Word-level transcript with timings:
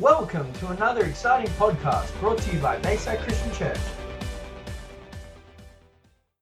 Welcome 0.00 0.52
to 0.54 0.70
another 0.70 1.04
exciting 1.04 1.48
podcast 1.52 2.18
brought 2.18 2.38
to 2.38 2.52
you 2.52 2.58
by 2.58 2.78
Bayside 2.78 3.20
Christian 3.20 3.52
Church. 3.52 3.78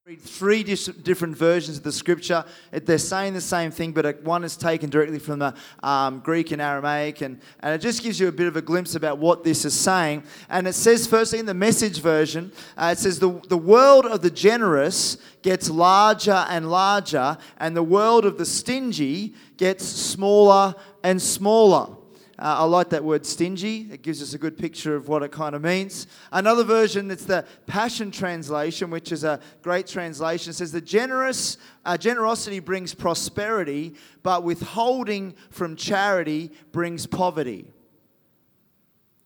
Read 0.06 0.22
three 0.22 0.62
different 0.62 1.36
versions 1.36 1.76
of 1.76 1.82
the 1.82 1.92
scripture. 1.92 2.46
They're 2.70 2.96
saying 2.96 3.34
the 3.34 3.42
same 3.42 3.70
thing, 3.70 3.92
but 3.92 4.22
one 4.22 4.42
is 4.42 4.56
taken 4.56 4.88
directly 4.88 5.18
from 5.18 5.38
the 5.38 5.54
um, 5.82 6.20
Greek 6.20 6.50
and 6.50 6.62
Aramaic, 6.62 7.20
and, 7.20 7.42
and 7.60 7.74
it 7.74 7.82
just 7.82 8.02
gives 8.02 8.18
you 8.18 8.28
a 8.28 8.32
bit 8.32 8.46
of 8.46 8.56
a 8.56 8.62
glimpse 8.62 8.94
about 8.94 9.18
what 9.18 9.44
this 9.44 9.66
is 9.66 9.78
saying. 9.78 10.22
And 10.48 10.66
it 10.66 10.72
says, 10.72 11.06
firstly, 11.06 11.38
in 11.38 11.44
the 11.44 11.52
message 11.52 12.00
version, 12.00 12.52
uh, 12.78 12.94
it 12.96 12.98
says, 13.00 13.18
the, 13.18 13.38
the 13.48 13.58
world 13.58 14.06
of 14.06 14.22
the 14.22 14.30
generous 14.30 15.18
gets 15.42 15.68
larger 15.68 16.46
and 16.48 16.70
larger, 16.70 17.36
and 17.58 17.76
the 17.76 17.82
world 17.82 18.24
of 18.24 18.38
the 18.38 18.46
stingy 18.46 19.34
gets 19.58 19.84
smaller 19.84 20.74
and 21.02 21.20
smaller. 21.20 21.98
Uh, 22.42 22.56
I 22.58 22.64
like 22.64 22.88
that 22.88 23.04
word 23.04 23.24
stingy. 23.24 23.86
It 23.92 24.02
gives 24.02 24.20
us 24.20 24.34
a 24.34 24.38
good 24.38 24.58
picture 24.58 24.96
of 24.96 25.06
what 25.06 25.22
it 25.22 25.30
kind 25.30 25.54
of 25.54 25.62
means. 25.62 26.08
Another 26.32 26.64
version, 26.64 27.08
it's 27.08 27.24
the 27.24 27.46
Passion 27.68 28.10
Translation, 28.10 28.90
which 28.90 29.12
is 29.12 29.22
a 29.22 29.38
great 29.62 29.86
translation. 29.86 30.52
Says, 30.52 30.72
The 30.72 30.80
generous, 30.80 31.56
uh, 31.84 31.96
generosity 31.96 32.58
brings 32.58 32.94
prosperity, 32.94 33.94
but 34.24 34.42
withholding 34.42 35.36
from 35.50 35.76
charity 35.76 36.50
brings 36.72 37.06
poverty. 37.06 37.64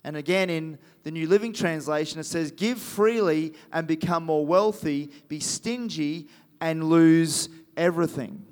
And 0.04 0.14
again, 0.18 0.50
in 0.50 0.78
the 1.02 1.10
New 1.10 1.26
Living 1.26 1.54
Translation, 1.54 2.20
it 2.20 2.24
says, 2.24 2.50
Give 2.50 2.78
freely 2.78 3.54
and 3.72 3.86
become 3.86 4.24
more 4.24 4.44
wealthy, 4.44 5.10
be 5.28 5.40
stingy 5.40 6.28
and 6.60 6.84
lose 6.90 7.48
everything. 7.78 8.44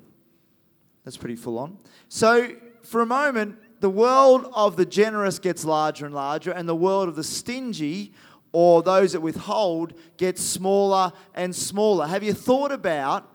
That's 1.03 1.17
pretty 1.17 1.35
full 1.35 1.59
on. 1.59 1.77
So, 2.09 2.55
for 2.81 3.01
a 3.01 3.05
moment, 3.05 3.59
the 3.79 3.89
world 3.89 4.49
of 4.53 4.75
the 4.75 4.85
generous 4.85 5.39
gets 5.39 5.65
larger 5.65 6.05
and 6.05 6.15
larger, 6.15 6.51
and 6.51 6.67
the 6.67 6.75
world 6.75 7.09
of 7.09 7.15
the 7.15 7.23
stingy 7.23 8.13
or 8.51 8.81
those 8.81 9.11
that 9.11 9.19
withhold 9.19 9.93
gets 10.17 10.41
smaller 10.41 11.11
and 11.33 11.53
smaller. 11.53 12.07
Have 12.07 12.23
you 12.23 12.33
thought 12.33 12.71
about 12.71 13.29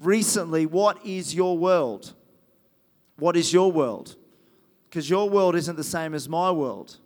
recently 0.00 0.66
what 0.66 1.04
is 1.06 1.34
your 1.34 1.56
world? 1.56 2.14
What 3.16 3.36
is 3.36 3.52
your 3.52 3.70
world? 3.70 4.16
Because 4.88 5.08
your 5.08 5.30
world 5.30 5.54
isn't 5.54 5.76
the 5.76 5.84
same 5.84 6.14
as 6.14 6.28
my 6.28 6.50
world. 6.50 6.98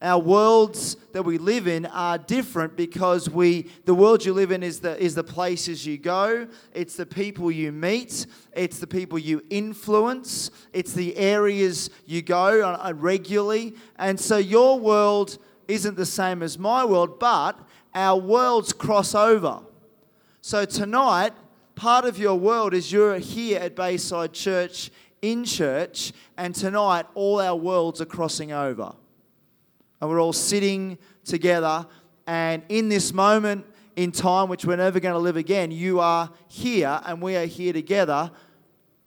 Our 0.00 0.20
worlds 0.20 0.96
that 1.12 1.24
we 1.24 1.38
live 1.38 1.66
in 1.66 1.84
are 1.86 2.18
different 2.18 2.76
because 2.76 3.28
we 3.28 3.68
the 3.84 3.94
world 3.94 4.24
you 4.24 4.32
live 4.32 4.52
in 4.52 4.62
is 4.62 4.78
the 4.78 4.96
is 5.02 5.16
the 5.16 5.24
places 5.24 5.84
you 5.84 5.98
go, 5.98 6.46
it's 6.72 6.94
the 6.94 7.04
people 7.04 7.50
you 7.50 7.72
meet, 7.72 8.26
it's 8.52 8.78
the 8.78 8.86
people 8.86 9.18
you 9.18 9.42
influence, 9.50 10.52
it's 10.72 10.92
the 10.92 11.16
areas 11.16 11.90
you 12.06 12.22
go 12.22 12.64
on, 12.64 12.76
on 12.76 13.00
regularly. 13.00 13.74
And 13.96 14.20
so 14.20 14.36
your 14.36 14.78
world 14.78 15.36
isn't 15.66 15.96
the 15.96 16.06
same 16.06 16.44
as 16.44 16.60
my 16.60 16.84
world, 16.84 17.18
but 17.18 17.58
our 17.92 18.20
worlds 18.20 18.72
cross 18.72 19.16
over. 19.16 19.62
So 20.42 20.64
tonight, 20.64 21.32
part 21.74 22.04
of 22.04 22.18
your 22.18 22.36
world 22.36 22.72
is 22.72 22.92
you're 22.92 23.18
here 23.18 23.58
at 23.58 23.74
Bayside 23.74 24.32
Church 24.32 24.92
in 25.22 25.44
church, 25.44 26.12
and 26.36 26.54
tonight 26.54 27.06
all 27.14 27.40
our 27.40 27.56
worlds 27.56 28.00
are 28.00 28.06
crossing 28.06 28.52
over 28.52 28.94
and 30.00 30.10
we're 30.10 30.20
all 30.20 30.32
sitting 30.32 30.98
together. 31.24 31.86
And 32.26 32.62
in 32.68 32.88
this 32.88 33.12
moment 33.12 33.66
in 33.96 34.12
time, 34.12 34.48
which 34.48 34.64
we're 34.64 34.76
never 34.76 35.00
going 35.00 35.14
to 35.14 35.18
live 35.18 35.36
again, 35.36 35.70
you 35.70 36.00
are 36.00 36.30
here 36.48 37.00
and 37.04 37.20
we 37.20 37.36
are 37.36 37.46
here 37.46 37.72
together. 37.72 38.30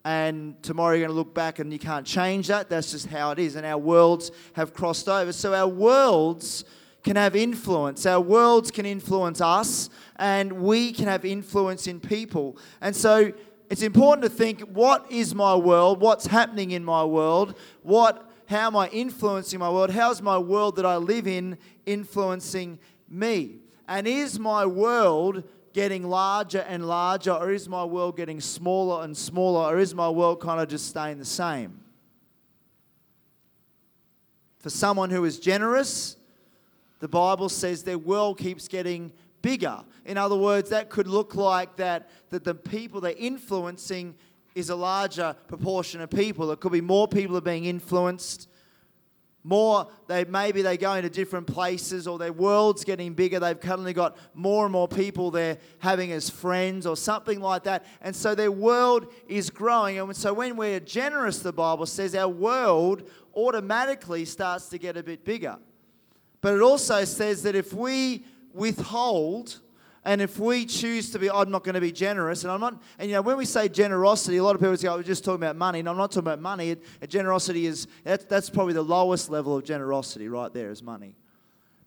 And 0.04 0.60
tomorrow 0.62 0.94
you're 0.94 1.06
going 1.06 1.14
to 1.14 1.16
look 1.16 1.32
back 1.32 1.60
and 1.60 1.72
you 1.72 1.78
can't 1.78 2.06
change 2.06 2.48
that. 2.48 2.68
That's 2.68 2.90
just 2.90 3.06
how 3.06 3.30
it 3.30 3.38
is. 3.38 3.54
And 3.56 3.64
our 3.64 3.78
worlds 3.78 4.32
have 4.54 4.74
crossed 4.74 5.08
over. 5.08 5.32
So 5.32 5.54
our 5.54 5.68
worlds 5.68 6.64
can 7.02 7.16
have 7.16 7.34
influence. 7.34 8.06
Our 8.06 8.20
worlds 8.20 8.70
can 8.70 8.86
influence 8.86 9.40
us, 9.40 9.90
and 10.16 10.52
we 10.52 10.92
can 10.92 11.06
have 11.06 11.24
influence 11.24 11.86
in 11.86 12.00
people. 12.00 12.56
And 12.80 12.94
so 12.94 13.32
it's 13.70 13.82
important 13.82 14.22
to 14.24 14.30
think 14.30 14.60
what 14.60 15.10
is 15.10 15.34
my 15.34 15.54
world? 15.54 16.00
What's 16.00 16.26
happening 16.26 16.72
in 16.72 16.84
my 16.84 17.04
world? 17.04 17.56
What 17.82 18.30
how 18.52 18.66
am 18.68 18.76
I 18.76 18.88
influencing 18.88 19.58
my 19.58 19.70
world? 19.70 19.90
How's 19.90 20.22
my 20.22 20.38
world 20.38 20.76
that 20.76 20.86
I 20.86 20.96
live 20.96 21.26
in 21.26 21.58
influencing 21.86 22.78
me? 23.08 23.56
And 23.88 24.06
is 24.06 24.38
my 24.38 24.66
world 24.66 25.44
getting 25.72 26.04
larger 26.04 26.60
and 26.60 26.86
larger, 26.86 27.32
or 27.32 27.50
is 27.50 27.68
my 27.68 27.84
world 27.84 28.16
getting 28.16 28.40
smaller 28.40 29.04
and 29.04 29.16
smaller, 29.16 29.74
or 29.74 29.78
is 29.78 29.94
my 29.94 30.08
world 30.08 30.40
kind 30.40 30.60
of 30.60 30.68
just 30.68 30.86
staying 30.86 31.18
the 31.18 31.24
same? 31.24 31.80
For 34.58 34.70
someone 34.70 35.10
who 35.10 35.24
is 35.24 35.40
generous, 35.40 36.16
the 37.00 37.08
Bible 37.08 37.48
says 37.48 37.82
their 37.82 37.98
world 37.98 38.38
keeps 38.38 38.68
getting 38.68 39.12
bigger. 39.40 39.82
In 40.04 40.18
other 40.18 40.36
words, 40.36 40.70
that 40.70 40.88
could 40.88 41.08
look 41.08 41.34
like 41.34 41.76
that, 41.76 42.08
that 42.30 42.44
the 42.44 42.54
people 42.54 43.00
they're 43.00 43.14
influencing 43.16 44.14
is 44.54 44.70
a 44.70 44.76
larger 44.76 45.34
proportion 45.48 46.00
of 46.00 46.10
people. 46.10 46.50
It 46.50 46.60
could 46.60 46.72
be 46.72 46.80
more 46.80 47.08
people 47.08 47.36
are 47.36 47.42
being 47.42 47.64
influenced. 47.64 48.48
More, 49.44 49.88
they 50.06 50.24
maybe 50.24 50.62
they 50.62 50.76
go 50.76 50.94
into 50.94 51.10
different 51.10 51.48
places, 51.48 52.06
or 52.06 52.16
their 52.16 52.32
world's 52.32 52.84
getting 52.84 53.12
bigger. 53.12 53.40
They've 53.40 53.58
suddenly 53.60 53.92
got 53.92 54.16
more 54.34 54.64
and 54.64 54.72
more 54.72 54.86
people 54.86 55.32
they're 55.32 55.58
having 55.80 56.12
as 56.12 56.30
friends, 56.30 56.86
or 56.86 56.96
something 56.96 57.40
like 57.40 57.64
that. 57.64 57.84
And 58.02 58.14
so 58.14 58.36
their 58.36 58.52
world 58.52 59.12
is 59.26 59.50
growing. 59.50 59.98
And 59.98 60.16
so 60.16 60.32
when 60.32 60.56
we're 60.56 60.78
generous, 60.78 61.40
the 61.40 61.52
Bible 61.52 61.86
says 61.86 62.14
our 62.14 62.28
world 62.28 63.08
automatically 63.34 64.24
starts 64.24 64.68
to 64.68 64.78
get 64.78 64.96
a 64.96 65.02
bit 65.02 65.24
bigger. 65.24 65.56
But 66.40 66.54
it 66.54 66.60
also 66.60 67.04
says 67.04 67.42
that 67.42 67.56
if 67.56 67.72
we 67.72 68.24
withhold, 68.52 69.58
and 70.04 70.20
if 70.20 70.38
we 70.38 70.66
choose 70.66 71.10
to 71.10 71.18
be, 71.18 71.30
I'm 71.30 71.50
not 71.50 71.62
going 71.62 71.76
to 71.76 71.80
be 71.80 71.92
generous, 71.92 72.42
and 72.42 72.50
I'm 72.50 72.60
not, 72.60 72.82
and 72.98 73.08
you 73.08 73.14
know, 73.14 73.22
when 73.22 73.36
we 73.36 73.44
say 73.44 73.68
generosity, 73.68 74.38
a 74.38 74.44
lot 74.44 74.56
of 74.56 74.60
people 74.60 74.76
say, 74.76 74.88
oh, 74.88 74.96
we're 74.96 75.04
just 75.04 75.24
talking 75.24 75.42
about 75.42 75.56
money. 75.56 75.78
And 75.78 75.88
I'm 75.88 75.96
not 75.96 76.10
talking 76.10 76.26
about 76.26 76.40
money. 76.40 76.70
It, 76.70 77.08
generosity 77.08 77.66
is, 77.66 77.86
that's, 78.02 78.24
that's 78.24 78.50
probably 78.50 78.74
the 78.74 78.82
lowest 78.82 79.30
level 79.30 79.56
of 79.56 79.64
generosity 79.64 80.28
right 80.28 80.52
there 80.52 80.70
is 80.70 80.82
money. 80.82 81.14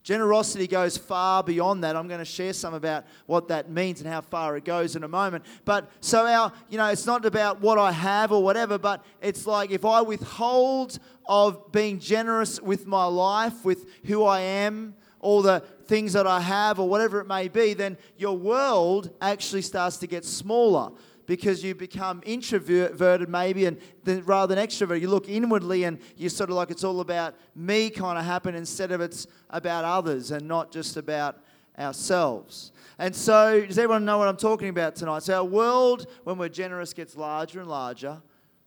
Generosity 0.01 0.67
goes 0.67 0.97
far 0.97 1.43
beyond 1.43 1.83
that. 1.83 1.95
I'm 1.95 2.07
going 2.07 2.19
to 2.19 2.25
share 2.25 2.53
some 2.53 2.73
about 2.73 3.05
what 3.25 3.47
that 3.47 3.71
means 3.71 4.01
and 4.01 4.09
how 4.09 4.21
far 4.21 4.55
it 4.55 4.63
goes 4.63 4.95
in 4.95 5.03
a 5.03 5.07
moment. 5.07 5.43
But 5.65 5.89
so 5.99 6.25
our, 6.27 6.53
you 6.69 6.77
know, 6.77 6.85
it's 6.85 7.07
not 7.07 7.25
about 7.25 7.59
what 7.59 7.79
I 7.79 7.91
have 7.91 8.31
or 8.31 8.43
whatever, 8.43 8.77
but 8.77 9.03
it's 9.19 9.47
like 9.47 9.71
if 9.71 9.83
I 9.83 10.01
withhold 10.01 10.99
of 11.25 11.71
being 11.71 11.99
generous 11.99 12.61
with 12.61 12.85
my 12.85 13.05
life, 13.05 13.65
with 13.65 13.87
who 14.05 14.23
I 14.23 14.41
am, 14.41 14.93
all 15.21 15.41
the 15.41 15.63
things 15.87 16.13
that 16.13 16.27
I 16.27 16.39
have, 16.41 16.79
or 16.79 16.87
whatever 16.87 17.19
it 17.19 17.27
may 17.27 17.47
be, 17.47 17.73
then 17.73 17.97
your 18.17 18.37
world 18.37 19.11
actually 19.21 19.61
starts 19.61 19.97
to 19.97 20.07
get 20.07 20.25
smaller 20.25 20.91
because 21.25 21.63
you 21.63 21.73
become 21.73 22.21
introverted 22.25 23.29
maybe 23.29 23.65
and 23.65 23.79
then 24.03 24.23
rather 24.25 24.53
than 24.53 24.63
extrovert 24.63 25.01
you 25.01 25.09
look 25.09 25.27
inwardly 25.27 25.83
and 25.83 25.99
you 26.15 26.29
sort 26.29 26.49
of 26.49 26.55
like 26.55 26.69
it's 26.69 26.83
all 26.83 26.99
about 26.99 27.35
me 27.55 27.89
kind 27.89 28.17
of 28.17 28.25
happen 28.25 28.55
instead 28.55 28.91
of 28.91 29.01
it's 29.01 29.27
about 29.49 29.83
others 29.83 30.31
and 30.31 30.47
not 30.47 30.71
just 30.71 30.97
about 30.97 31.39
ourselves. 31.77 32.71
And 32.99 33.15
so 33.15 33.65
does 33.65 33.77
everyone 33.77 34.05
know 34.05 34.17
what 34.17 34.27
i'm 34.27 34.37
talking 34.37 34.69
about 34.69 34.95
tonight? 34.95 35.23
So 35.23 35.35
our 35.35 35.43
world 35.43 36.07
when 36.23 36.37
we're 36.37 36.49
generous 36.49 36.93
gets 36.93 37.15
larger 37.17 37.59
and 37.59 37.69
larger 37.69 38.21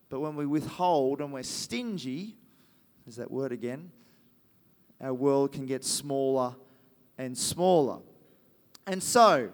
but 0.09 0.19
when 0.19 0.35
we 0.35 0.45
withhold 0.45 1.21
and 1.21 1.31
we're 1.31 1.43
stingy 1.43 2.35
there's 3.05 3.15
that 3.15 3.31
word 3.31 3.51
again? 3.51 3.91
Our 5.01 5.13
world 5.13 5.53
can 5.53 5.65
get 5.65 5.83
smaller 5.83 6.55
and 7.19 7.37
smaller. 7.37 7.99
And 8.87 9.03
so, 9.03 9.51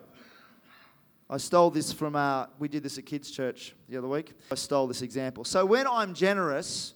I 1.30 1.38
stole 1.38 1.72
this 1.72 1.92
from 1.92 2.16
our, 2.16 2.48
we 2.59 2.68
did 2.68 2.84
this 2.84 2.98
at 3.00 3.08
kids' 3.08 3.31
church 3.31 3.76
the 3.90 3.98
other 3.98 4.08
week. 4.08 4.34
I 4.52 4.56
stole 4.56 4.88
this 4.88 5.02
example. 5.02 5.44
So, 5.44 5.66
when 5.66 5.88
I'm 5.88 6.14
generous, 6.14 6.94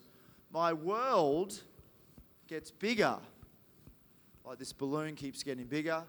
my 0.54 0.72
world 0.72 1.60
gets 2.48 2.72
bigger. 2.72 3.18
Like 4.46 4.60
this 4.60 4.72
balloon 4.72 5.16
keeps 5.16 5.44
getting 5.44 5.66
bigger. 5.66 6.04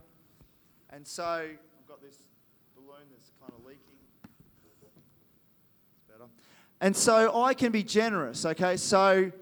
And 0.91 1.07
so, 1.07 1.25
I've 1.25 1.89
got 1.89 2.03
this 2.03 2.17
balloon 2.77 3.07
that's 3.11 3.33
kind 3.41 3.53
of 3.59 3.65
leaking. 3.65 3.81
It's 4.63 6.03
better. 6.07 6.29
And 6.83 6.95
so, 6.95 7.43
I 7.43 7.55
can 7.55 7.73
be 7.73 7.83
generous, 7.83 8.45
okay? 8.45 8.77
So, 8.77 9.33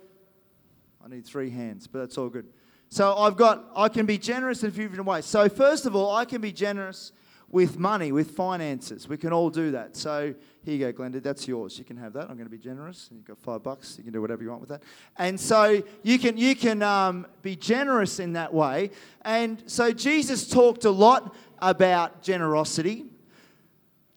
I 1.05 1.09
need 1.09 1.27
three 1.27 1.51
hands, 1.51 1.89
but 1.89 1.99
that's 1.99 2.17
all 2.17 2.29
good. 2.29 2.47
So 2.91 3.15
I've 3.17 3.37
got, 3.37 3.67
I 3.77 3.89
can 3.89 4.07
be 4.07 4.19
generous 4.19 4.63
in 4.63 4.71
a 4.71 4.73
few 4.73 4.89
different 4.89 5.09
ways. 5.09 5.27
So 5.27 5.49
first 5.49 5.87
of 5.87 5.95
all, 5.95 6.15
I 6.15 6.25
can 6.25 6.41
be 6.41 6.53
generous 6.53 7.13
with 7.51 7.79
money, 7.79 8.13
with 8.13 8.33
finances. 8.33 9.09
We 9.09 9.17
can 9.17 9.33
all 9.33 9.51
do 9.51 9.71
that. 9.71 9.97
So 9.97 10.35
here 10.65 10.75
you 10.75 10.93
go, 10.93 10.93
Glenda, 10.93 11.23
that's 11.23 11.49
yours. 11.49 11.79
You 11.79 11.85
can 11.85 11.97
have 11.97 12.13
that. 12.13 12.29
I'm 12.29 12.37
going 12.37 12.45
to 12.45 12.51
be 12.51 12.59
generous. 12.59 13.09
You've 13.11 13.25
got 13.25 13.39
five 13.39 13.63
bucks. 13.63 13.97
You 13.97 14.05
can 14.05 14.13
do 14.13 14.21
whatever 14.21 14.43
you 14.43 14.51
want 14.51 14.61
with 14.61 14.71
that. 14.71 14.83
And 15.17 15.41
so 15.41 15.83
you 16.03 16.19
can 16.19 16.37
you 16.37 16.55
can 16.55 16.83
um, 16.83 17.27
be 17.43 17.57
generous 17.57 18.21
in 18.21 18.35
that 18.35 18.53
way. 18.53 18.91
And 19.23 19.63
so 19.67 19.93
Jesus 19.93 20.47
talked 20.49 20.85
a 20.85 20.91
lot 20.91 21.35
about 21.61 22.23
generosity. 22.23 23.07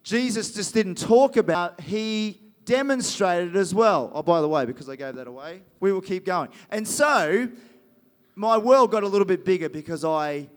Jesus 0.03 0.53
just 0.53 0.73
didn't 0.73 0.97
talk 0.97 1.37
about. 1.37 1.79
He 1.79 2.41
demonstrated 2.65 3.55
as 3.55 3.73
well. 3.73 4.11
Oh, 4.13 4.23
by 4.23 4.41
the 4.41 4.47
way, 4.47 4.65
because 4.65 4.89
I 4.89 4.95
gave 4.95 5.15
that 5.15 5.27
away, 5.27 5.61
we 5.79 5.93
will 5.93 6.01
keep 6.01 6.25
going. 6.25 6.49
And 6.69 6.87
so 6.87 7.49
my 8.35 8.57
world 8.57 8.91
got 8.91 9.03
a 9.03 9.07
little 9.07 9.25
bit 9.25 9.43
bigger 9.45 9.69
because 9.69 10.05
I 10.05 10.49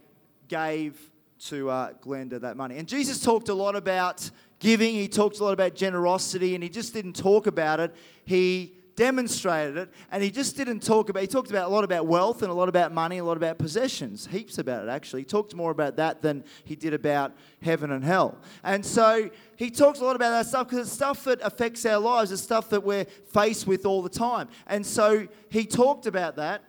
gave 0.48 1.10
to 1.46 1.68
uh, 1.70 1.92
Glenda 1.94 2.40
that 2.40 2.56
money. 2.56 2.78
And 2.78 2.88
Jesus 2.88 3.20
talked 3.20 3.48
a 3.48 3.54
lot 3.54 3.76
about 3.76 4.30
giving, 4.58 4.94
he 4.94 5.08
talked 5.08 5.40
a 5.40 5.44
lot 5.44 5.52
about 5.52 5.74
generosity, 5.74 6.54
and 6.54 6.62
he 6.62 6.70
just 6.70 6.94
didn't 6.94 7.14
talk 7.14 7.46
about 7.46 7.80
it. 7.80 7.94
He 8.24 8.74
demonstrated 8.96 9.76
it, 9.76 9.90
and 10.10 10.22
he 10.22 10.30
just 10.30 10.56
didn't 10.56 10.80
talk 10.80 11.08
about. 11.08 11.20
He 11.20 11.26
talked 11.26 11.50
about 11.50 11.66
a 11.66 11.72
lot 11.72 11.84
about 11.84 12.06
wealth 12.06 12.42
and 12.42 12.50
a 12.50 12.54
lot 12.54 12.68
about 12.68 12.92
money, 12.92 13.18
a 13.18 13.24
lot 13.24 13.36
about 13.36 13.58
possessions, 13.58 14.26
heaps 14.26 14.58
about 14.58 14.84
it 14.86 14.88
actually. 14.88 15.22
He 15.22 15.26
talked 15.26 15.54
more 15.54 15.70
about 15.70 15.96
that 15.96 16.22
than 16.22 16.44
he 16.64 16.76
did 16.76 16.94
about 16.94 17.32
heaven 17.60 17.90
and 17.90 18.04
hell. 18.04 18.38
And 18.62 18.84
so 18.84 19.30
he 19.56 19.70
talks 19.70 20.00
a 20.00 20.04
lot 20.04 20.16
about 20.16 20.30
that 20.30 20.46
stuff 20.46 20.68
because 20.68 20.86
it's 20.86 20.94
stuff 20.94 21.24
that 21.24 21.40
affects 21.42 21.84
our 21.86 21.98
lives. 21.98 22.30
It's 22.32 22.42
stuff 22.42 22.70
that 22.70 22.84
we're 22.84 23.04
faced 23.04 23.66
with 23.66 23.84
all 23.84 24.02
the 24.02 24.08
time. 24.08 24.48
And 24.66 24.86
so 24.86 25.26
he 25.48 25.64
talked 25.64 26.06
about 26.06 26.36
that. 26.36 26.62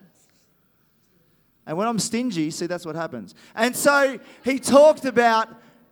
And 1.66 1.76
when 1.76 1.88
I'm 1.88 1.98
stingy, 1.98 2.50
see, 2.50 2.66
that's 2.66 2.86
what 2.86 2.94
happens. 2.94 3.34
And 3.54 3.74
so 3.74 4.18
he 4.44 4.58
talked 4.58 5.04
about 5.04 5.48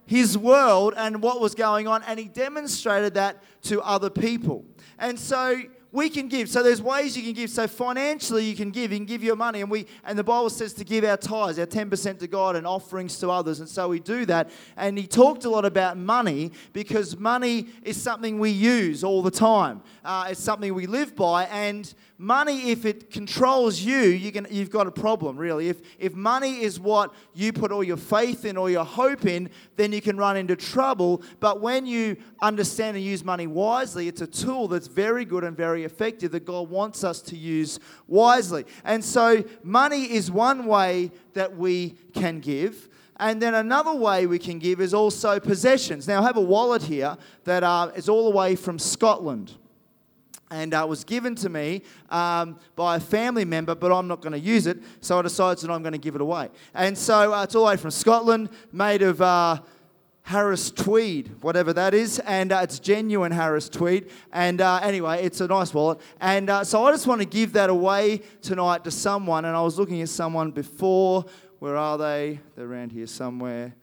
his 0.06 0.36
world 0.36 0.94
and 0.96 1.22
what 1.22 1.40
was 1.40 1.54
going 1.54 1.88
on, 1.88 2.02
and 2.04 2.18
he 2.18 2.26
demonstrated 2.26 3.14
that 3.14 3.42
to 3.62 3.80
other 3.82 4.10
people. 4.10 4.64
And 4.98 5.18
so 5.18 5.62
we 5.94 6.10
can 6.10 6.26
give. 6.26 6.48
So 6.48 6.60
there's 6.60 6.82
ways 6.82 7.16
you 7.16 7.22
can 7.22 7.34
give. 7.34 7.50
So 7.50 7.68
financially 7.68 8.44
you 8.44 8.56
can 8.56 8.72
give. 8.72 8.90
You 8.90 8.98
can 8.98 9.06
give 9.06 9.22
your 9.22 9.36
money. 9.36 9.60
And 9.60 9.70
we 9.70 9.86
and 10.04 10.18
the 10.18 10.24
Bible 10.24 10.50
says 10.50 10.72
to 10.74 10.84
give 10.84 11.04
our 11.04 11.16
tithes, 11.16 11.56
our 11.56 11.66
10% 11.66 12.18
to 12.18 12.26
God 12.26 12.56
and 12.56 12.66
offerings 12.66 13.16
to 13.20 13.30
others. 13.30 13.60
And 13.60 13.68
so 13.68 13.88
we 13.88 14.00
do 14.00 14.26
that. 14.26 14.50
And 14.76 14.98
he 14.98 15.06
talked 15.06 15.44
a 15.44 15.48
lot 15.48 15.64
about 15.64 15.96
money 15.96 16.50
because 16.72 17.16
money 17.16 17.68
is 17.84 18.00
something 18.00 18.40
we 18.40 18.50
use 18.50 19.04
all 19.04 19.22
the 19.22 19.30
time. 19.30 19.82
Uh, 20.04 20.26
it's 20.30 20.42
something 20.42 20.74
we 20.74 20.86
live 20.86 21.14
by. 21.14 21.44
And 21.44 21.94
money, 22.18 22.70
if 22.70 22.84
it 22.84 23.10
controls 23.10 23.80
you, 23.80 23.98
you 23.98 24.30
can, 24.30 24.46
you've 24.50 24.70
got 24.70 24.86
a 24.86 24.90
problem, 24.90 25.36
really. 25.36 25.68
If, 25.68 25.80
if 25.98 26.14
money 26.14 26.62
is 26.62 26.78
what 26.78 27.12
you 27.34 27.52
put 27.52 27.72
all 27.72 27.82
your 27.82 27.96
faith 27.96 28.44
in 28.44 28.56
or 28.56 28.70
your 28.70 28.84
hope 28.84 29.26
in, 29.26 29.50
then 29.76 29.92
you 29.92 30.00
can 30.00 30.16
run 30.16 30.36
into 30.36 30.56
trouble. 30.56 31.22
But 31.40 31.60
when 31.60 31.86
you 31.86 32.16
understand 32.40 32.96
and 32.96 33.04
use 33.04 33.24
money 33.24 33.46
wisely, 33.46 34.08
it's 34.08 34.20
a 34.20 34.26
tool 34.26 34.68
that's 34.68 34.86
very 34.86 35.24
good 35.24 35.44
and 35.44 35.56
very 35.56 35.84
effective 35.84 36.30
that 36.32 36.44
God 36.44 36.70
wants 36.70 37.02
us 37.02 37.20
to 37.22 37.36
use 37.36 37.80
wisely. 38.06 38.64
And 38.84 39.04
so, 39.04 39.44
money 39.62 40.12
is 40.12 40.30
one 40.30 40.66
way 40.66 41.10
that 41.32 41.56
we 41.56 41.96
can 42.14 42.40
give. 42.40 42.88
And 43.16 43.40
then 43.40 43.54
another 43.54 43.94
way 43.94 44.26
we 44.26 44.38
can 44.38 44.58
give 44.58 44.80
is 44.80 44.92
also 44.92 45.38
possessions. 45.38 46.08
Now, 46.08 46.20
I 46.20 46.26
have 46.26 46.36
a 46.36 46.40
wallet 46.40 46.82
here 46.82 47.16
that 47.44 47.62
uh, 47.62 47.92
is 47.94 48.08
all 48.08 48.30
the 48.30 48.36
way 48.36 48.56
from 48.56 48.78
Scotland 48.78 49.54
and 50.54 50.72
uh, 50.72 50.86
was 50.88 51.02
given 51.02 51.34
to 51.34 51.48
me 51.48 51.82
um, 52.10 52.58
by 52.76 52.96
a 52.96 53.00
family 53.00 53.44
member, 53.44 53.74
but 53.74 53.90
I'm 53.92 54.06
not 54.06 54.20
going 54.20 54.32
to 54.32 54.38
use 54.38 54.66
it, 54.66 54.78
so 55.00 55.18
I 55.18 55.22
decided 55.22 55.64
that 55.64 55.72
I'm 55.72 55.82
going 55.82 55.92
to 55.92 55.98
give 55.98 56.14
it 56.14 56.20
away. 56.20 56.48
And 56.74 56.96
so 56.96 57.34
uh, 57.34 57.42
it's 57.42 57.54
all 57.56 57.64
the 57.64 57.70
way 57.70 57.76
from 57.76 57.90
Scotland, 57.90 58.50
made 58.72 59.02
of 59.02 59.20
uh, 59.20 59.60
Harris 60.22 60.70
tweed, 60.70 61.34
whatever 61.42 61.72
that 61.72 61.92
is, 61.92 62.20
and 62.20 62.52
uh, 62.52 62.60
it's 62.62 62.78
genuine 62.78 63.32
Harris 63.32 63.68
tweed. 63.68 64.10
And 64.32 64.60
uh, 64.60 64.78
anyway, 64.82 65.24
it's 65.24 65.40
a 65.40 65.48
nice 65.48 65.74
wallet. 65.74 65.98
And 66.20 66.48
uh, 66.48 66.62
so 66.64 66.84
I 66.86 66.92
just 66.92 67.06
want 67.06 67.20
to 67.20 67.26
give 67.26 67.52
that 67.54 67.68
away 67.68 68.22
tonight 68.40 68.84
to 68.84 68.90
someone. 68.90 69.44
And 69.44 69.56
I 69.56 69.60
was 69.60 69.78
looking 69.78 70.00
at 70.02 70.08
someone 70.08 70.52
before. 70.52 71.26
Where 71.58 71.76
are 71.76 71.98
they? 71.98 72.40
They're 72.56 72.66
around 72.66 72.92
here 72.92 73.06
somewhere. 73.06 73.74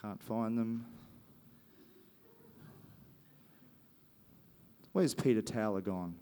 Can't 0.00 0.22
find 0.22 0.56
them. 0.56 0.95
Where's 4.96 5.12
Peter 5.12 5.42
Towler 5.42 5.82
gone? 5.82 6.14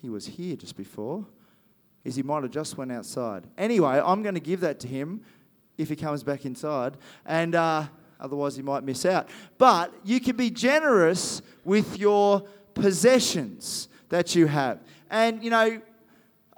He 0.00 0.08
was 0.08 0.24
here 0.24 0.56
just 0.56 0.74
before. 0.74 1.26
Is 2.02 2.16
he 2.16 2.22
might 2.22 2.42
have 2.44 2.50
just 2.50 2.78
went 2.78 2.90
outside. 2.90 3.46
Anyway, 3.58 4.00
I'm 4.02 4.22
going 4.22 4.36
to 4.36 4.40
give 4.40 4.60
that 4.60 4.80
to 4.80 4.88
him 4.88 5.20
if 5.76 5.90
he 5.90 5.96
comes 5.96 6.22
back 6.22 6.46
inside, 6.46 6.96
and 7.26 7.54
uh, 7.54 7.88
otherwise 8.18 8.56
he 8.56 8.62
might 8.62 8.84
miss 8.84 9.04
out. 9.04 9.28
But 9.58 9.92
you 10.02 10.18
can 10.18 10.34
be 10.34 10.48
generous 10.48 11.42
with 11.62 11.98
your 11.98 12.40
possessions 12.72 13.88
that 14.08 14.34
you 14.34 14.46
have. 14.46 14.80
And 15.10 15.44
you 15.44 15.50
know, 15.50 15.82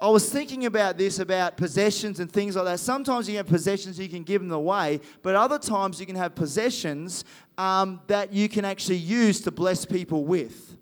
I 0.01 0.07
was 0.07 0.29
thinking 0.29 0.65
about 0.65 0.97
this 0.97 1.19
about 1.19 1.57
possessions 1.57 2.21
and 2.21 2.31
things 2.31 2.55
like 2.55 2.63
that. 2.63 2.79
Sometimes 2.79 3.27
you 3.27 3.35
have 3.35 3.47
possessions 3.47 3.99
you 3.99 4.07
can 4.07 4.23
give 4.23 4.41
them 4.41 4.51
away, 4.51 5.01
but 5.21 5.35
other 5.35 5.59
times 5.59 5.99
you 5.99 6.05
can 6.05 6.15
have 6.15 6.35
possessions 6.35 7.25
um, 7.57 7.99
that 8.07 8.31
you 8.31 8.47
can 8.47 8.63
actually 8.63 8.95
use 8.95 9.41
to 9.41 9.51
bless 9.51 9.83
people 9.83 10.23
with. 10.23 10.77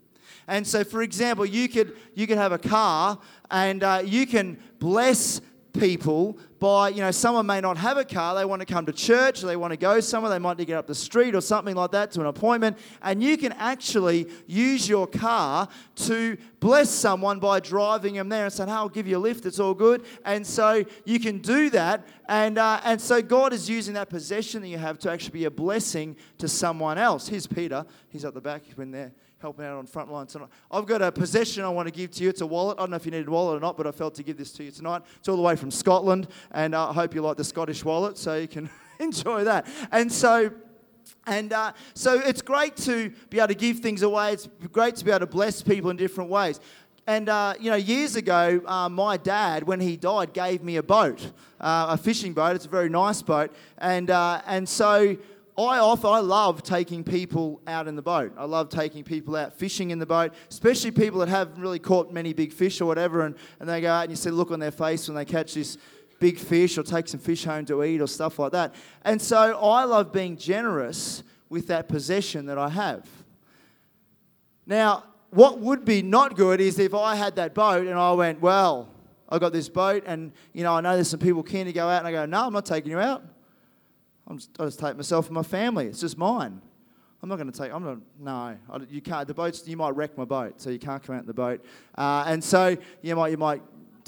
And 0.46 0.64
so, 0.64 0.84
for 0.84 1.02
example, 1.02 1.44
you 1.44 1.68
could, 1.68 1.96
you 2.14 2.28
could 2.28 2.38
have 2.38 2.52
a 2.52 2.58
car 2.58 3.18
and 3.50 3.82
uh, 3.82 4.02
you 4.04 4.24
can 4.24 4.56
bless 4.78 5.40
people 5.78 6.38
by, 6.58 6.88
you 6.88 7.00
know, 7.00 7.10
someone 7.10 7.46
may 7.46 7.60
not 7.60 7.76
have 7.76 7.96
a 7.96 8.04
car, 8.04 8.34
they 8.34 8.44
want 8.44 8.60
to 8.60 8.66
come 8.66 8.84
to 8.86 8.92
church, 8.92 9.42
they 9.42 9.56
want 9.56 9.72
to 9.72 9.76
go 9.76 10.00
somewhere, 10.00 10.30
they 10.30 10.38
might 10.38 10.58
need 10.58 10.64
to 10.64 10.66
get 10.66 10.76
up 10.76 10.86
the 10.86 10.94
street 10.94 11.34
or 11.34 11.40
something 11.40 11.76
like 11.76 11.92
that 11.92 12.10
to 12.12 12.20
an 12.20 12.26
appointment, 12.26 12.76
and 13.02 13.22
you 13.22 13.36
can 13.36 13.52
actually 13.52 14.28
use 14.46 14.88
your 14.88 15.06
car 15.06 15.68
to 15.94 16.36
bless 16.60 16.90
someone 16.90 17.38
by 17.38 17.60
driving 17.60 18.14
them 18.14 18.28
there 18.28 18.44
and 18.44 18.52
saying, 18.52 18.68
hey, 18.68 18.74
I'll 18.74 18.88
give 18.88 19.06
you 19.06 19.16
a 19.16 19.20
lift, 19.20 19.46
it's 19.46 19.60
all 19.60 19.74
good. 19.74 20.04
And 20.24 20.44
so 20.46 20.84
you 21.04 21.20
can 21.20 21.38
do 21.38 21.70
that, 21.70 22.06
and, 22.28 22.58
uh, 22.58 22.80
and 22.84 23.00
so 23.00 23.22
God 23.22 23.52
is 23.52 23.70
using 23.70 23.94
that 23.94 24.10
possession 24.10 24.62
that 24.62 24.68
you 24.68 24.78
have 24.78 24.98
to 25.00 25.10
actually 25.10 25.38
be 25.38 25.44
a 25.44 25.50
blessing 25.50 26.16
to 26.38 26.48
someone 26.48 26.98
else. 26.98 27.28
Here's 27.28 27.46
Peter, 27.46 27.86
he's 28.08 28.24
at 28.24 28.34
the 28.34 28.40
back, 28.40 28.64
he's 28.64 28.74
been 28.74 28.90
there 28.90 29.12
helping 29.40 29.64
out 29.64 29.78
on 29.78 29.86
front 29.86 30.10
line 30.10 30.26
tonight. 30.26 30.48
I've 30.70 30.86
got 30.86 31.00
a 31.00 31.12
possession 31.12 31.64
I 31.64 31.68
want 31.68 31.86
to 31.86 31.92
give 31.92 32.10
to 32.12 32.24
you. 32.24 32.28
It's 32.28 32.40
a 32.40 32.46
wallet. 32.46 32.78
I 32.78 32.82
don't 32.82 32.90
know 32.90 32.96
if 32.96 33.04
you 33.04 33.12
need 33.12 33.26
a 33.26 33.30
wallet 33.30 33.58
or 33.58 33.60
not, 33.60 33.76
but 33.76 33.86
I 33.86 33.92
felt 33.92 34.14
to 34.16 34.22
give 34.22 34.36
this 34.36 34.52
to 34.52 34.64
you 34.64 34.70
tonight. 34.70 35.02
It's 35.18 35.28
all 35.28 35.36
the 35.36 35.42
way 35.42 35.56
from 35.56 35.70
Scotland, 35.70 36.28
and 36.50 36.74
uh, 36.74 36.90
I 36.90 36.92
hope 36.92 37.14
you 37.14 37.22
like 37.22 37.36
the 37.36 37.44
Scottish 37.44 37.84
wallet, 37.84 38.18
so 38.18 38.36
you 38.36 38.48
can 38.48 38.68
enjoy 38.98 39.44
that. 39.44 39.66
And 39.92 40.12
so. 40.12 40.50
And 41.26 41.52
uh, 41.52 41.72
so 41.94 42.18
it's 42.20 42.42
great 42.42 42.76
to 42.78 43.10
be 43.30 43.38
able 43.38 43.48
to 43.48 43.54
give 43.54 43.80
things 43.80 44.02
away. 44.02 44.32
It's 44.32 44.48
great 44.72 44.96
to 44.96 45.04
be 45.04 45.10
able 45.10 45.20
to 45.20 45.26
bless 45.26 45.62
people 45.62 45.90
in 45.90 45.96
different 45.96 46.30
ways. 46.30 46.60
And, 47.06 47.30
uh, 47.30 47.54
you 47.58 47.70
know, 47.70 47.76
years 47.76 48.16
ago, 48.16 48.60
uh, 48.66 48.88
my 48.90 49.16
dad, 49.16 49.64
when 49.64 49.80
he 49.80 49.96
died, 49.96 50.34
gave 50.34 50.62
me 50.62 50.76
a 50.76 50.82
boat, 50.82 51.32
uh, 51.60 51.86
a 51.90 51.96
fishing 51.96 52.34
boat. 52.34 52.56
It's 52.56 52.66
a 52.66 52.70
very 52.70 52.90
nice 52.90 53.22
boat. 53.22 53.54
And, 53.78 54.10
uh, 54.10 54.42
and 54.46 54.68
so 54.68 55.16
I 55.58 55.78
often, 55.78 56.10
I 56.10 56.20
love 56.20 56.62
taking 56.62 57.02
people 57.02 57.60
out 57.66 57.88
in 57.88 57.96
the 57.96 58.02
boat. 58.02 58.32
I 58.38 58.44
love 58.44 58.68
taking 58.68 59.02
people 59.02 59.34
out 59.34 59.52
fishing 59.52 59.90
in 59.90 59.98
the 59.98 60.06
boat, 60.06 60.32
especially 60.50 60.92
people 60.92 61.18
that 61.20 61.28
haven't 61.28 61.60
really 61.60 61.80
caught 61.80 62.12
many 62.12 62.32
big 62.32 62.52
fish 62.52 62.80
or 62.80 62.86
whatever, 62.86 63.22
and, 63.22 63.34
and 63.58 63.68
they 63.68 63.80
go 63.80 63.90
out 63.90 64.02
and 64.02 64.10
you 64.10 64.16
see 64.16 64.30
look 64.30 64.52
on 64.52 64.60
their 64.60 64.70
face 64.70 65.08
when 65.08 65.16
they 65.16 65.24
catch 65.24 65.54
this 65.54 65.76
big 66.20 66.38
fish 66.38 66.78
or 66.78 66.82
take 66.82 67.08
some 67.08 67.20
fish 67.20 67.44
home 67.44 67.64
to 67.64 67.82
eat 67.82 68.00
or 68.00 68.06
stuff 68.06 68.38
like 68.38 68.52
that. 68.52 68.74
And 69.02 69.20
so 69.20 69.58
I 69.58 69.84
love 69.84 70.12
being 70.12 70.36
generous 70.36 71.22
with 71.48 71.66
that 71.68 71.88
possession 71.88 72.46
that 72.46 72.58
I 72.58 72.68
have. 72.68 73.08
Now, 74.66 75.04
what 75.30 75.58
would 75.58 75.84
be 75.84 76.02
not 76.02 76.36
good 76.36 76.60
is 76.60 76.78
if 76.78 76.94
I 76.94 77.14
had 77.14 77.36
that 77.36 77.54
boat 77.54 77.86
and 77.86 77.98
I 77.98 78.12
went, 78.12 78.40
well, 78.40 78.88
I 79.28 79.38
got 79.38 79.52
this 79.52 79.68
boat 79.68 80.04
and, 80.06 80.32
you 80.52 80.62
know, 80.62 80.74
I 80.74 80.80
know 80.80 80.94
there's 80.94 81.10
some 81.10 81.20
people 81.20 81.42
keen 81.42 81.66
to 81.66 81.72
go 81.72 81.88
out 81.88 81.98
and 81.98 82.08
I 82.08 82.12
go, 82.12 82.26
no, 82.26 82.46
I'm 82.46 82.52
not 82.52 82.64
taking 82.64 82.90
you 82.90 82.98
out. 82.98 83.24
I'm 84.28 84.38
just, 84.38 84.50
I 84.60 84.64
just 84.66 84.78
take 84.78 84.96
myself 84.96 85.26
and 85.26 85.34
my 85.34 85.42
family. 85.42 85.86
It's 85.86 86.00
just 86.00 86.18
mine. 86.18 86.60
I'm 87.22 87.28
not 87.28 87.36
going 87.36 87.50
to 87.50 87.58
take. 87.58 87.72
I'm 87.72 87.84
not. 87.84 87.98
No, 88.20 88.32
I, 88.32 88.78
you 88.88 89.00
can't. 89.00 89.26
The 89.26 89.34
boats. 89.34 89.66
You 89.66 89.76
might 89.76 89.96
wreck 89.96 90.16
my 90.16 90.24
boat, 90.24 90.60
so 90.60 90.70
you 90.70 90.78
can't 90.78 91.02
come 91.02 91.16
out 91.16 91.22
in 91.22 91.26
the 91.26 91.34
boat. 91.34 91.64
Uh, 91.96 92.24
and 92.26 92.44
so 92.44 92.76
you 93.02 93.16
might. 93.16 93.30
You 93.30 93.38
might. 93.38 93.62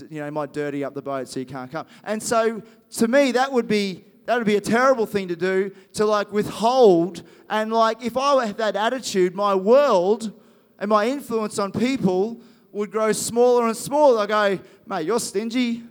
You 0.08 0.20
know, 0.20 0.26
you 0.26 0.32
might 0.32 0.52
dirty 0.52 0.84
up 0.84 0.94
the 0.94 1.02
boat, 1.02 1.28
so 1.28 1.40
you 1.40 1.46
can't 1.46 1.70
come. 1.70 1.86
And 2.04 2.22
so, 2.22 2.62
to 2.92 3.08
me, 3.08 3.32
that 3.32 3.52
would 3.52 3.66
be 3.66 4.04
that 4.26 4.36
would 4.36 4.46
be 4.46 4.56
a 4.56 4.60
terrible 4.60 5.06
thing 5.06 5.28
to 5.28 5.36
do 5.36 5.72
to 5.94 6.04
like 6.04 6.30
withhold. 6.32 7.22
And 7.48 7.72
like, 7.72 8.04
if 8.04 8.16
I 8.16 8.46
had 8.46 8.58
that 8.58 8.76
attitude, 8.76 9.34
my 9.34 9.54
world 9.54 10.32
and 10.78 10.88
my 10.88 11.08
influence 11.08 11.58
on 11.58 11.72
people 11.72 12.40
would 12.72 12.92
grow 12.92 13.10
smaller 13.12 13.66
and 13.66 13.76
smaller. 13.76 14.20
I 14.20 14.26
go, 14.26 14.62
mate, 14.86 15.04
you're 15.04 15.18
stingy. 15.18 15.82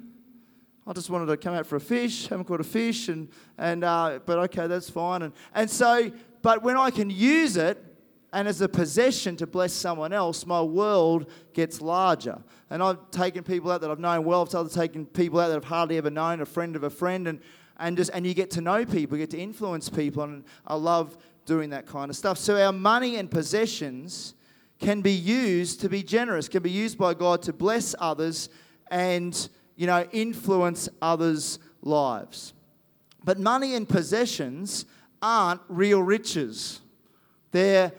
I 0.89 0.93
just 0.93 1.12
wanted 1.12 1.27
to 1.27 1.38
come 1.38 1.53
out 1.53 1.67
for 1.67 1.75
a 1.75 1.79
fish, 1.79 2.25
haven't 2.29 2.46
caught 2.46 2.60
a 2.60 2.63
fish, 2.63 3.10
and, 3.10 3.29
and 3.60 3.84
uh, 3.84 4.17
but 4.25 4.39
okay, 4.39 4.65
that's 4.65 4.89
fine. 4.89 5.22
And, 5.22 5.34
and 5.53 5.69
so, 5.69 6.12
but 6.41 6.63
when 6.63 6.77
I 6.77 6.89
can 6.89 7.12
use 7.12 7.58
it, 7.58 7.77
and 8.34 8.48
as 8.48 8.62
a 8.62 8.67
possession 8.67 9.36
to 9.36 9.46
bless 9.46 9.72
someone 9.72 10.13
else, 10.13 10.48
my 10.48 10.63
world 10.63 11.29
gets 11.53 11.79
larger. 11.79 12.41
And 12.72 12.81
I've 12.81 13.12
taken 13.12 13.43
people 13.43 13.69
out 13.69 13.81
that 13.81 13.91
I've 13.91 14.00
known 14.00 14.24
well, 14.24 14.50
I've 14.51 14.72
taken 14.72 15.05
people 15.05 15.39
out 15.39 15.50
that 15.50 15.58
I've 15.58 15.63
hardly 15.63 15.98
ever 15.98 16.10
known, 16.10 16.41
a 16.41 16.46
friend 16.46 16.75
of 16.75 16.81
a 16.81 16.89
friend, 16.89 17.27
and, 17.27 17.39
and, 17.77 17.96
just, 17.96 18.10
and 18.12 18.25
you 18.25 18.34
get 18.34 18.50
to 18.51 18.62
know 18.62 18.84
people, 18.84 19.15
you 19.15 19.24
get 19.24 19.31
to 19.31 19.39
influence 19.39 19.89
people, 19.89 20.24
and 20.24 20.43
I 20.65 20.74
love 20.74 21.19
doing 21.46 21.69
that 21.69 21.86
kind 21.86 22.10
of 22.10 22.15
stuff. 22.15 22.39
So 22.39 22.60
our 22.60 22.74
money 22.74 23.17
and 23.17 23.29
possessions 23.29 24.34
can 24.79 25.01
be 25.01 25.13
used 25.13 25.81
to 25.81 25.89
be 25.89 26.01
generous, 26.01 26.50
can 26.50 26.63
be 26.63 26.72
used 26.72 26.98
by 26.98 27.13
God 27.13 27.43
to 27.43 27.53
bless 27.53 27.93
others 28.00 28.50
and 28.89 29.50
you 29.79 29.88
know, 29.88 30.05
influence 30.12 30.89
others' 31.01 31.57
lives. 31.81 32.53
But 33.24 33.39
money 33.39 33.75
and 33.75 33.88
possessions 33.88 34.83
aren't 35.21 35.62
real 35.69 36.03
riches. 36.03 36.81
They're, 37.51 37.93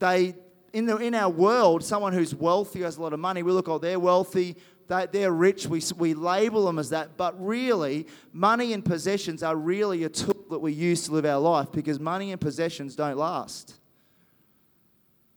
they, 0.00 0.34
in, 0.72 0.86
the, 0.86 0.96
in 0.96 1.14
our 1.14 1.30
world, 1.30 1.84
someone 1.84 2.12
who's 2.12 2.34
wealthy, 2.34 2.80
who 2.80 2.86
has 2.86 2.96
a 2.96 3.02
lot 3.02 3.12
of 3.12 3.20
money, 3.20 3.44
we 3.44 3.52
look, 3.52 3.68
oh, 3.68 3.78
they're 3.78 4.00
wealthy. 4.00 4.56
they, 4.88 5.06
they're 5.06 5.30
rich, 5.30 5.68
we, 5.68 5.80
we 5.96 6.12
label 6.12 6.66
them 6.66 6.76
as 6.76 6.90
that, 6.90 7.16
but 7.16 7.40
really, 7.40 8.08
money 8.32 8.72
and 8.72 8.84
possessions 8.84 9.44
are 9.44 9.54
really 9.54 10.02
a 10.02 10.08
tool 10.08 10.44
that 10.50 10.58
we 10.58 10.72
use 10.72 11.04
to 11.04 11.12
live 11.12 11.24
our 11.24 11.38
life 11.38 11.70
because 11.70 12.00
money 12.00 12.32
and 12.32 12.40
possessions 12.40 12.96
don't 12.96 13.16
last. 13.16 13.74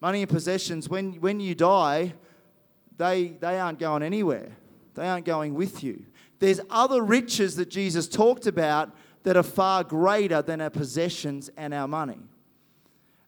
Money 0.02 0.24
and 0.24 0.32
possessions, 0.32 0.90
when, 0.90 1.14
when 1.22 1.40
you 1.40 1.54
die, 1.54 2.16
they, 2.98 3.28
they 3.40 3.60
aren't 3.60 3.78
going 3.78 4.02
anywhere. 4.02 4.50
They 5.00 5.08
aren't 5.08 5.26
going 5.26 5.54
with 5.54 5.82
you. 5.82 6.04
There's 6.40 6.60
other 6.70 7.02
riches 7.02 7.56
that 7.56 7.70
Jesus 7.70 8.06
talked 8.06 8.48
about 8.48 8.94
that 9.24 9.38
are 9.38 9.44
far 9.44 9.86
greater 9.86 10.42
than 10.42 10.60
our 10.60 10.70
possessions 10.70 11.50
and 11.56 11.74
our 11.74 11.88
money. 11.88 12.20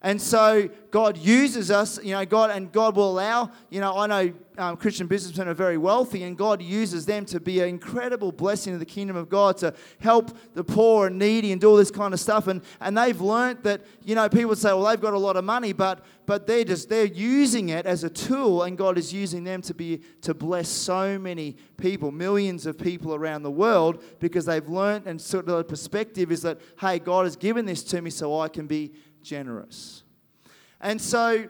And 0.04 0.20
so 0.20 0.68
God 0.90 1.16
uses 1.16 1.70
us, 1.70 2.04
you 2.04 2.14
know, 2.14 2.26
God, 2.26 2.50
and 2.50 2.72
God 2.72 2.96
will 2.96 3.12
allow, 3.12 3.52
you 3.70 3.80
know, 3.80 3.96
I 3.96 4.08
know 4.08 4.34
um, 4.58 4.76
Christian 4.76 5.06
businessmen 5.06 5.48
are 5.48 5.54
very 5.54 5.78
wealthy, 5.78 6.24
and 6.24 6.36
God 6.36 6.60
uses 6.62 7.06
them 7.06 7.24
to 7.26 7.40
be 7.40 7.60
an 7.60 7.70
incredible 7.70 8.32
blessing 8.32 8.74
to 8.74 8.80
the 8.80 8.86
kingdom 8.86 9.16
of 9.16 9.30
God, 9.30 9.58
to 9.58 9.76
help 10.00 10.36
the 10.56 10.64
poor 10.64 11.08
and 11.08 11.20
needy 11.20 11.52
and 11.52 11.62
do 11.62 11.70
all 11.70 11.76
this 11.76 11.92
kind 11.92 12.16
of 12.16 12.20
stuff. 12.20 12.48
And, 12.48 12.62
and 12.80 12.98
they've 12.98 13.20
learnt 13.22 13.64
that, 13.64 13.82
you 14.04 14.16
know, 14.16 14.28
people 14.28 14.56
say, 14.56 14.70
well, 14.70 14.86
they've 14.86 15.00
got 15.00 15.14
a 15.14 15.20
lot 15.20 15.38
of 15.38 15.46
money, 15.46 15.72
but, 15.72 16.04
but 16.26 16.48
they're 16.48 16.64
just, 16.64 16.90
they're 16.90 17.06
using 17.06 17.70
it 17.70 17.86
as 17.86 18.04
a 18.04 18.10
tool, 18.10 18.64
and 18.64 18.78
God 18.78 18.98
is 18.98 19.14
using 19.14 19.44
them 19.44 19.62
to 19.62 19.74
be, 19.76 20.02
to 20.22 20.34
bless 20.34 20.68
so 20.68 21.20
many 21.20 21.58
people, 21.78 22.12
millions 22.12 22.66
of 22.66 22.76
people 22.76 23.14
around 23.14 23.44
the 23.44 23.52
world, 23.52 24.04
because 24.20 24.46
they've 24.46 24.68
learnt 24.68 25.06
and 25.06 25.22
sort 25.22 25.48
of 25.48 25.58
the 25.58 25.64
perspective 25.64 26.32
is 26.32 26.42
that, 26.42 26.60
hey, 26.80 26.98
God 26.98 27.26
has 27.26 27.36
given 27.36 27.68
this 27.68 27.84
to 27.84 28.02
me 28.02 28.10
so 28.10 28.40
I 28.40 28.48
can 28.48 28.66
be 28.66 28.94
generous. 29.24 30.04
And 30.80 31.02
so 31.02 31.48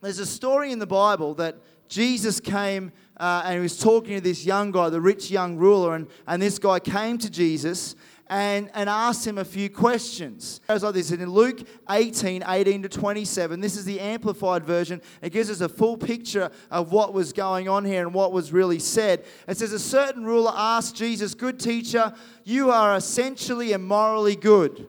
there's 0.00 0.18
a 0.18 0.26
story 0.26 0.72
in 0.72 0.78
the 0.78 0.86
Bible 0.86 1.34
that 1.34 1.56
Jesus 1.88 2.40
came 2.40 2.92
uh, 3.18 3.42
and 3.44 3.54
he 3.54 3.60
was 3.60 3.78
talking 3.78 4.14
to 4.14 4.20
this 4.20 4.44
young 4.44 4.70
guy, 4.70 4.90
the 4.90 5.00
rich 5.00 5.30
young 5.30 5.56
ruler, 5.56 5.94
and, 5.94 6.08
and 6.26 6.42
this 6.42 6.58
guy 6.58 6.78
came 6.78 7.16
to 7.18 7.30
Jesus 7.30 7.94
and, 8.28 8.70
and 8.74 8.90
asked 8.90 9.26
him 9.26 9.38
a 9.38 9.44
few 9.44 9.70
questions. 9.70 10.60
It 10.68 10.72
was 10.72 10.82
like 10.82 10.94
this 10.94 11.12
in 11.12 11.24
Luke 11.30 11.66
18, 11.88 12.42
18 12.46 12.82
to 12.82 12.88
27. 12.88 13.60
This 13.60 13.76
is 13.76 13.84
the 13.84 14.00
amplified 14.00 14.64
version. 14.64 15.00
It 15.22 15.30
gives 15.32 15.48
us 15.48 15.60
a 15.60 15.68
full 15.68 15.96
picture 15.96 16.50
of 16.70 16.92
what 16.92 17.14
was 17.14 17.32
going 17.32 17.68
on 17.68 17.84
here 17.84 18.02
and 18.02 18.12
what 18.12 18.32
was 18.32 18.52
really 18.52 18.80
said. 18.80 19.24
It 19.46 19.56
says, 19.56 19.72
A 19.72 19.78
certain 19.78 20.24
ruler 20.24 20.52
asked 20.54 20.96
Jesus, 20.96 21.34
Good 21.34 21.60
teacher, 21.60 22.12
you 22.44 22.70
are 22.70 22.96
essentially 22.96 23.72
and 23.72 23.86
morally 23.86 24.36
good. 24.36 24.88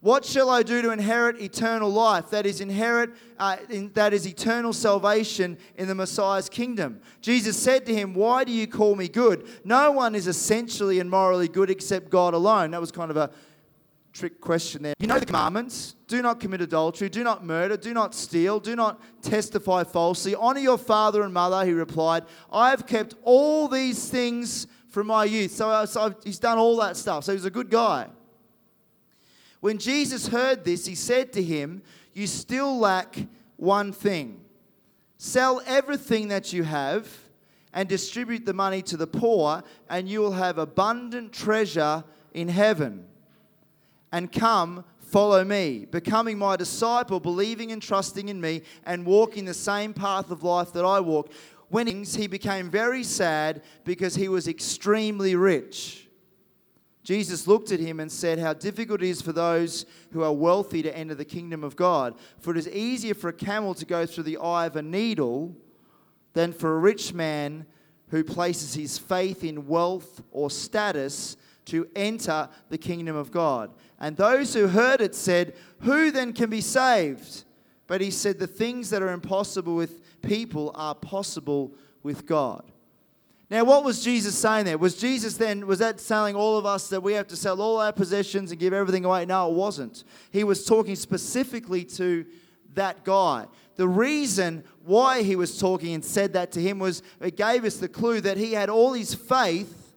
What 0.00 0.24
shall 0.24 0.48
I 0.48 0.62
do 0.62 0.80
to 0.82 0.90
inherit 0.92 1.40
eternal 1.40 1.90
life? 1.90 2.30
That 2.30 2.46
is, 2.46 2.60
inherit, 2.60 3.10
uh, 3.36 3.56
in, 3.68 3.90
that 3.94 4.12
is 4.12 4.28
eternal 4.28 4.72
salvation 4.72 5.58
in 5.76 5.88
the 5.88 5.94
Messiah's 5.94 6.48
kingdom. 6.48 7.00
Jesus 7.20 7.60
said 7.60 7.84
to 7.86 7.94
him, 7.94 8.14
Why 8.14 8.44
do 8.44 8.52
you 8.52 8.68
call 8.68 8.94
me 8.94 9.08
good? 9.08 9.48
No 9.64 9.90
one 9.90 10.14
is 10.14 10.28
essentially 10.28 11.00
and 11.00 11.10
morally 11.10 11.48
good 11.48 11.68
except 11.68 12.10
God 12.10 12.32
alone. 12.32 12.70
That 12.70 12.80
was 12.80 12.92
kind 12.92 13.10
of 13.10 13.16
a 13.16 13.30
trick 14.12 14.40
question 14.40 14.82
there. 14.82 14.94
You 15.00 15.08
know 15.08 15.18
the 15.18 15.26
commandments 15.26 15.96
do 16.06 16.22
not 16.22 16.38
commit 16.38 16.60
adultery, 16.60 17.08
do 17.08 17.24
not 17.24 17.44
murder, 17.44 17.76
do 17.76 17.92
not 17.92 18.14
steal, 18.14 18.60
do 18.60 18.76
not 18.76 19.00
testify 19.20 19.82
falsely, 19.82 20.34
honor 20.34 20.60
your 20.60 20.78
father 20.78 21.22
and 21.22 21.34
mother. 21.34 21.64
He 21.66 21.72
replied, 21.72 22.24
I 22.52 22.70
have 22.70 22.86
kept 22.86 23.14
all 23.24 23.66
these 23.66 24.08
things 24.08 24.68
from 24.88 25.08
my 25.08 25.24
youth. 25.24 25.52
So, 25.52 25.68
uh, 25.70 25.86
so 25.86 26.14
he's 26.24 26.38
done 26.38 26.56
all 26.56 26.76
that 26.78 26.96
stuff. 26.96 27.24
So 27.24 27.32
he's 27.32 27.44
a 27.44 27.50
good 27.50 27.68
guy. 27.68 28.06
When 29.60 29.78
Jesus 29.78 30.28
heard 30.28 30.64
this, 30.64 30.86
he 30.86 30.94
said 30.94 31.32
to 31.32 31.42
him, 31.42 31.82
You 32.12 32.26
still 32.26 32.78
lack 32.78 33.16
one 33.56 33.92
thing. 33.92 34.40
Sell 35.16 35.60
everything 35.66 36.28
that 36.28 36.52
you 36.52 36.62
have 36.62 37.08
and 37.72 37.88
distribute 37.88 38.46
the 38.46 38.54
money 38.54 38.82
to 38.82 38.96
the 38.96 39.06
poor, 39.06 39.62
and 39.90 40.08
you 40.08 40.20
will 40.20 40.32
have 40.32 40.58
abundant 40.58 41.32
treasure 41.32 42.04
in 42.32 42.48
heaven. 42.48 43.04
And 44.12 44.32
come, 44.32 44.84
follow 45.00 45.44
me, 45.44 45.86
becoming 45.90 46.38
my 46.38 46.56
disciple, 46.56 47.20
believing 47.20 47.72
and 47.72 47.82
trusting 47.82 48.28
in 48.28 48.40
me, 48.40 48.62
and 48.86 49.04
walking 49.04 49.44
the 49.44 49.54
same 49.54 49.92
path 49.92 50.30
of 50.30 50.42
life 50.42 50.72
that 50.72 50.84
I 50.84 51.00
walk. 51.00 51.30
When 51.68 51.86
he 51.86 52.26
became 52.26 52.70
very 52.70 53.04
sad 53.04 53.62
because 53.84 54.14
he 54.14 54.28
was 54.28 54.48
extremely 54.48 55.36
rich. 55.36 56.07
Jesus 57.02 57.46
looked 57.46 57.72
at 57.72 57.80
him 57.80 58.00
and 58.00 58.10
said, 58.10 58.38
How 58.38 58.52
difficult 58.52 59.02
it 59.02 59.08
is 59.08 59.22
for 59.22 59.32
those 59.32 59.86
who 60.12 60.22
are 60.22 60.32
wealthy 60.32 60.82
to 60.82 60.96
enter 60.96 61.14
the 61.14 61.24
kingdom 61.24 61.64
of 61.64 61.76
God. 61.76 62.14
For 62.38 62.50
it 62.50 62.58
is 62.58 62.68
easier 62.68 63.14
for 63.14 63.28
a 63.28 63.32
camel 63.32 63.74
to 63.74 63.86
go 63.86 64.04
through 64.04 64.24
the 64.24 64.38
eye 64.38 64.66
of 64.66 64.76
a 64.76 64.82
needle 64.82 65.56
than 66.34 66.52
for 66.52 66.74
a 66.74 66.78
rich 66.78 67.14
man 67.14 67.66
who 68.10 68.24
places 68.24 68.74
his 68.74 68.98
faith 68.98 69.44
in 69.44 69.66
wealth 69.66 70.22
or 70.30 70.50
status 70.50 71.36
to 71.66 71.86
enter 71.94 72.48
the 72.70 72.78
kingdom 72.78 73.16
of 73.16 73.30
God. 73.30 73.70
And 74.00 74.16
those 74.16 74.54
who 74.54 74.68
heard 74.68 75.00
it 75.00 75.14
said, 75.14 75.54
Who 75.80 76.10
then 76.10 76.32
can 76.32 76.50
be 76.50 76.60
saved? 76.60 77.44
But 77.86 78.00
he 78.00 78.10
said, 78.10 78.38
The 78.38 78.46
things 78.46 78.90
that 78.90 79.02
are 79.02 79.12
impossible 79.12 79.74
with 79.74 80.20
people 80.22 80.72
are 80.74 80.94
possible 80.94 81.74
with 82.02 82.26
God. 82.26 82.64
Now, 83.50 83.64
what 83.64 83.82
was 83.82 84.04
Jesus 84.04 84.36
saying 84.36 84.66
there? 84.66 84.76
Was 84.76 84.94
Jesus 84.94 85.38
then, 85.38 85.66
was 85.66 85.78
that 85.78 85.98
telling 85.98 86.36
all 86.36 86.58
of 86.58 86.66
us 86.66 86.88
that 86.88 87.02
we 87.02 87.14
have 87.14 87.26
to 87.28 87.36
sell 87.36 87.62
all 87.62 87.80
our 87.80 87.92
possessions 87.92 88.50
and 88.50 88.60
give 88.60 88.74
everything 88.74 89.06
away? 89.06 89.24
No, 89.24 89.48
it 89.48 89.54
wasn't. 89.54 90.04
He 90.30 90.44
was 90.44 90.66
talking 90.66 90.96
specifically 90.96 91.84
to 91.84 92.26
that 92.74 93.04
guy. 93.04 93.46
The 93.76 93.88
reason 93.88 94.64
why 94.84 95.22
he 95.22 95.34
was 95.34 95.58
talking 95.58 95.94
and 95.94 96.04
said 96.04 96.34
that 96.34 96.52
to 96.52 96.60
him 96.60 96.78
was 96.78 97.02
it 97.20 97.36
gave 97.36 97.64
us 97.64 97.76
the 97.76 97.88
clue 97.88 98.20
that 98.20 98.36
he 98.36 98.52
had 98.52 98.68
all 98.68 98.92
his 98.92 99.14
faith 99.14 99.94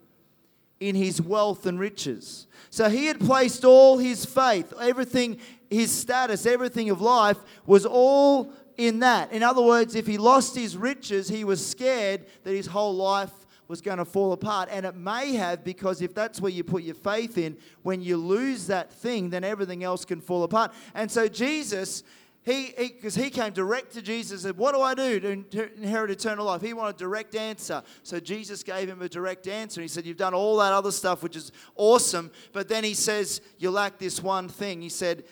in 0.80 0.96
his 0.96 1.22
wealth 1.22 1.66
and 1.66 1.80
riches. 1.80 2.48
So 2.70 2.90
he 2.90 3.08
had 3.08 3.20
placed 3.20 3.66
all 3.66 3.98
his 3.98 4.26
faith, 4.26 4.74
everything, 4.80 5.40
his 5.70 5.92
status, 5.92 6.46
everything 6.46 6.90
of 6.90 7.02
life 7.02 7.38
was 7.66 7.86
all 7.86 8.54
in 8.78 9.00
that. 9.00 9.32
In 9.32 9.44
other 9.44 9.62
words, 9.62 9.96
if 9.96 10.08
he 10.08 10.18
lost 10.18 10.56
his 10.56 10.78
riches, 10.78 11.28
he 11.28 11.44
was 11.44 11.66
scared 11.66 12.26
that 12.44 12.54
his 12.56 12.68
whole 12.68 12.96
life 12.96 13.32
was 13.72 13.82
going 13.82 13.98
to 13.98 14.06
fall 14.06 14.34
apart. 14.34 14.70
And 14.70 14.86
it 14.86 14.96
may 14.96 15.34
have, 15.34 15.64
because 15.64 16.02
if 16.02 16.14
that's 16.14 16.42
where 16.42 16.52
you 16.52 16.64
put 16.64 16.84
your 16.84 16.94
faith 16.94 17.38
in, 17.38 17.58
when 17.82 18.02
you 18.02 18.18
lose 18.18 18.68
that 18.68 18.92
thing, 18.92 19.32
then 19.32 19.44
everything 19.44 19.84
else 19.84 20.06
can 20.06 20.20
fall 20.22 20.44
apart. 20.44 20.74
And 20.94 21.10
so 21.10 21.28
Jesus, 21.30 22.04
he 22.44 22.74
because 22.78 23.16
he, 23.16 23.24
he, 23.24 23.30
came 23.30 23.54
direct 23.54 23.94
to 23.94 24.02
Jesus 24.02 24.32
and 24.32 24.42
said, 24.42 24.58
What 24.58 24.76
do 24.76 24.82
I 24.82 24.94
do 24.94 25.20
to 25.20 25.74
inherit 25.78 26.12
eternal 26.12 26.46
life? 26.46 26.62
He 26.62 26.74
wanted 26.74 26.98
a 26.98 27.00
direct 27.00 27.34
answer. 27.34 27.82
So 28.04 28.20
Jesus 28.20 28.62
gave 28.62 28.90
him 28.90 29.02
a 29.02 29.10
direct 29.10 29.48
answer. 29.48 29.82
He 29.82 29.88
said, 29.88 30.06
You've 30.06 30.18
done 30.18 30.34
all 30.34 30.58
that 30.58 30.74
other 30.74 30.92
stuff, 30.92 31.24
which 31.24 31.38
is 31.38 31.54
awesome. 31.76 32.30
But 32.52 32.68
then 32.68 32.84
he 32.84 32.94
says, 32.94 33.40
You 33.58 33.72
lack 33.72 33.98
this 33.98 34.22
one 34.22 34.50
thing. 34.50 34.82
He 34.82 34.90
said, 34.90 35.24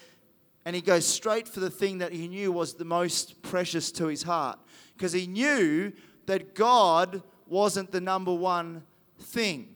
and 0.66 0.76
he 0.76 0.82
goes 0.82 1.06
straight 1.06 1.48
for 1.48 1.62
the 1.62 1.70
thing 1.70 1.98
that 2.00 2.12
he 2.12 2.28
knew 2.28 2.52
was 2.52 2.74
the 2.74 2.86
most 2.86 3.42
precious 3.42 3.92
to 3.94 4.08
his 4.08 4.24
heart. 4.24 4.60
Because 4.96 5.14
he 5.14 5.26
knew 5.26 5.94
that 6.26 6.54
God 6.54 7.24
wasn't 7.50 7.92
the 7.92 8.02
number 8.02 8.34
one 8.34 8.84
thing. 9.20 9.76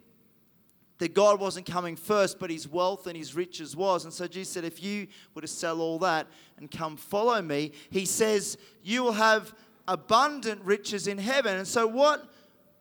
That 0.99 1.13
God 1.13 1.39
wasn't 1.39 1.65
coming 1.65 1.95
first, 1.95 2.39
but 2.39 2.49
his 2.49 2.67
wealth 2.67 3.07
and 3.07 3.17
his 3.17 3.35
riches 3.35 3.75
was. 3.75 4.05
And 4.05 4.13
so 4.13 4.27
Jesus 4.27 4.53
said, 4.53 4.63
If 4.63 4.81
you 4.81 5.07
were 5.33 5.41
to 5.41 5.47
sell 5.47 5.81
all 5.81 5.99
that 5.99 6.27
and 6.57 6.69
come 6.69 6.95
follow 6.95 7.41
me, 7.41 7.71
he 7.89 8.05
says, 8.05 8.57
You 8.83 9.03
will 9.03 9.13
have 9.13 9.53
abundant 9.87 10.61
riches 10.63 11.07
in 11.07 11.17
heaven. 11.17 11.57
And 11.57 11.67
so, 11.67 11.87
what 11.87 12.29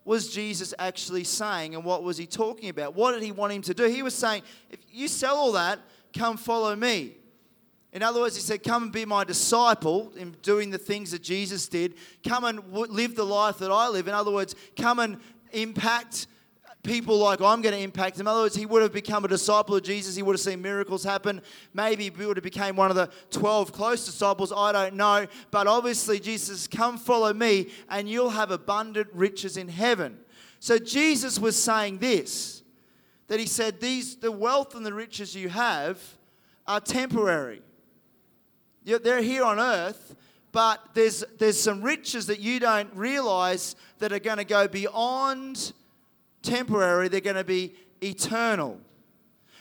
was 0.05 0.33
Jesus 0.33 0.73
actually 0.79 1.23
saying 1.23 1.75
and 1.75 1.83
what 1.83 2.03
was 2.03 2.17
he 2.17 2.25
talking 2.25 2.69
about? 2.69 2.93
What 2.93 3.13
did 3.13 3.23
he 3.23 3.31
want 3.31 3.53
him 3.53 3.61
to 3.63 3.73
do? 3.73 3.85
He 3.85 4.03
was 4.03 4.13
saying, 4.13 4.43
If 4.69 4.79
you 4.91 5.07
sell 5.07 5.35
all 5.35 5.51
that, 5.53 5.79
come 6.13 6.37
follow 6.37 6.75
me. 6.75 7.17
In 7.93 8.01
other 8.01 8.19
words, 8.19 8.35
he 8.35 8.41
said, 8.41 8.63
Come 8.63 8.83
and 8.83 8.91
be 8.91 9.05
my 9.05 9.23
disciple 9.23 10.11
in 10.17 10.35
doing 10.41 10.71
the 10.71 10.79
things 10.79 11.11
that 11.11 11.21
Jesus 11.21 11.67
did. 11.67 11.93
Come 12.27 12.43
and 12.43 12.59
live 12.73 13.15
the 13.15 13.23
life 13.23 13.59
that 13.59 13.71
I 13.71 13.87
live. 13.87 14.07
In 14.07 14.15
other 14.15 14.31
words, 14.31 14.55
come 14.75 14.97
and 14.99 15.19
impact 15.51 16.25
people 16.81 17.17
like 17.17 17.39
I'm 17.39 17.61
going 17.61 17.75
to 17.75 17.79
impact. 17.79 18.19
In 18.19 18.27
other 18.27 18.41
words, 18.41 18.55
he 18.55 18.65
would 18.65 18.81
have 18.81 18.91
become 18.91 19.23
a 19.23 19.27
disciple 19.27 19.75
of 19.75 19.83
Jesus. 19.83 20.15
He 20.15 20.23
would 20.23 20.33
have 20.33 20.41
seen 20.41 20.61
miracles 20.61 21.03
happen. 21.03 21.41
Maybe 21.73 22.03
he 22.09 22.25
would 22.25 22.35
have 22.35 22.43
become 22.43 22.75
one 22.75 22.89
of 22.89 22.95
the 22.95 23.09
12 23.29 23.71
close 23.71 24.05
disciples. 24.05 24.51
I 24.51 24.71
don't 24.71 24.95
know. 24.95 25.27
But 25.49 25.67
obviously, 25.67 26.19
Jesus, 26.19 26.67
come 26.67 26.97
follow 26.97 27.31
me 27.31 27.69
and 27.89 28.09
you'll 28.09 28.31
have 28.31 28.51
abundant 28.51 29.07
riches 29.13 29.55
in 29.55 29.69
heaven. 29.69 30.17
So 30.59 30.77
Jesus 30.77 31.39
was 31.39 31.55
saying 31.55 31.99
this, 31.99 32.63
that 33.27 33.39
he 33.39 33.45
said, 33.45 33.79
these, 33.79 34.17
the 34.17 34.31
wealth 34.31 34.75
and 34.75 34.85
the 34.85 34.93
riches 34.93 35.35
you 35.35 35.49
have 35.49 36.01
are 36.67 36.81
temporary. 36.81 37.61
They're 38.85 39.21
here 39.21 39.43
on 39.43 39.59
earth, 39.59 40.15
but 40.51 40.79
there's, 40.93 41.23
there's 41.39 41.59
some 41.59 41.81
riches 41.81 42.27
that 42.27 42.39
you 42.39 42.59
don't 42.59 42.93
realize 42.95 43.75
that 43.99 44.11
are 44.11 44.19
going 44.19 44.37
to 44.37 44.45
go 44.45 44.67
beyond 44.67 45.73
temporary, 46.41 47.07
they're 47.07 47.21
going 47.21 47.35
to 47.35 47.43
be 47.43 47.73
eternal. 48.01 48.79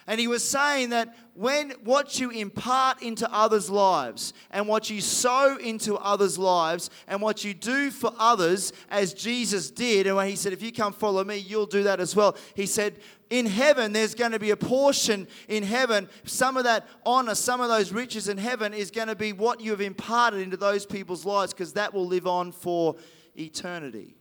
And 0.06 0.18
he 0.18 0.26
was 0.26 0.47
saying 0.47 0.90
that 0.90 1.14
when 1.35 1.71
what 1.85 2.18
you 2.18 2.30
impart 2.30 3.02
into 3.02 3.32
others' 3.32 3.71
lives 3.71 4.32
and 4.50 4.66
what 4.66 4.90
you 4.90 5.00
sow 5.00 5.56
into 5.56 5.97
others' 5.97 6.38
lives 6.38 6.90
and 7.06 7.23
what 7.23 7.44
you 7.44 7.54
do 7.54 7.90
for 7.90 8.12
others, 8.18 8.73
as 8.90 9.14
Jesus 9.14 9.71
did, 9.71 10.06
and 10.06 10.16
when 10.16 10.28
he 10.28 10.37
said, 10.37 10.52
If 10.52 10.62
you 10.62 10.73
come 10.73 10.92
follow 10.92 11.23
me, 11.23 11.37
you'll 11.37 11.66
do 11.66 11.85
that 11.85 12.00
as 12.00 12.16
well. 12.16 12.37
He 12.54 12.66
said, 12.66 12.99
in 13.30 13.47
heaven, 13.47 13.94
there's 13.94 14.14
going 14.14 14.32
to 14.32 14.38
be 14.38 14.50
a 14.50 14.56
portion 14.59 15.26
in 15.49 15.62
heaven. 15.62 16.06
Some 16.25 16.59
of 16.59 16.64
that 16.64 16.87
honor, 17.06 17.35
some 17.35 17.62
of 17.62 17.71
those 17.71 17.90
riches 17.90 18.28
in 18.28 18.37
heaven 18.37 18.75
is 18.75 18.90
going 18.90 19.09
to 19.09 19.16
be 19.16 19.32
what 19.32 19.59
you 19.59 19.71
have 19.71 19.80
imparted 19.80 20.40
into 20.40 20.59
those 20.59 20.85
people's 20.85 21.25
lives 21.25 21.54
because 21.54 21.73
that 21.73 21.94
will 21.94 22.06
live 22.06 22.26
on 22.26 22.52
for 22.52 22.97
eternity. 23.35 24.16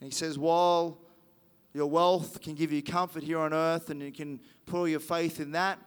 And 0.00 0.10
he 0.10 0.10
says, 0.10 0.38
while 0.38 0.98
your 1.72 1.86
wealth 1.86 2.40
can 2.40 2.54
give 2.54 2.72
you 2.72 2.82
comfort 2.82 3.22
here 3.22 3.38
on 3.38 3.52
earth 3.52 3.90
and 3.90 4.02
you 4.02 4.12
can 4.12 4.40
put 4.66 4.78
all 4.78 4.88
your 4.88 5.00
faith 5.00 5.40
in 5.40 5.52
that, 5.52 5.78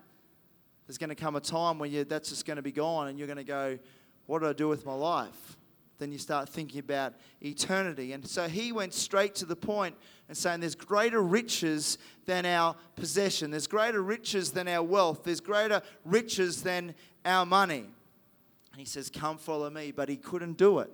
there's 0.87 0.97
going 0.97 1.09
to 1.09 1.15
come 1.15 1.35
a 1.35 1.41
time 1.41 1.79
when 1.79 1.91
you, 1.91 2.03
that's 2.03 2.29
just 2.29 2.45
going 2.45 2.57
to 2.57 2.61
be 2.61 2.71
gone 2.71 3.07
and 3.07 3.17
you're 3.17 3.27
going 3.27 3.37
to 3.37 3.43
go, 3.43 3.77
What 4.25 4.39
do 4.39 4.47
I 4.47 4.53
do 4.53 4.67
with 4.67 4.85
my 4.85 4.93
life? 4.93 5.57
Then 5.99 6.11
you 6.11 6.17
start 6.17 6.49
thinking 6.49 6.79
about 6.79 7.13
eternity. 7.41 8.13
And 8.13 8.27
so 8.27 8.47
he 8.47 8.71
went 8.71 8.93
straight 8.93 9.35
to 9.35 9.45
the 9.45 9.55
point 9.55 9.95
and 10.27 10.37
saying, 10.37 10.59
There's 10.59 10.75
greater 10.75 11.21
riches 11.21 11.97
than 12.25 12.45
our 12.45 12.75
possession, 12.95 13.51
there's 13.51 13.67
greater 13.67 14.01
riches 14.01 14.51
than 14.51 14.67
our 14.67 14.83
wealth, 14.83 15.23
there's 15.23 15.41
greater 15.41 15.81
riches 16.05 16.63
than 16.63 16.95
our 17.25 17.45
money. 17.45 17.85
And 18.71 18.79
he 18.79 18.85
says, 18.85 19.09
Come 19.09 19.37
follow 19.37 19.69
me. 19.69 19.91
But 19.91 20.09
he 20.09 20.17
couldn't 20.17 20.57
do 20.57 20.79
it 20.79 20.91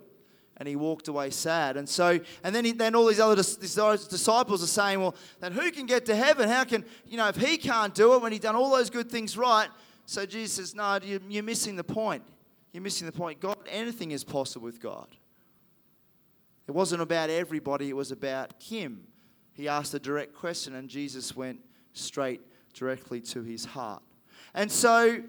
and 0.60 0.68
he 0.68 0.76
walked 0.76 1.08
away 1.08 1.30
sad. 1.30 1.78
And 1.78 1.88
so, 1.88 2.20
and 2.44 2.54
then, 2.54 2.66
he, 2.66 2.72
then 2.72 2.94
all 2.94 3.06
these 3.06 3.18
other 3.18 3.34
disciples 3.34 4.62
are 4.62 4.66
saying, 4.66 5.00
well, 5.00 5.16
then 5.40 5.52
who 5.52 5.72
can 5.72 5.86
get 5.86 6.04
to 6.06 6.14
heaven? 6.14 6.50
How 6.50 6.64
can, 6.64 6.84
you 7.06 7.16
know, 7.16 7.28
if 7.28 7.36
he 7.36 7.56
can't 7.56 7.94
do 7.94 8.14
it 8.14 8.20
when 8.20 8.30
he's 8.30 8.42
done 8.42 8.54
all 8.54 8.70
those 8.70 8.90
good 8.90 9.10
things 9.10 9.38
right? 9.38 9.68
So 10.04 10.26
Jesus 10.26 10.52
says, 10.52 10.74
no, 10.74 10.98
you're 11.02 11.42
missing 11.42 11.76
the 11.76 11.84
point. 11.84 12.22
You're 12.72 12.82
missing 12.82 13.06
the 13.06 13.12
point. 13.12 13.40
God, 13.40 13.56
anything 13.70 14.10
is 14.10 14.22
possible 14.22 14.66
with 14.66 14.80
God. 14.80 15.08
It 16.68 16.72
wasn't 16.72 17.00
about 17.00 17.30
everybody, 17.30 17.88
it 17.88 17.96
was 17.96 18.12
about 18.12 18.54
him. 18.62 19.06
He 19.54 19.66
asked 19.66 19.94
a 19.94 19.98
direct 19.98 20.34
question, 20.34 20.74
and 20.74 20.88
Jesus 20.88 21.34
went 21.34 21.60
straight 21.94 22.42
directly 22.74 23.20
to 23.22 23.42
his 23.42 23.64
heart. 23.64 24.02
And 24.54 24.70
so, 24.70 25.22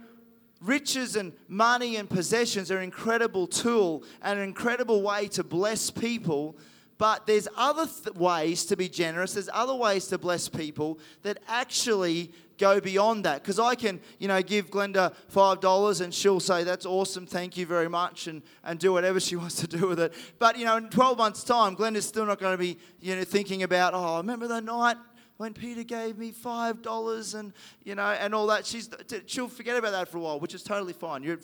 riches 0.62 1.16
and 1.16 1.34
money 1.48 1.96
and 1.98 2.10
possessions 2.10 2.72
are 2.72 2.78
an 2.78 2.84
incredible 2.84 3.48
tool 3.48 4.04
and 4.22 4.40
an 4.40 4.48
incredible 4.48 5.02
way 5.02 5.28
to 5.28 5.44
bless 5.44 5.90
people 5.90 6.56
but 7.02 7.26
there's 7.26 7.48
other 7.58 7.88
th- 7.88 8.16
ways 8.16 8.64
to 8.66 8.78
be 8.78 8.88
generous. 8.88 9.34
There's 9.34 9.50
other 9.52 9.74
ways 9.74 10.06
to 10.10 10.20
bless 10.20 10.48
people 10.48 11.00
that 11.24 11.40
actually 11.48 12.32
go 12.60 12.80
beyond 12.80 13.26
that. 13.26 13.42
Because 13.42 13.58
i 13.58 13.74
can 13.74 14.00
you 14.20 14.28
know 14.28 14.40
give 14.44 14.70
glenda 14.70 15.12
five 15.28 15.60
dollars 15.62 16.02
and 16.02 16.14
she'll 16.14 16.40
say 16.40 16.64
that's 16.64 16.86
awesome 16.86 17.26
thank 17.26 17.58
you 17.58 17.66
very 17.66 17.90
much 17.90 18.28
and, 18.28 18.44
and 18.64 18.78
do 18.78 18.94
whatever 18.94 19.20
she 19.20 19.36
wants 19.42 19.56
to 19.56 19.68
do 19.68 19.88
with 19.88 20.00
it. 20.00 20.14
But 20.38 20.60
you 20.60 20.66
know 20.66 20.78
in 20.78 20.90
12 20.90 21.18
months 21.18 21.44
time 21.44 21.76
glenda's 21.76 22.08
still 22.08 22.28
not 22.28 22.40
going 22.40 22.54
to 22.54 22.58
be 22.60 22.78
you 23.00 23.16
know 23.16 23.24
thinking 23.24 23.64
about 23.64 23.96
oh 23.96 24.18
remember 24.18 24.48
the 24.48 24.62
night 24.62 24.98
when 25.38 25.54
Peter 25.54 25.84
gave 25.84 26.18
me 26.18 26.32
five 26.32 26.82
dollars 26.82 27.34
and 27.34 27.54
you 27.84 27.96
know 27.96 28.04
and 28.04 28.34
all 28.36 28.48
that. 28.48 28.66
She's 28.66 28.90
she'll 29.26 29.48
forget 29.48 29.78
about 29.78 29.92
that 29.92 30.08
for 30.08 30.18
a 30.18 30.22
while, 30.22 30.40
which 30.40 30.54
is 30.54 30.64
totally 30.64 30.94
fine. 30.94 31.24
You're, 31.24 31.40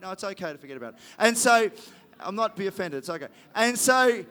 no, 0.00 0.10
it's 0.12 0.24
okay 0.24 0.52
to 0.52 0.58
forget 0.58 0.76
about 0.76 0.94
it. 0.94 1.00
And 1.18 1.36
so, 1.36 1.70
I'm 2.20 2.34
not 2.34 2.56
be 2.56 2.66
offended. 2.66 2.98
It's 2.98 3.10
okay. 3.10 3.28
And 3.54 3.78
so, 3.78 4.24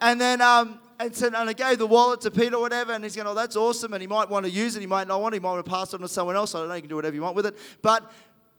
and 0.00 0.20
then 0.20 0.40
um. 0.40 0.80
And, 1.02 1.16
so, 1.16 1.28
and 1.28 1.34
I 1.34 1.54
gave 1.54 1.78
the 1.78 1.86
wallet 1.86 2.20
to 2.20 2.30
Peter 2.30 2.56
or 2.56 2.60
whatever, 2.60 2.92
and 2.92 3.02
he's 3.02 3.16
going, 3.16 3.26
Oh, 3.26 3.32
that's 3.32 3.56
awesome. 3.56 3.94
And 3.94 4.02
he 4.02 4.06
might 4.06 4.28
want 4.28 4.44
to 4.44 4.52
use 4.52 4.76
it, 4.76 4.80
he 4.80 4.86
might 4.86 5.08
not 5.08 5.22
want 5.22 5.34
it, 5.34 5.36
he 5.36 5.40
might 5.40 5.52
want 5.52 5.64
to 5.64 5.70
pass 5.70 5.94
it 5.94 5.94
on 5.94 6.02
to 6.02 6.08
someone 6.08 6.36
else. 6.36 6.54
I 6.54 6.58
don't 6.58 6.68
know, 6.68 6.74
you 6.74 6.82
can 6.82 6.90
do 6.90 6.96
whatever 6.96 7.14
you 7.16 7.22
want 7.22 7.36
with 7.36 7.46
it. 7.46 7.56
But 7.80 8.12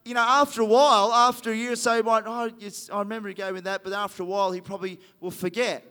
you 0.05 0.13
know, 0.15 0.21
after 0.21 0.61
a 0.61 0.65
while, 0.65 1.11
after 1.11 1.51
a 1.51 1.55
year 1.55 1.73
or 1.73 1.75
so, 1.75 1.95
he 1.95 2.01
might, 2.01 2.23
oh, 2.25 2.49
I 2.91 2.99
remember 2.99 3.29
he 3.29 3.35
gave 3.35 3.53
me 3.53 3.59
that, 3.61 3.83
but 3.83 3.93
after 3.93 4.23
a 4.23 4.25
while, 4.25 4.51
he 4.51 4.61
probably 4.61 4.99
will 5.19 5.31
forget. 5.31 5.85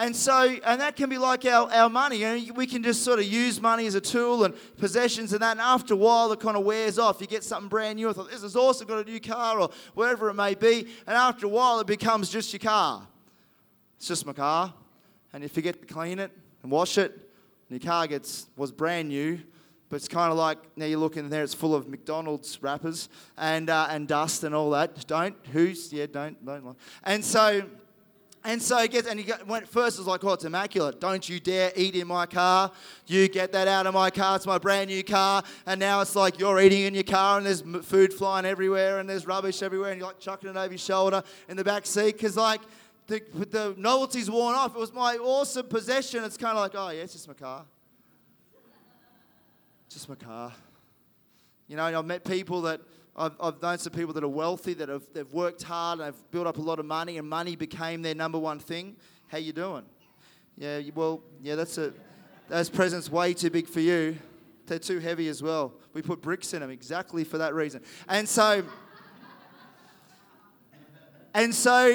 And 0.00 0.16
so, 0.16 0.56
and 0.64 0.80
that 0.80 0.96
can 0.96 1.10
be 1.10 1.18
like 1.18 1.44
our, 1.44 1.70
our 1.70 1.90
money. 1.90 2.16
You 2.16 2.38
know, 2.38 2.54
we 2.54 2.66
can 2.66 2.82
just 2.82 3.04
sort 3.04 3.18
of 3.18 3.26
use 3.26 3.60
money 3.60 3.84
as 3.84 3.94
a 3.94 4.00
tool 4.00 4.44
and 4.44 4.54
possessions 4.78 5.34
and 5.34 5.42
that. 5.42 5.50
And 5.50 5.60
after 5.60 5.92
a 5.92 5.96
while, 5.98 6.32
it 6.32 6.40
kind 6.40 6.56
of 6.56 6.64
wears 6.64 6.98
off. 6.98 7.20
You 7.20 7.26
get 7.26 7.44
something 7.44 7.68
brand 7.68 7.96
new. 7.96 8.08
I 8.08 8.14
thought, 8.14 8.30
this 8.30 8.42
is 8.42 8.56
awesome, 8.56 8.86
got 8.86 9.06
a 9.06 9.10
new 9.10 9.20
car 9.20 9.60
or 9.60 9.68
whatever 9.92 10.30
it 10.30 10.34
may 10.34 10.54
be. 10.54 10.86
And 11.06 11.14
after 11.14 11.44
a 11.44 11.50
while, 11.50 11.80
it 11.80 11.86
becomes 11.86 12.30
just 12.30 12.50
your 12.50 12.60
car. 12.60 13.06
It's 13.98 14.08
just 14.08 14.24
my 14.24 14.32
car. 14.32 14.72
And 15.34 15.42
you 15.42 15.50
forget 15.50 15.78
to 15.78 15.86
clean 15.86 16.18
it 16.18 16.30
and 16.62 16.72
wash 16.72 16.96
it. 16.96 17.12
And 17.68 17.82
your 17.82 17.92
car 17.92 18.06
gets, 18.06 18.46
was 18.56 18.72
brand 18.72 19.10
new. 19.10 19.38
But 19.90 19.96
it's 19.96 20.08
kind 20.08 20.32
of 20.32 20.38
like 20.38 20.56
now 20.76 20.86
you 20.86 20.96
look 20.96 21.18
in 21.18 21.28
there, 21.28 21.42
it's 21.42 21.52
full 21.52 21.74
of 21.74 21.88
McDonald's 21.88 22.62
wrappers 22.62 23.10
and, 23.36 23.68
uh, 23.68 23.88
and 23.90 24.08
dust 24.08 24.44
and 24.44 24.54
all 24.54 24.70
that. 24.70 25.06
Don't, 25.06 25.36
who's, 25.52 25.92
yeah, 25.92 26.06
don't, 26.10 26.42
don't. 26.42 26.74
And 27.04 27.22
so, 27.22 27.66
and 28.42 28.62
so 28.62 28.78
he 28.78 28.88
gets, 28.88 29.06
and 29.06 29.20
he 29.20 29.30
went 29.46 29.68
first, 29.68 29.98
it 29.98 30.00
was 30.00 30.06
like, 30.06 30.24
oh, 30.24 30.32
it's 30.32 30.44
immaculate. 30.44 30.98
Don't 30.98 31.28
you 31.28 31.40
dare 31.40 31.72
eat 31.76 31.94
in 31.94 32.06
my 32.06 32.24
car. 32.24 32.72
You 33.06 33.28
get 33.28 33.52
that 33.52 33.68
out 33.68 33.86
of 33.86 33.92
my 33.92 34.08
car. 34.08 34.36
It's 34.36 34.46
my 34.46 34.56
brand 34.56 34.88
new 34.88 35.04
car. 35.04 35.42
And 35.66 35.78
now 35.78 36.00
it's 36.00 36.16
like 36.16 36.38
you're 36.38 36.58
eating 36.58 36.82
in 36.82 36.94
your 36.94 37.04
car 37.04 37.36
and 37.36 37.46
there's 37.46 37.60
food 37.84 38.14
flying 38.14 38.46
everywhere 38.46 38.98
and 38.98 39.08
there's 39.08 39.26
rubbish 39.26 39.62
everywhere 39.62 39.90
and 39.90 40.00
you're 40.00 40.08
like 40.08 40.20
chucking 40.20 40.48
it 40.48 40.56
over 40.56 40.72
your 40.72 40.78
shoulder 40.78 41.22
in 41.50 41.56
the 41.58 41.64
back 41.64 41.84
seat 41.84 42.12
because, 42.12 42.36
like, 42.36 42.62
the, 43.08 43.20
the 43.50 43.74
novelty's 43.76 44.30
worn 44.30 44.54
off. 44.54 44.74
It 44.74 44.78
was 44.78 44.94
my 44.94 45.16
awesome 45.16 45.66
possession. 45.66 46.24
It's 46.24 46.38
kind 46.38 46.56
of 46.56 46.62
like, 46.62 46.72
oh, 46.74 46.90
yeah, 46.90 47.02
it's 47.02 47.12
just 47.12 47.28
my 47.28 47.34
car. 47.34 47.64
Just 49.90 50.08
my 50.08 50.14
car. 50.14 50.52
You 51.68 51.76
know, 51.76 51.84
I've 51.84 52.06
met 52.06 52.24
people 52.24 52.62
that 52.62 52.80
I've, 53.16 53.32
I've 53.40 53.60
known 53.60 53.78
some 53.78 53.92
people 53.92 54.14
that 54.14 54.24
are 54.24 54.28
wealthy 54.28 54.74
that 54.74 54.88
have 54.88 55.02
they've 55.12 55.32
worked 55.32 55.62
hard 55.62 55.98
and 55.98 56.06
have 56.06 56.30
built 56.30 56.46
up 56.46 56.58
a 56.58 56.62
lot 56.62 56.78
of 56.78 56.86
money, 56.86 57.18
and 57.18 57.28
money 57.28 57.56
became 57.56 58.02
their 58.02 58.14
number 58.14 58.38
one 58.38 58.58
thing. 58.58 58.96
How 59.28 59.38
you 59.38 59.52
doing? 59.52 59.84
Yeah, 60.56 60.80
well, 60.94 61.22
yeah, 61.42 61.54
that's 61.54 61.78
a 61.78 61.92
those 62.50 62.68
presents 62.68 63.10
way 63.10 63.32
too 63.32 63.48
big 63.48 63.68
for 63.68 63.80
you. 63.80 64.18
They're 64.66 64.78
too 64.78 64.98
heavy 64.98 65.28
as 65.28 65.42
well. 65.42 65.72
We 65.94 66.02
put 66.02 66.20
bricks 66.20 66.52
in 66.52 66.60
them 66.60 66.70
exactly 66.70 67.24
for 67.24 67.38
that 67.38 67.54
reason. 67.54 67.82
And 68.08 68.28
so, 68.28 68.64
and 71.32 71.54
so, 71.54 71.86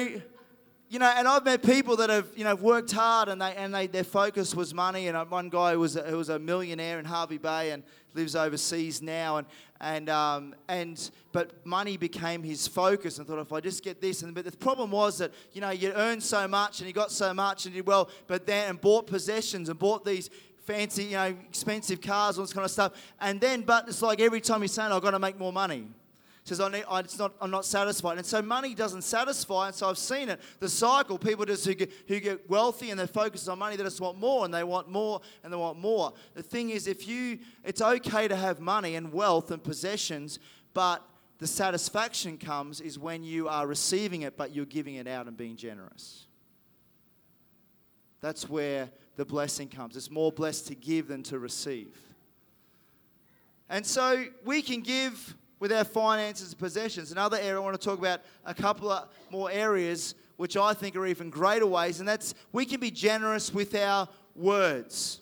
you 0.88 0.98
know, 0.98 1.12
and 1.14 1.28
I've 1.28 1.44
met 1.44 1.62
people 1.62 1.96
that 1.96 2.10
have, 2.10 2.28
you 2.36 2.44
know, 2.44 2.54
worked 2.54 2.92
hard 2.92 3.28
and 3.28 3.40
they 3.40 3.54
and 3.54 3.74
they 3.74 3.86
their 3.86 4.04
focus 4.04 4.54
was 4.54 4.72
money. 4.74 5.08
And 5.08 5.16
uh, 5.16 5.24
one 5.26 5.48
guy 5.48 5.76
was 5.76 5.94
who 5.94 6.16
was 6.16 6.28
a 6.28 6.38
millionaire 6.38 6.98
in 6.98 7.04
Hervey 7.04 7.38
Bay 7.38 7.70
and 7.70 7.82
lives 8.14 8.34
overseas 8.34 9.02
now. 9.02 9.36
And 9.36 9.46
and 9.80 10.08
um, 10.08 10.54
and 10.68 11.10
but 11.32 11.64
money 11.66 11.96
became 11.96 12.42
his 12.42 12.66
focus. 12.66 13.18
And 13.18 13.26
thought 13.26 13.38
if 13.38 13.52
I 13.52 13.60
just 13.60 13.82
get 13.82 14.00
this, 14.00 14.22
and 14.22 14.34
but 14.34 14.44
the 14.44 14.56
problem 14.56 14.90
was 14.90 15.18
that 15.18 15.32
you 15.52 15.60
know 15.60 15.70
you 15.70 15.92
earned 15.92 16.22
so 16.22 16.46
much 16.48 16.80
and 16.80 16.88
you 16.88 16.92
got 16.92 17.10
so 17.10 17.32
much 17.34 17.66
and 17.66 17.74
did 17.74 17.86
well, 17.86 18.08
but 18.26 18.46
then 18.46 18.70
and 18.70 18.80
bought 18.80 19.06
possessions 19.06 19.68
and 19.68 19.78
bought 19.78 20.04
these 20.04 20.30
fancy, 20.64 21.04
you 21.04 21.12
know, 21.12 21.36
expensive 21.48 22.00
cars, 22.00 22.38
all 22.38 22.44
this 22.44 22.52
kind 22.52 22.64
of 22.64 22.70
stuff. 22.70 22.92
And 23.20 23.40
then, 23.40 23.62
but 23.62 23.88
it's 23.88 24.02
like 24.02 24.20
every 24.20 24.40
time 24.40 24.62
he's 24.62 24.72
saying, 24.72 24.90
I've 24.90 25.02
got 25.02 25.12
to 25.12 25.18
make 25.18 25.38
more 25.38 25.52
money 25.52 25.86
says, 26.46 26.60
I 26.60 26.68
need, 26.70 26.84
I, 26.88 27.00
it's 27.00 27.18
not, 27.18 27.34
I'm 27.40 27.50
not 27.50 27.64
satisfied. 27.64 28.18
And 28.18 28.26
so 28.26 28.40
money 28.40 28.74
doesn't 28.74 29.02
satisfy. 29.02 29.66
And 29.66 29.74
so 29.74 29.88
I've 29.88 29.98
seen 29.98 30.28
it, 30.28 30.40
the 30.60 30.68
cycle. 30.68 31.18
People 31.18 31.44
just 31.44 31.66
who 31.66 31.74
get, 31.74 31.90
who 32.06 32.20
get 32.20 32.48
wealthy 32.48 32.90
and 32.90 32.98
they're 32.98 33.06
focused 33.06 33.48
on 33.48 33.58
money, 33.58 33.76
they 33.76 33.82
just 33.82 34.00
want 34.00 34.18
more 34.18 34.44
and 34.44 34.54
they 34.54 34.62
want 34.62 34.88
more 34.88 35.20
and 35.42 35.52
they 35.52 35.56
want 35.56 35.78
more. 35.78 36.12
The 36.34 36.42
thing 36.42 36.70
is, 36.70 36.86
if 36.86 37.08
you, 37.08 37.40
it's 37.64 37.82
okay 37.82 38.28
to 38.28 38.36
have 38.36 38.60
money 38.60 38.94
and 38.94 39.12
wealth 39.12 39.50
and 39.50 39.62
possessions, 39.62 40.38
but 40.72 41.02
the 41.38 41.46
satisfaction 41.46 42.38
comes 42.38 42.80
is 42.80 42.98
when 42.98 43.24
you 43.24 43.48
are 43.48 43.66
receiving 43.66 44.22
it, 44.22 44.36
but 44.36 44.54
you're 44.54 44.66
giving 44.66 44.94
it 44.94 45.08
out 45.08 45.26
and 45.26 45.36
being 45.36 45.56
generous. 45.56 46.26
That's 48.20 48.48
where 48.48 48.88
the 49.16 49.24
blessing 49.24 49.68
comes. 49.68 49.96
It's 49.96 50.10
more 50.10 50.30
blessed 50.30 50.68
to 50.68 50.74
give 50.74 51.08
than 51.08 51.22
to 51.24 51.38
receive. 51.38 51.96
And 53.68 53.84
so 53.84 54.26
we 54.44 54.62
can 54.62 54.80
give 54.80 55.34
with 55.58 55.72
our 55.72 55.84
finances 55.84 56.50
and 56.50 56.58
possessions. 56.58 57.12
Another 57.12 57.38
area 57.38 57.56
I 57.56 57.60
want 57.60 57.80
to 57.80 57.84
talk 57.84 57.98
about 57.98 58.20
a 58.44 58.54
couple 58.54 58.90
of 58.90 59.08
more 59.30 59.50
areas 59.50 60.14
which 60.36 60.56
I 60.56 60.74
think 60.74 60.96
are 60.96 61.06
even 61.06 61.30
greater 61.30 61.66
ways, 61.66 62.00
and 62.00 62.08
that's 62.08 62.34
we 62.52 62.66
can 62.66 62.78
be 62.78 62.90
generous 62.90 63.52
with 63.52 63.74
our 63.74 64.08
words. 64.34 65.20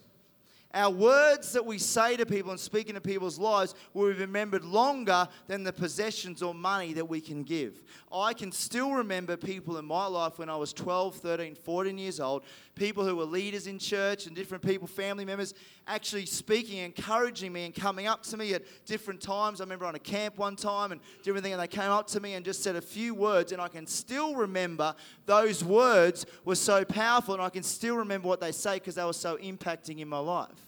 Our 0.75 0.91
words 0.91 1.53
that 1.53 1.65
we 1.65 1.79
say 1.79 2.17
to 2.17 2.27
people 2.27 2.51
and 2.51 2.59
speak 2.59 2.89
into 2.89 3.01
people's 3.01 3.39
lives 3.39 3.77
will 3.93 4.13
be 4.13 4.19
remembered 4.19 4.65
longer 4.65 5.29
than 5.47 5.63
the 5.63 5.73
possessions 5.73 6.43
or 6.43 6.53
money 6.53 6.93
that 6.95 7.09
we 7.09 7.21
can 7.21 7.45
give. 7.45 7.81
I 8.13 8.35
can 8.35 8.51
still 8.51 8.91
remember 8.91 9.37
people 9.37 9.79
in 9.79 9.85
my 9.85 10.07
life 10.07 10.41
when 10.41 10.49
I 10.49 10.57
was 10.57 10.73
12, 10.73 11.15
13, 11.15 11.55
14 11.55 11.97
years 11.97 12.19
old, 12.19 12.43
people 12.75 13.07
who 13.07 13.15
were 13.15 13.25
leaders 13.25 13.69
in 13.69 13.79
church 13.79 14.27
and 14.27 14.35
different 14.35 14.65
people, 14.65 14.89
family 14.89 15.25
members, 15.25 15.55
actually 15.87 16.27
speaking, 16.27 16.79
encouraging 16.79 17.53
me, 17.53 17.67
and 17.67 17.75
coming 17.75 18.09
up 18.09 18.25
to 18.25 18.37
me 18.37 18.55
at 18.55 18.65
different 18.85 19.21
times. 19.21 19.61
I 19.61 19.65
remember 19.65 19.87
on 19.87 19.95
a 19.95 20.01
camp 20.01 20.39
one 20.39 20.57
time 20.57 20.91
and 20.91 21.01
different 21.23 21.45
things, 21.45 21.55
and 21.55 21.63
they 21.63 21.69
came 21.69 21.91
up 21.91 22.09
to 22.09 22.21
me 22.21 22.35
and 22.35 22.45
just 22.45 22.65
said 22.65 22.75
a 22.75 22.83
few 22.83 23.15
words, 23.15 23.53
and 23.53 23.63
I 23.63 23.69
can 23.69 23.87
still 23.87 24.35
remember 24.35 24.97
those 25.25 25.63
words 25.63 26.27
were 26.45 26.57
so 26.57 26.85
powerful, 26.85 27.35
and 27.35 27.43
I 27.43 27.51
can 27.51 27.63
still 27.63 27.97
remember 27.97 28.27
what 28.27 28.41
they 28.41 28.51
say 28.51 28.75
because 28.75 28.97
they 28.97 29.05
were 29.05 29.13
so 29.13 29.37
impacting 29.37 30.01
in 30.01 30.09
my 30.09 30.19
life. 30.19 30.64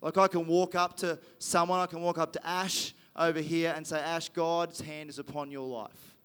Like 0.00 0.18
I 0.18 0.28
can 0.28 0.46
walk 0.46 0.74
up 0.74 0.96
to 0.98 1.18
someone, 1.38 1.80
I 1.80 1.86
can 1.86 2.00
walk 2.00 2.18
up 2.18 2.32
to 2.34 2.46
Ash 2.46 2.94
over 3.14 3.40
here 3.40 3.72
and 3.76 3.86
say, 3.86 3.98
Ash, 3.98 4.28
God's 4.28 4.80
hand 4.80 5.10
is 5.10 5.18
upon 5.18 5.50
your 5.50 5.66
life. 5.66 6.16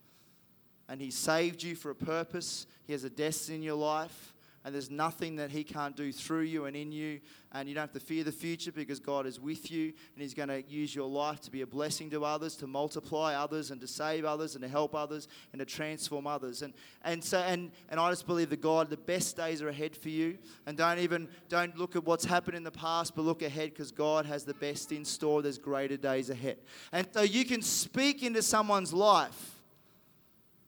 And 0.89 1.01
He 1.01 1.11
saved 1.11 1.63
you 1.63 1.75
for 1.75 1.91
a 1.91 1.95
purpose, 1.95 2.67
He 2.85 2.93
has 2.93 3.03
a 3.03 3.09
destiny 3.09 3.57
in 3.57 3.63
your 3.63 3.75
life 3.75 4.33
and 4.63 4.75
there's 4.75 4.91
nothing 4.91 5.37
that 5.37 5.49
He 5.49 5.63
can't 5.63 5.95
do 5.95 6.11
through 6.11 6.41
you 6.41 6.65
and 6.65 6.75
in 6.75 6.91
you. 6.91 7.19
And 7.51 7.67
you 7.67 7.73
don't 7.73 7.81
have 7.81 7.91
to 7.93 7.99
fear 7.99 8.23
the 8.23 8.31
future 8.31 8.71
because 8.71 8.99
God 8.99 9.25
is 9.25 9.39
with 9.39 9.71
you 9.71 9.85
and 10.13 10.21
He's 10.21 10.35
going 10.35 10.49
to 10.49 10.61
use 10.69 10.93
your 10.95 11.09
life 11.09 11.41
to 11.41 11.51
be 11.51 11.61
a 11.61 11.67
blessing 11.67 12.11
to 12.11 12.23
others, 12.23 12.55
to 12.57 12.67
multiply 12.67 13.33
others, 13.33 13.71
and 13.71 13.81
to 13.81 13.87
save 13.87 14.23
others, 14.23 14.53
and 14.55 14.61
to 14.61 14.69
help 14.69 14.93
others, 14.93 15.27
and 15.51 15.59
to 15.59 15.65
transform 15.65 16.27
others. 16.27 16.61
And 16.61 16.73
and 17.03 17.23
so 17.23 17.39
and 17.39 17.71
and 17.89 17.99
I 17.99 18.09
just 18.11 18.27
believe 18.27 18.51
that 18.51 18.61
God, 18.61 18.89
the 18.89 18.97
best 18.97 19.35
days 19.35 19.61
are 19.61 19.69
ahead 19.69 19.95
for 19.95 20.09
you. 20.09 20.37
And 20.67 20.77
don't 20.77 20.99
even 20.99 21.27
don't 21.49 21.75
look 21.75 21.95
at 21.95 22.05
what's 22.05 22.25
happened 22.25 22.55
in 22.55 22.63
the 22.63 22.71
past, 22.71 23.15
but 23.15 23.23
look 23.23 23.41
ahead 23.41 23.71
because 23.71 23.91
God 23.91 24.27
has 24.27 24.43
the 24.43 24.53
best 24.53 24.91
in 24.91 25.05
store. 25.05 25.41
There's 25.41 25.57
greater 25.57 25.97
days 25.97 26.29
ahead. 26.29 26.57
And 26.91 27.07
so 27.11 27.21
you 27.21 27.45
can 27.45 27.63
speak 27.63 28.21
into 28.21 28.43
someone's 28.43 28.93
life. 28.93 29.59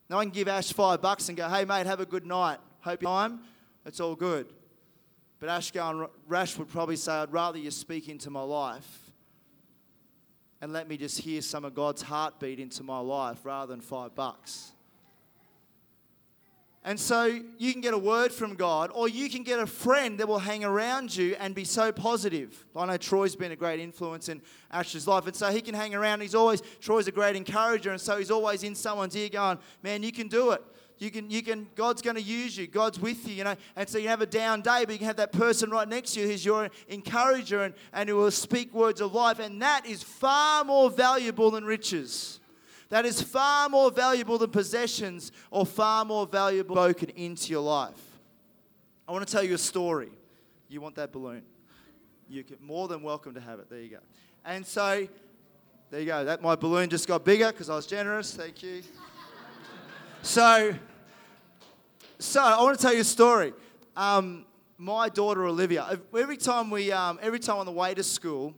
Now 0.09 0.17
I 0.17 0.23
can 0.23 0.31
give 0.31 0.47
Ash 0.47 0.73
five 0.73 1.01
bucks 1.01 1.29
and 1.29 1.37
go, 1.37 1.47
hey 1.47 1.63
mate, 1.63 1.85
have 1.85 1.99
a 1.99 2.05
good 2.05 2.25
night. 2.25 2.57
Hope 2.81 3.01
you 3.01 3.07
time 3.07 3.39
it's 3.85 3.99
all 3.99 4.15
good. 4.15 4.47
But 5.39 5.49
Ashgar 5.49 5.89
and 5.89 6.07
Rash 6.27 6.57
would 6.57 6.69
probably 6.69 6.95
say, 6.95 7.11
I'd 7.11 7.33
rather 7.33 7.57
you 7.57 7.71
speak 7.71 8.07
into 8.07 8.29
my 8.29 8.41
life 8.41 9.11
and 10.61 10.71
let 10.71 10.87
me 10.87 10.95
just 10.95 11.19
hear 11.19 11.41
some 11.41 11.65
of 11.65 11.75
God's 11.75 12.01
heartbeat 12.01 12.57
into 12.57 12.83
my 12.83 12.99
life 12.99 13.39
rather 13.43 13.73
than 13.73 13.81
five 13.81 14.15
bucks. 14.15 14.71
And 16.85 16.99
so 16.99 17.25
you 17.57 17.73
can 17.73 17.81
get 17.81 17.93
a 17.93 17.97
word 17.97 18.31
from 18.31 18.55
God, 18.55 18.89
or 18.93 19.09
you 19.09 19.29
can 19.29 19.43
get 19.43 19.59
a 19.59 19.65
friend 19.65 20.17
that 20.19 20.27
will 20.27 20.39
hang 20.39 20.65
around 20.65 21.15
you 21.15 21.35
and 21.39 21.55
be 21.55 21.63
so 21.63 21.91
positive. 21.91 22.65
I 22.75 22.85
know 22.85 22.97
Troy's 22.97 23.35
been 23.35 23.53
a 23.53 23.57
great 23.57 23.81
influence 23.81 24.27
in 24.27 24.41
Ash's 24.71 25.07
life, 25.07 25.25
and 25.25 25.35
so 25.35 25.49
he 25.49 25.61
can 25.61 25.75
hang 25.75 25.95
around. 25.95 26.21
He's 26.21 26.35
always 26.35 26.61
Troy's 26.81 27.07
a 27.07 27.11
great 27.11 27.37
encourager, 27.37 27.91
and 27.91 27.99
so 27.99 28.17
he's 28.17 28.31
always 28.31 28.63
in 28.63 28.75
someone's 28.75 29.15
ear 29.15 29.29
going, 29.29 29.59
"Man, 29.81 30.03
you 30.03 30.11
can 30.11 30.27
do 30.27 30.51
it. 30.51 30.61
You 30.97 31.11
can, 31.11 31.29
you 31.29 31.41
can, 31.41 31.67
God's 31.75 32.01
going 32.01 32.15
to 32.15 32.21
use 32.21 32.57
you. 32.57 32.67
God's 32.67 32.99
with 32.99 33.27
you, 33.27 33.35
you 33.35 33.43
know. 33.43 33.55
And 33.75 33.89
so 33.89 33.97
you 33.97 34.07
have 34.07 34.21
a 34.21 34.25
down 34.25 34.61
day, 34.61 34.85
but 34.85 34.91
you 34.91 34.97
can 34.99 35.07
have 35.07 35.17
that 35.17 35.31
person 35.31 35.69
right 35.69 35.87
next 35.87 36.13
to 36.13 36.21
you 36.21 36.27
who's 36.27 36.45
your 36.45 36.69
encourager 36.87 37.63
and, 37.63 37.73
and 37.91 38.07
who 38.07 38.15
will 38.15 38.31
speak 38.31 38.73
words 38.73 39.01
of 39.01 39.13
life. 39.13 39.39
And 39.39 39.61
that 39.61 39.85
is 39.85 40.03
far 40.03 40.63
more 40.63 40.89
valuable 40.89 41.51
than 41.51 41.65
riches. 41.65 42.39
That 42.89 43.05
is 43.05 43.21
far 43.21 43.69
more 43.69 43.89
valuable 43.89 44.37
than 44.37 44.51
possessions 44.51 45.31
or 45.49 45.65
far 45.65 46.05
more 46.05 46.27
valuable 46.27 46.75
spoken 46.75 47.09
into 47.09 47.51
your 47.51 47.63
life. 47.63 47.99
I 49.07 49.11
want 49.11 49.27
to 49.27 49.31
tell 49.31 49.43
you 49.43 49.55
a 49.55 49.57
story. 49.57 50.09
You 50.69 50.79
want 50.79 50.95
that 50.95 51.11
balloon? 51.11 51.41
You're 52.29 52.45
more 52.61 52.87
than 52.87 53.01
welcome 53.01 53.33
to 53.33 53.41
have 53.41 53.59
it. 53.59 53.69
There 53.69 53.79
you 53.79 53.89
go. 53.89 53.99
And 54.45 54.65
so, 54.65 55.07
there 55.89 55.99
you 55.99 56.05
go. 56.05 56.23
That 56.25 56.41
my 56.41 56.55
balloon 56.55 56.89
just 56.89 57.07
got 57.07 57.25
bigger 57.25 57.51
because 57.51 57.69
I 57.69 57.75
was 57.75 57.85
generous. 57.85 58.33
Thank 58.33 58.63
you. 58.63 58.83
So, 60.25 60.73
so 62.17 62.41
I 62.41 62.63
want 62.63 62.79
to 62.79 62.81
tell 62.81 62.93
you 62.93 63.01
a 63.01 63.03
story. 63.03 63.51
Um, 63.97 64.45
my 64.77 65.09
daughter 65.09 65.45
Olivia. 65.45 65.99
Every 66.17 66.37
time 66.37 66.69
we, 66.69 66.93
um, 66.93 67.19
every 67.21 67.39
time 67.39 67.57
on 67.57 67.65
the 67.65 67.73
way 67.73 67.93
to 67.93 68.03
school, 68.03 68.53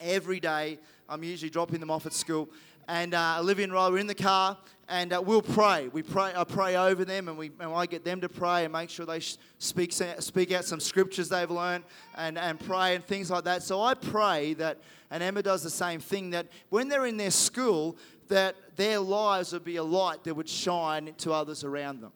every 0.00 0.40
day 0.40 0.78
I'm 1.06 1.22
usually 1.22 1.50
dropping 1.50 1.80
them 1.80 1.90
off 1.90 2.06
at 2.06 2.14
school, 2.14 2.48
and 2.88 3.12
uh, 3.12 3.36
Olivia 3.38 3.64
and 3.64 3.72
Riley 3.74 3.92
we're 3.92 3.98
in 3.98 4.06
the 4.06 4.14
car, 4.14 4.56
and 4.88 5.12
uh, 5.12 5.22
we'll 5.22 5.42
pray. 5.42 5.88
We 5.88 6.02
pray. 6.02 6.32
I 6.34 6.44
pray 6.44 6.76
over 6.76 7.04
them, 7.04 7.28
and 7.28 7.36
we 7.36 7.50
and 7.60 7.70
I 7.70 7.84
get 7.84 8.02
them 8.02 8.22
to 8.22 8.28
pray 8.30 8.64
and 8.64 8.72
make 8.72 8.88
sure 8.88 9.04
they 9.04 9.20
speak 9.58 9.92
speak 9.92 10.52
out 10.52 10.64
some 10.64 10.80
scriptures 10.80 11.28
they've 11.28 11.50
learned, 11.50 11.84
and 12.16 12.38
and 12.38 12.58
pray 12.58 12.94
and 12.94 13.04
things 13.04 13.30
like 13.30 13.44
that. 13.44 13.62
So 13.62 13.82
I 13.82 13.92
pray 13.92 14.54
that, 14.54 14.78
and 15.10 15.22
Emma 15.22 15.42
does 15.42 15.62
the 15.62 15.70
same 15.70 16.00
thing. 16.00 16.30
That 16.30 16.46
when 16.70 16.88
they're 16.88 17.04
in 17.04 17.18
their 17.18 17.30
school, 17.30 17.98
that 18.28 18.56
their 18.76 18.98
lives 18.98 19.52
would 19.52 19.64
be 19.64 19.76
a 19.76 19.82
light 19.82 20.24
that 20.24 20.34
would 20.34 20.48
shine 20.48 21.14
to 21.18 21.32
others 21.32 21.64
around 21.64 22.00
them. 22.00 22.12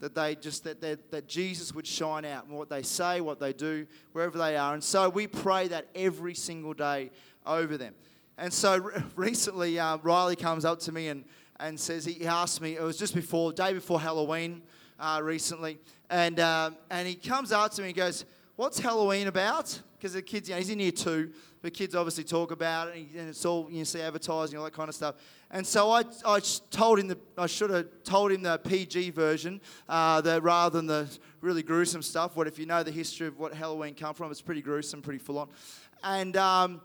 That 0.00 0.14
they 0.14 0.34
just 0.34 0.64
that, 0.64 0.80
that, 0.82 1.10
that 1.10 1.26
Jesus 1.26 1.74
would 1.74 1.86
shine 1.86 2.24
out 2.24 2.46
in 2.46 2.52
what 2.52 2.68
they 2.68 2.82
say, 2.82 3.20
what 3.20 3.40
they 3.40 3.52
do, 3.52 3.86
wherever 4.12 4.36
they 4.36 4.56
are. 4.56 4.74
And 4.74 4.84
so 4.84 5.08
we 5.08 5.26
pray 5.26 5.68
that 5.68 5.88
every 5.94 6.34
single 6.34 6.74
day 6.74 7.10
over 7.46 7.76
them. 7.78 7.94
And 8.36 8.52
so 8.52 8.90
recently, 9.16 9.78
uh, 9.78 9.98
Riley 10.02 10.36
comes 10.36 10.64
up 10.64 10.80
to 10.80 10.92
me 10.92 11.08
and, 11.08 11.24
and 11.58 11.80
says, 11.80 12.04
he 12.04 12.26
asked 12.26 12.60
me, 12.60 12.76
it 12.76 12.82
was 12.82 12.98
just 12.98 13.14
before, 13.14 13.52
day 13.52 13.72
before 13.72 13.98
Halloween 13.98 14.62
uh, 15.00 15.20
recently, 15.22 15.78
and, 16.10 16.38
um, 16.40 16.76
and 16.90 17.08
he 17.08 17.14
comes 17.14 17.52
up 17.52 17.72
to 17.72 17.82
me 17.82 17.88
and 17.88 17.96
goes, 17.96 18.24
What's 18.56 18.78
Halloween 18.78 19.26
about? 19.26 19.82
Because 19.96 20.12
the 20.12 20.22
kids, 20.22 20.48
you 20.48 20.54
know, 20.54 20.58
he's 20.58 20.70
in 20.70 20.78
year 20.78 20.92
two, 20.92 21.32
The 21.66 21.70
kids 21.72 21.96
obviously 21.96 22.22
talk 22.22 22.52
about 22.52 22.88
it, 22.88 23.08
and 23.16 23.28
it's 23.28 23.44
all 23.44 23.68
you 23.70 23.84
see 23.84 24.00
advertising, 24.00 24.56
all 24.56 24.64
that 24.64 24.72
kind 24.72 24.88
of 24.88 24.94
stuff. 24.94 25.16
And 25.50 25.66
so 25.66 25.90
I, 25.90 26.04
I 26.24 26.40
told 26.70 27.00
him 27.00 27.08
the, 27.08 27.18
I 27.36 27.46
should 27.46 27.70
have 27.70 27.86
told 28.04 28.30
him 28.30 28.42
the 28.42 28.58
PG 28.58 29.10
version, 29.10 29.60
uh, 29.88 30.20
the, 30.20 30.40
rather 30.40 30.78
than 30.78 30.86
the 30.86 31.08
really 31.40 31.64
gruesome 31.64 32.02
stuff. 32.02 32.36
What 32.36 32.46
if 32.46 32.58
you 32.58 32.66
know 32.66 32.84
the 32.84 32.92
history 32.92 33.26
of 33.26 33.38
what 33.38 33.52
Halloween 33.52 33.94
come 33.94 34.14
from? 34.14 34.30
It's 34.30 34.40
pretty 34.40 34.62
gruesome, 34.62 35.02
pretty 35.02 35.18
full 35.18 35.38
on. 35.38 35.48
And 36.04 36.36
um, 36.36 36.82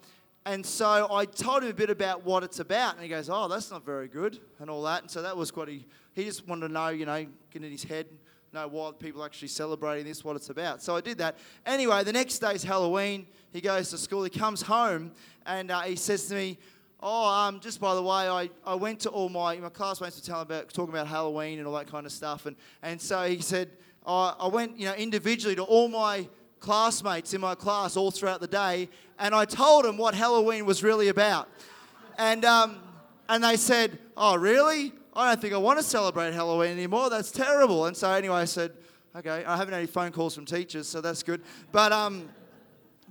and 0.47 0.65
so 0.65 1.08
I 1.12 1.26
told 1.26 1.62
him 1.62 1.69
a 1.69 1.74
bit 1.76 1.91
about 1.91 2.26
what 2.26 2.41
it's 2.43 2.60
about, 2.60 2.95
and 2.95 3.04
he 3.04 3.10
goes, 3.10 3.30
"Oh, 3.30 3.47
that's 3.47 3.69
not 3.69 3.86
very 3.86 4.08
good," 4.08 4.39
and 4.60 4.67
all 4.67 4.82
that. 4.84 5.04
And 5.04 5.12
so 5.12 5.21
that 5.21 5.38
was 5.38 5.56
what 5.56 5.67
he 5.67 5.86
he 6.13 6.24
just 6.24 6.47
wanted 6.47 6.69
to 6.69 6.74
know, 6.74 6.88
you 6.88 7.06
know, 7.06 7.28
get 7.52 7.63
in 7.63 7.71
his 7.71 7.84
head 7.84 8.08
know 8.53 8.67
why 8.67 8.91
people 8.97 9.23
are 9.23 9.25
actually 9.25 9.47
celebrating 9.47 10.05
this, 10.05 10.23
what 10.23 10.35
it's 10.35 10.49
about. 10.49 10.81
So 10.81 10.95
I 10.95 11.01
did 11.01 11.17
that. 11.19 11.37
Anyway, 11.65 12.03
the 12.03 12.13
next 12.13 12.39
day 12.39 12.53
is 12.53 12.63
Halloween. 12.63 13.25
He 13.53 13.61
goes 13.61 13.89
to 13.91 13.97
school. 13.97 14.23
He 14.23 14.29
comes 14.29 14.61
home 14.61 15.11
and 15.45 15.71
uh, 15.71 15.81
he 15.81 15.95
says 15.95 16.25
to 16.27 16.35
me, 16.35 16.57
Oh, 17.03 17.27
um, 17.27 17.59
just 17.59 17.81
by 17.81 17.95
the 17.95 18.03
way, 18.03 18.29
I, 18.29 18.49
I 18.63 18.75
went 18.75 18.99
to 19.01 19.09
all 19.09 19.27
my, 19.27 19.57
my 19.57 19.69
classmates 19.69 20.17
were 20.17 20.25
telling 20.25 20.43
about, 20.43 20.71
talking 20.71 20.93
about 20.93 21.07
Halloween 21.07 21.57
and 21.57 21.67
all 21.67 21.73
that 21.73 21.87
kind 21.87 22.05
of 22.05 22.11
stuff. 22.11 22.45
And, 22.45 22.55
and 22.83 23.01
so 23.01 23.27
he 23.27 23.41
said, 23.41 23.71
oh, 24.05 24.35
I 24.39 24.47
went 24.47 24.77
you 24.77 24.85
know, 24.85 24.93
individually 24.93 25.55
to 25.55 25.63
all 25.63 25.87
my 25.87 26.27
classmates 26.59 27.33
in 27.33 27.41
my 27.41 27.55
class 27.55 27.97
all 27.97 28.11
throughout 28.11 28.39
the 28.39 28.47
day 28.47 28.87
and 29.17 29.33
I 29.33 29.45
told 29.45 29.85
them 29.85 29.97
what 29.97 30.13
Halloween 30.13 30.65
was 30.65 30.83
really 30.83 31.07
about. 31.07 31.49
And, 32.19 32.45
um, 32.45 32.77
and 33.27 33.43
they 33.43 33.55
said, 33.55 33.97
Oh, 34.15 34.35
really? 34.35 34.91
I 35.13 35.30
don't 35.30 35.41
think 35.41 35.54
I 35.54 35.58
want 35.58 35.78
to 35.78 35.84
celebrate 35.84 36.34
Halloween 36.34 36.71
anymore. 36.71 37.10
That's 37.10 37.32
terrible. 37.32 37.86
And 37.86 37.97
so 37.97 38.10
anyway, 38.12 38.36
I 38.36 38.45
said, 38.45 38.71
okay, 39.15 39.43
I 39.43 39.58
haven't 39.58 39.74
had 39.74 39.80
any 39.80 39.88
phone 39.88 40.12
calls 40.12 40.34
from 40.34 40.45
teachers, 40.45 40.88
so 40.88 41.02
that's 41.02 41.21
good. 41.21 41.41
But 41.74 41.91
um, 41.91 42.30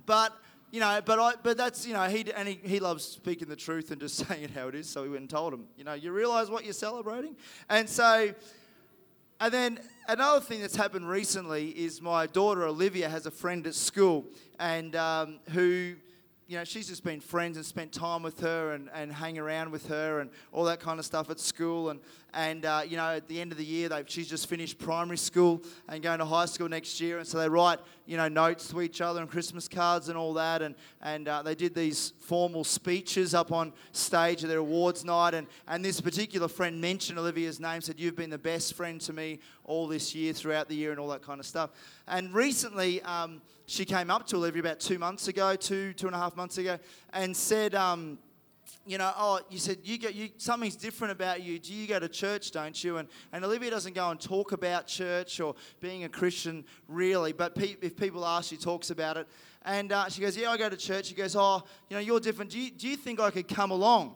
but 0.07 0.35
you 0.71 0.79
know, 0.79 0.99
but 1.05 1.19
I, 1.19 1.33
but 1.43 1.57
that's 1.57 1.85
you 1.85 1.93
know, 1.93 2.03
he 2.05 2.31
and 2.33 2.47
he, 2.47 2.59
he 2.63 2.79
loves 2.79 3.03
speaking 3.03 3.47
the 3.49 3.55
truth 3.55 3.91
and 3.91 4.01
just 4.01 4.15
saying 4.27 4.43
it 4.43 4.51
how 4.51 4.67
it 4.67 4.75
is. 4.75 4.89
So 4.89 5.03
he 5.03 5.09
went 5.09 5.21
and 5.21 5.29
told 5.29 5.53
him, 5.53 5.65
you 5.77 5.83
know, 5.83 5.93
you 5.93 6.11
realise 6.11 6.49
what 6.49 6.63
you're 6.63 6.73
celebrating, 6.73 7.35
and 7.69 7.87
so. 7.87 8.33
And 9.39 9.51
then 9.51 9.79
another 10.07 10.39
thing 10.39 10.61
that's 10.61 10.75
happened 10.75 11.09
recently 11.09 11.69
is 11.69 11.99
my 11.99 12.27
daughter 12.27 12.63
Olivia 12.67 13.09
has 13.09 13.25
a 13.25 13.31
friend 13.31 13.65
at 13.65 13.73
school, 13.73 14.27
and 14.59 14.95
um, 14.95 15.39
who 15.49 15.95
you 16.51 16.57
know, 16.57 16.65
she's 16.65 16.89
just 16.89 17.05
been 17.05 17.21
friends 17.21 17.55
and 17.55 17.65
spent 17.65 17.93
time 17.93 18.23
with 18.23 18.41
her 18.41 18.73
and, 18.73 18.89
and 18.93 19.09
hang 19.13 19.37
around 19.37 19.71
with 19.71 19.87
her 19.87 20.19
and 20.19 20.29
all 20.51 20.65
that 20.65 20.81
kind 20.81 20.99
of 20.99 21.05
stuff 21.05 21.29
at 21.29 21.39
school. 21.39 21.91
And, 21.91 22.01
and 22.33 22.65
uh, 22.65 22.81
you 22.85 22.97
know, 22.97 23.15
at 23.15 23.29
the 23.29 23.39
end 23.39 23.53
of 23.53 23.57
the 23.57 23.63
year, 23.63 23.87
they 23.87 24.03
she's 24.05 24.27
just 24.27 24.47
finished 24.47 24.77
primary 24.77 25.17
school 25.17 25.63
and 25.87 26.03
going 26.03 26.19
to 26.19 26.25
high 26.25 26.43
school 26.43 26.67
next 26.67 26.99
year. 26.99 27.19
And 27.19 27.25
so 27.25 27.37
they 27.37 27.47
write, 27.47 27.79
you 28.05 28.17
know, 28.17 28.27
notes 28.27 28.67
to 28.67 28.81
each 28.81 28.99
other 28.99 29.21
and 29.21 29.29
Christmas 29.29 29.69
cards 29.69 30.09
and 30.09 30.17
all 30.17 30.33
that. 30.33 30.61
And, 30.61 30.75
and 31.01 31.29
uh, 31.29 31.41
they 31.41 31.55
did 31.55 31.73
these 31.73 32.11
formal 32.19 32.65
speeches 32.65 33.33
up 33.33 33.53
on 33.53 33.71
stage 33.93 34.43
at 34.43 34.49
their 34.49 34.59
awards 34.59 35.05
night. 35.05 35.33
And, 35.33 35.47
and 35.69 35.85
this 35.85 36.01
particular 36.01 36.49
friend 36.49 36.81
mentioned 36.81 37.17
Olivia's 37.17 37.61
name, 37.61 37.79
said, 37.79 37.97
You've 37.97 38.17
been 38.17 38.29
the 38.29 38.37
best 38.37 38.73
friend 38.73 38.99
to 39.01 39.13
me 39.13 39.39
all 39.63 39.87
this 39.87 40.13
year, 40.13 40.33
throughout 40.33 40.67
the 40.67 40.75
year, 40.75 40.91
and 40.91 40.99
all 40.99 41.07
that 41.07 41.21
kind 41.21 41.39
of 41.39 41.45
stuff. 41.45 41.69
And 42.09 42.33
recently, 42.33 43.01
um, 43.03 43.41
she 43.71 43.85
came 43.85 44.11
up 44.11 44.27
to 44.27 44.35
Olivia 44.35 44.59
about 44.61 44.79
two 44.81 44.99
months 44.99 45.29
ago, 45.29 45.55
two, 45.55 45.93
two 45.93 46.07
and 46.07 46.15
a 46.15 46.19
half 46.19 46.35
months 46.35 46.57
ago, 46.57 46.77
and 47.13 47.35
said, 47.35 47.73
um, 47.73 48.17
you 48.85 48.97
know, 48.97 49.13
oh, 49.15 49.39
you 49.49 49.59
said 49.59 49.77
you 49.83 49.97
get 49.97 50.13
you 50.13 50.29
something's 50.37 50.75
different 50.75 51.11
about 51.11 51.41
you. 51.41 51.57
Do 51.57 51.73
you 51.73 51.87
go 51.87 51.99
to 51.99 52.09
church, 52.09 52.51
don't 52.51 52.83
you? 52.83 52.97
And 52.97 53.07
and 53.31 53.45
Olivia 53.45 53.69
doesn't 53.69 53.95
go 53.95 54.09
and 54.09 54.19
talk 54.19 54.51
about 54.51 54.87
church 54.87 55.39
or 55.39 55.55
being 55.79 56.03
a 56.03 56.09
Christian 56.09 56.65
really, 56.87 57.31
but 57.31 57.55
pe- 57.55 57.77
if 57.81 57.95
people 57.95 58.25
ask, 58.25 58.49
she 58.49 58.57
talks 58.57 58.89
about 58.89 59.15
it. 59.15 59.27
And 59.63 59.91
uh, 59.91 60.09
she 60.09 60.21
goes, 60.21 60.35
yeah, 60.35 60.51
I 60.51 60.57
go 60.57 60.67
to 60.67 60.77
church. 60.77 61.05
She 61.05 61.15
goes, 61.15 61.35
oh, 61.35 61.63
you 61.89 61.95
know, 61.95 62.01
you're 62.01 62.19
different. 62.19 62.51
Do 62.51 62.59
you, 62.59 62.71
do 62.71 62.87
you 62.87 62.97
think 62.97 63.19
I 63.19 63.29
could 63.29 63.47
come 63.47 63.71
along? 63.71 64.15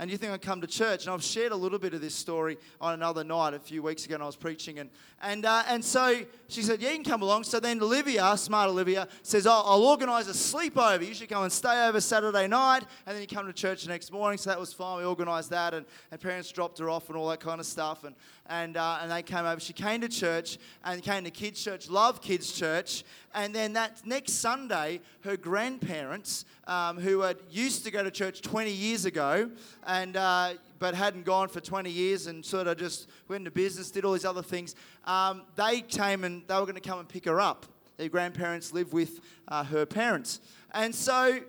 And 0.00 0.10
you 0.10 0.16
think 0.16 0.32
I'd 0.32 0.40
come 0.40 0.62
to 0.62 0.66
church. 0.66 1.04
And 1.04 1.12
I've 1.12 1.22
shared 1.22 1.52
a 1.52 1.56
little 1.56 1.78
bit 1.78 1.92
of 1.92 2.00
this 2.00 2.14
story 2.14 2.56
on 2.80 2.94
another 2.94 3.22
night 3.22 3.52
a 3.52 3.58
few 3.58 3.82
weeks 3.82 4.06
ago 4.06 4.14
when 4.14 4.22
I 4.22 4.26
was 4.26 4.34
preaching. 4.34 4.78
And, 4.78 4.88
and, 5.20 5.44
uh, 5.44 5.62
and 5.68 5.84
so 5.84 6.22
she 6.48 6.62
said, 6.62 6.80
Yeah, 6.80 6.88
you 6.88 6.94
can 6.94 7.04
come 7.04 7.20
along. 7.20 7.44
So 7.44 7.60
then 7.60 7.82
Olivia, 7.82 8.34
smart 8.38 8.70
Olivia, 8.70 9.08
says, 9.22 9.46
oh, 9.46 9.62
I'll 9.62 9.82
organise 9.82 10.26
a 10.26 10.32
sleepover. 10.32 11.06
You 11.06 11.12
should 11.12 11.28
come 11.28 11.42
and 11.42 11.52
stay 11.52 11.86
over 11.86 12.00
Saturday 12.00 12.48
night, 12.48 12.84
and 13.06 13.14
then 13.14 13.20
you 13.20 13.28
come 13.28 13.46
to 13.46 13.52
church 13.52 13.82
the 13.82 13.90
next 13.90 14.10
morning. 14.10 14.38
So 14.38 14.48
that 14.48 14.58
was 14.58 14.72
fine. 14.72 14.98
We 14.98 15.04
organised 15.04 15.50
that, 15.50 15.74
and, 15.74 15.84
and 16.10 16.18
parents 16.18 16.50
dropped 16.50 16.78
her 16.78 16.88
off 16.88 17.10
and 17.10 17.18
all 17.18 17.28
that 17.28 17.40
kind 17.40 17.60
of 17.60 17.66
stuff. 17.66 18.04
And, 18.04 18.16
and, 18.48 18.78
uh, 18.78 19.00
and 19.02 19.10
they 19.10 19.22
came 19.22 19.44
over. 19.44 19.60
She 19.60 19.74
came 19.74 20.00
to 20.00 20.08
church 20.08 20.56
and 20.82 21.02
came 21.02 21.24
to 21.24 21.30
kids' 21.30 21.62
church, 21.62 21.90
love 21.90 22.22
kids' 22.22 22.52
church. 22.52 23.04
And 23.34 23.54
then 23.54 23.74
that 23.74 24.00
next 24.06 24.32
Sunday, 24.32 25.00
her 25.20 25.36
grandparents, 25.36 26.46
um, 26.66 26.98
who 26.98 27.20
had 27.20 27.36
used 27.50 27.84
to 27.84 27.90
go 27.90 28.02
to 28.02 28.10
church 28.10 28.42
20 28.42 28.70
years 28.70 29.04
ago, 29.04 29.50
and 29.90 30.16
uh, 30.16 30.52
but 30.78 30.94
hadn't 30.94 31.24
gone 31.24 31.48
for 31.48 31.60
20 31.60 31.90
years 31.90 32.28
and 32.28 32.44
sort 32.44 32.68
of 32.68 32.78
just 32.78 33.08
went 33.28 33.40
into 33.40 33.50
business, 33.50 33.90
did 33.90 34.04
all 34.04 34.12
these 34.12 34.24
other 34.24 34.42
things, 34.42 34.76
um, 35.04 35.42
they 35.56 35.80
came 35.80 36.22
and 36.24 36.42
they 36.46 36.54
were 36.54 36.62
going 36.62 36.74
to 36.74 36.80
come 36.80 37.00
and 37.00 37.08
pick 37.08 37.24
her 37.24 37.40
up. 37.40 37.66
Their 37.96 38.08
grandparents 38.08 38.72
live 38.72 38.92
with 38.92 39.20
uh, 39.48 39.64
her 39.64 39.84
parents. 39.84 40.40
And 40.72 40.94
so 40.94 41.40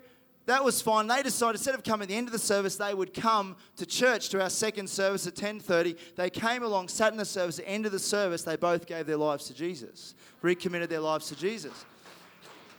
that 0.48 0.64
was 0.64 0.82
fine. 0.82 1.08
They 1.08 1.22
decided 1.22 1.58
instead 1.58 1.76
of 1.76 1.84
coming 1.84 2.04
at 2.04 2.10
the 2.10 2.16
end 2.16 2.28
of 2.28 2.34
the 2.34 2.40
service, 2.40 2.76
they 2.76 2.94
would 2.96 3.14
come 3.14 3.56
to 3.78 3.86
church 3.86 4.30
to 4.30 4.42
our 4.42 4.50
second 4.50 4.90
service 4.90 5.28
at 5.28 5.36
10:30. 5.36 5.96
They 6.16 6.32
came 6.32 6.64
along, 6.64 6.88
sat 6.88 7.12
in 7.12 7.18
the 7.20 7.26
service. 7.26 7.60
At 7.60 7.66
the 7.66 7.72
end 7.72 7.86
of 7.86 7.92
the 7.92 8.00
service, 8.00 8.42
they 8.42 8.56
both 8.56 8.88
gave 8.88 9.06
their 9.06 9.18
lives 9.18 9.46
to 9.48 9.54
Jesus, 9.54 10.16
recommitted 10.42 10.90
their 10.90 11.00
lives 11.00 11.28
to 11.28 11.36
Jesus. 11.36 11.86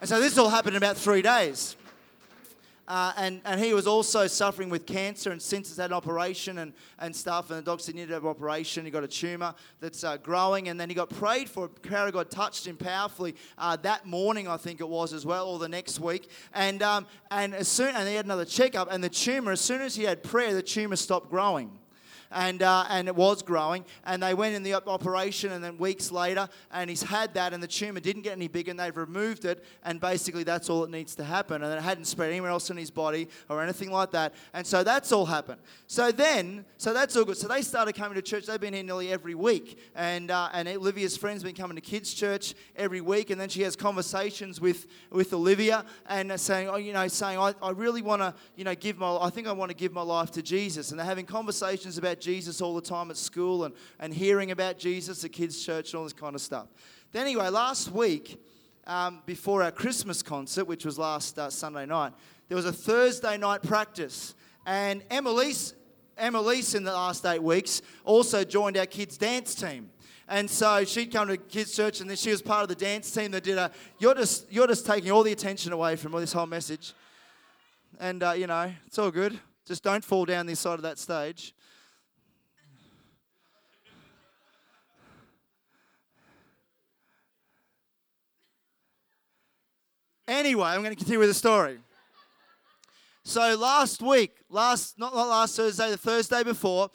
And 0.01 0.09
so 0.09 0.21
this 0.21 0.37
all 0.37 0.51
happened 0.51 0.75
in 0.75 0.83
about 0.83 0.97
three 0.97 1.23
days. 1.23 1.77
Uh, 2.89 3.13
and, 3.17 3.41
and 3.45 3.61
he 3.61 3.73
was 3.73 3.87
also 3.87 4.27
suffering 4.27 4.69
with 4.69 4.87
cancer 4.87 5.31
and 5.31 5.41
since 5.41 5.69
he's 5.69 5.77
had 5.77 5.91
an 5.91 5.97
operation 5.97 6.59
and, 6.59 6.73
and 6.99 7.15
stuff 7.15 7.51
and 7.51 7.59
the 7.61 7.63
doctor 7.63 7.85
said 7.85 7.95
he 7.95 8.01
needed 8.01 8.17
an 8.17 8.27
operation 8.27 8.85
he 8.85 8.91
got 8.91 9.05
a 9.05 9.09
tumour 9.09 9.55
that's 9.79 10.03
uh, 10.03 10.17
growing 10.17 10.69
and 10.69 10.81
then 10.81 10.89
he 10.89 10.95
got 10.95 11.09
prayed 11.09 11.49
for 11.49 11.69
power 11.69 12.09
of 12.09 12.13
god 12.13 12.29
touched 12.29 12.67
him 12.67 12.77
powerfully 12.77 13.37
uh, 13.57 13.77
that 13.77 14.05
morning 14.05 14.49
i 14.49 14.57
think 14.57 14.81
it 14.81 14.89
was 14.89 15.13
as 15.13 15.25
well 15.25 15.49
or 15.49 15.59
the 15.61 15.69
next 15.69 16.01
week. 16.01 16.29
And, 16.53 16.83
um, 16.83 17.07
and 17.31 17.55
as 17.55 17.69
soon 17.69 17.95
and 17.95 18.09
he 18.09 18.17
had 18.17 18.25
another 18.25 18.45
checkup 18.45 18.89
and 18.91 19.03
the 19.03 19.09
tumour 19.09 19.53
as 19.53 19.61
soon 19.61 19.81
as 19.81 19.95
he 19.95 20.03
had 20.03 20.25
prayer 20.25 20.53
the 20.53 20.63
tumour 20.63 20.97
stopped 20.97 21.31
growing 21.31 21.71
and, 22.33 22.63
uh, 22.63 22.85
and 22.89 23.09
it 23.09 23.15
was 23.15 23.43
growing. 23.43 23.85
And 24.05 24.23
they 24.23 24.35
went 24.35 24.55
in 24.55 24.63
the 24.63 24.75
operation, 24.75 25.53
and 25.53 25.63
then 25.63 25.79
weeks 25.79 26.11
later, 26.11 26.49
and 26.73 26.91
he's 26.91 27.03
had 27.03 27.35
that, 27.35 27.53
and 27.53 27.63
the 27.63 27.69
tumor 27.69 28.01
didn't 28.01 28.23
get 28.23 28.33
any 28.33 28.49
bigger, 28.49 28.71
and 28.71 28.81
they've 28.81 28.97
removed 28.97 29.45
it, 29.45 29.65
and 29.85 30.01
basically 30.01 30.45
that's 30.45 30.69
all 30.71 30.83
that 30.83 30.91
needs 30.91 31.15
to 31.17 31.25
happen. 31.25 31.63
And 31.63 31.73
it 31.73 31.83
hadn't 31.83 32.07
spread 32.07 32.31
anywhere 32.31 32.51
else 32.51 32.71
in 32.71 32.77
his 32.77 32.91
body 32.91 33.29
or 33.49 33.63
anything 33.63 33.91
like 33.91 34.11
that. 34.13 34.35
And 34.53 34.67
so 34.67 34.83
that's 34.83 35.13
all 35.13 35.27
happened. 35.27 35.61
So 35.87 36.13
then, 36.13 36.65
so 36.77 36.93
that's 36.93 37.17
all 37.17 37.25
good. 37.25 37.37
So 37.37 37.49
they 37.49 37.63
started 37.63 37.95
coming 37.95 38.15
to 38.15 38.23
church. 38.23 38.47
They've 38.47 38.61
been 38.61 38.75
here 38.75 38.83
nearly 38.83 39.13
every 39.13 39.35
week, 39.35 39.79
and 39.95 40.31
uh, 40.31 40.49
and 40.53 40.69
Olivia's 40.69 41.17
friends 41.17 41.43
been 41.43 41.55
coming 41.55 41.77
to 41.77 41.81
kids' 41.81 42.15
church 42.15 42.55
every 42.77 43.01
week, 43.01 43.31
and 43.31 43.41
then 43.41 43.49
she 43.49 43.63
has 43.63 43.77
conversations 43.77 44.61
with 44.61 44.87
with 45.11 45.33
Olivia 45.33 45.85
and 46.09 46.39
saying, 46.41 46.69
oh, 46.69 46.77
you 46.77 46.93
know, 46.93 47.09
saying, 47.09 47.39
I, 47.39 47.55
I 47.63 47.71
really 47.71 48.03
want 48.03 48.23
to, 48.23 48.35
you 48.57 48.65
know, 48.65 48.75
give 48.75 48.99
my, 48.99 49.17
I 49.17 49.31
think 49.31 49.47
I 49.47 49.53
want 49.53 49.71
to 49.71 49.77
give 49.77 49.93
my 49.93 50.03
life 50.03 50.31
to 50.33 50.43
Jesus, 50.43 50.91
and 50.91 50.99
they're 50.99 51.07
having 51.07 51.27
conversations 51.27 51.99
about 51.99 52.21
Jesus 52.23 52.63
all 52.63 52.75
the 52.75 52.81
time 52.81 53.11
at 53.11 53.17
school 53.17 53.65
and, 53.65 53.75
and 53.99 54.15
hearing 54.15 54.51
about 54.51 54.79
Jesus 54.79 55.25
at 55.25 55.33
kids' 55.33 55.63
church 55.65 55.93
and 55.93 55.99
all 55.99 56.05
this 56.05 56.13
kind 56.13 56.35
of 56.35 56.41
stuff. 56.41 56.69
Then, 57.13 57.23
anyway, 57.23 57.49
last 57.49 57.91
week, 57.93 58.43
um, 58.87 59.23
before 59.27 59.63
our 59.63 59.71
Christmas 59.71 60.23
concert, 60.23 60.65
which 60.65 60.85
was 60.85 60.99
last 60.99 61.39
uh, 61.39 61.51
Sunday 61.51 61.87
night, 61.87 62.13
there 62.49 62.57
was 62.57 62.67
a 62.67 62.73
Thursday 62.73 63.37
night 63.37 63.63
practice. 63.63 64.35
And 64.65 65.03
Emily's, 65.11 65.75
Emily's 66.17 66.75
in 66.75 66.85
the 66.85 66.93
last 66.93 67.25
eight 67.27 67.43
weeks 67.43 67.83
also 68.05 68.45
joined 68.45 68.77
our 68.77 68.87
kids' 68.87 69.19
dance 69.19 69.55
team. 69.55 69.91
And 70.29 70.49
so 70.49 70.85
she'd 70.85 71.13
come 71.13 71.29
to 71.29 71.37
kids' 71.37 71.77
church, 71.77 72.01
and 72.01 72.09
then 72.09 72.17
she 72.17 72.31
was 72.31 72.41
part 72.41 72.63
of 72.63 72.69
the 72.69 72.75
dance 72.75 73.11
team 73.11 73.33
that 73.33 73.45
did 73.45 73.59
a. 73.59 73.71
You're 73.99 74.15
just 74.15 74.51
you're 74.51 74.67
just 74.67 74.87
taking 74.87 75.11
all 75.11 75.23
the 75.23 75.33
attention 75.33 75.73
away 75.73 75.97
from 75.97 76.13
this 76.13 76.33
whole 76.33 76.47
message, 76.47 76.95
and 78.01 78.23
uh, 78.23 78.33
you 78.33 78.47
know 78.47 78.73
it's 78.87 78.99
all 78.99 79.11
good. 79.11 79.39
Just 79.67 79.83
don't 79.83 80.05
fall 80.05 80.25
down 80.25 80.47
this 80.47 80.61
side 80.61 80.75
of 80.75 80.83
that 80.83 80.99
stage. 80.99 81.55
Anyway, 90.33 90.65
I'm 90.65 90.81
going 90.81 90.95
to 90.95 90.97
continue 90.97 91.19
with 91.19 91.29
the 91.29 91.35
story. 91.35 91.77
So 93.23 93.55
last 93.55 94.01
week, 94.01 94.39
last 94.49 94.99
not, 94.99 95.15
not 95.15 95.29
last 95.29 95.57
Thursday, 95.57 95.91
the 95.91 95.99
Thursday 95.99 96.43
before, 96.43 96.89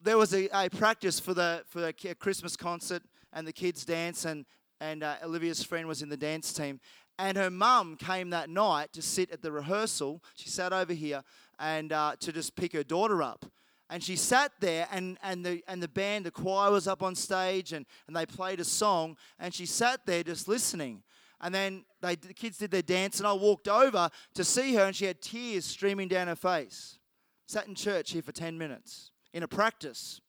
there 0.00 0.16
was 0.16 0.32
a, 0.32 0.48
a 0.52 0.70
practice 0.70 1.18
for 1.18 1.34
the 1.34 1.64
for 1.66 1.80
the 1.80 1.92
Christmas 1.92 2.56
concert 2.56 3.02
and 3.32 3.44
the 3.44 3.52
kids 3.52 3.84
dance, 3.84 4.24
and 4.24 4.46
and 4.80 5.02
uh, 5.02 5.16
Olivia's 5.24 5.64
friend 5.64 5.88
was 5.88 6.00
in 6.00 6.10
the 6.10 6.16
dance 6.16 6.52
team, 6.52 6.78
and 7.18 7.36
her 7.36 7.50
mum 7.50 7.96
came 7.96 8.30
that 8.30 8.48
night 8.48 8.92
to 8.92 9.02
sit 9.02 9.32
at 9.32 9.42
the 9.42 9.50
rehearsal. 9.50 10.22
She 10.36 10.48
sat 10.48 10.72
over 10.72 10.92
here 10.92 11.24
and 11.58 11.92
uh, 11.92 12.14
to 12.20 12.32
just 12.32 12.54
pick 12.54 12.72
her 12.74 12.84
daughter 12.84 13.20
up. 13.20 13.46
And 13.90 14.00
she 14.00 14.14
sat 14.14 14.52
there, 14.60 14.86
and, 14.90 15.18
and, 15.22 15.44
the, 15.44 15.62
and 15.68 15.82
the 15.82 15.88
band, 15.88 16.24
the 16.24 16.30
choir 16.30 16.70
was 16.70 16.88
up 16.88 17.02
on 17.02 17.14
stage, 17.14 17.74
and, 17.74 17.84
and 18.06 18.16
they 18.16 18.24
played 18.24 18.58
a 18.58 18.64
song. 18.64 19.18
And 19.38 19.52
she 19.52 19.66
sat 19.66 20.06
there 20.06 20.22
just 20.22 20.48
listening. 20.48 21.02
And 21.42 21.54
then 21.54 21.84
they, 22.00 22.14
the 22.14 22.32
kids 22.32 22.58
did 22.58 22.70
their 22.70 22.82
dance, 22.82 23.18
and 23.18 23.26
I 23.26 23.32
walked 23.32 23.68
over 23.68 24.08
to 24.34 24.44
see 24.44 24.74
her, 24.74 24.84
and 24.84 24.94
she 24.94 25.06
had 25.06 25.20
tears 25.20 25.64
streaming 25.64 26.08
down 26.08 26.28
her 26.28 26.36
face. 26.36 26.98
Sat 27.46 27.66
in 27.66 27.74
church 27.74 28.12
here 28.12 28.22
for 28.22 28.32
10 28.32 28.56
minutes 28.56 29.10
in 29.32 29.42
a 29.42 29.48
practice. 29.48 30.20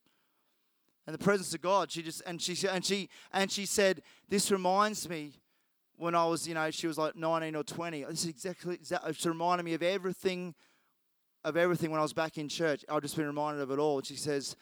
And 1.05 1.13
the 1.13 1.23
presence 1.23 1.53
of 1.53 1.61
God, 1.61 1.91
she 1.91 2.01
just 2.01 2.21
and 2.25 2.41
she 2.41 2.55
and 2.67 2.83
she 2.83 3.09
and 3.33 3.51
she 3.51 3.65
said, 3.65 4.01
"This 4.29 4.49
reminds 4.51 5.09
me 5.09 5.33
when 5.97 6.15
I 6.15 6.25
was, 6.25 6.47
you 6.47 6.53
know, 6.53 6.71
she 6.71 6.87
was 6.87 6.97
like 6.97 7.15
19 7.15 7.55
or 7.55 7.63
20. 7.63 8.05
This 8.05 8.23
is 8.23 8.29
exactly, 8.29 8.79
it's 8.81 9.25
reminded 9.25 9.63
me 9.63 9.73
of 9.73 9.83
everything, 9.83 10.55
of 11.43 11.57
everything 11.57 11.91
when 11.91 11.99
I 11.99 12.03
was 12.03 12.13
back 12.13 12.37
in 12.37 12.47
church. 12.47 12.85
I've 12.89 13.01
just 13.01 13.17
been 13.17 13.27
reminded 13.27 13.61
of 13.61 13.69
it 13.71 13.79
all." 13.79 13.97
And 13.97 14.07
she 14.07 14.15
says, 14.15 14.55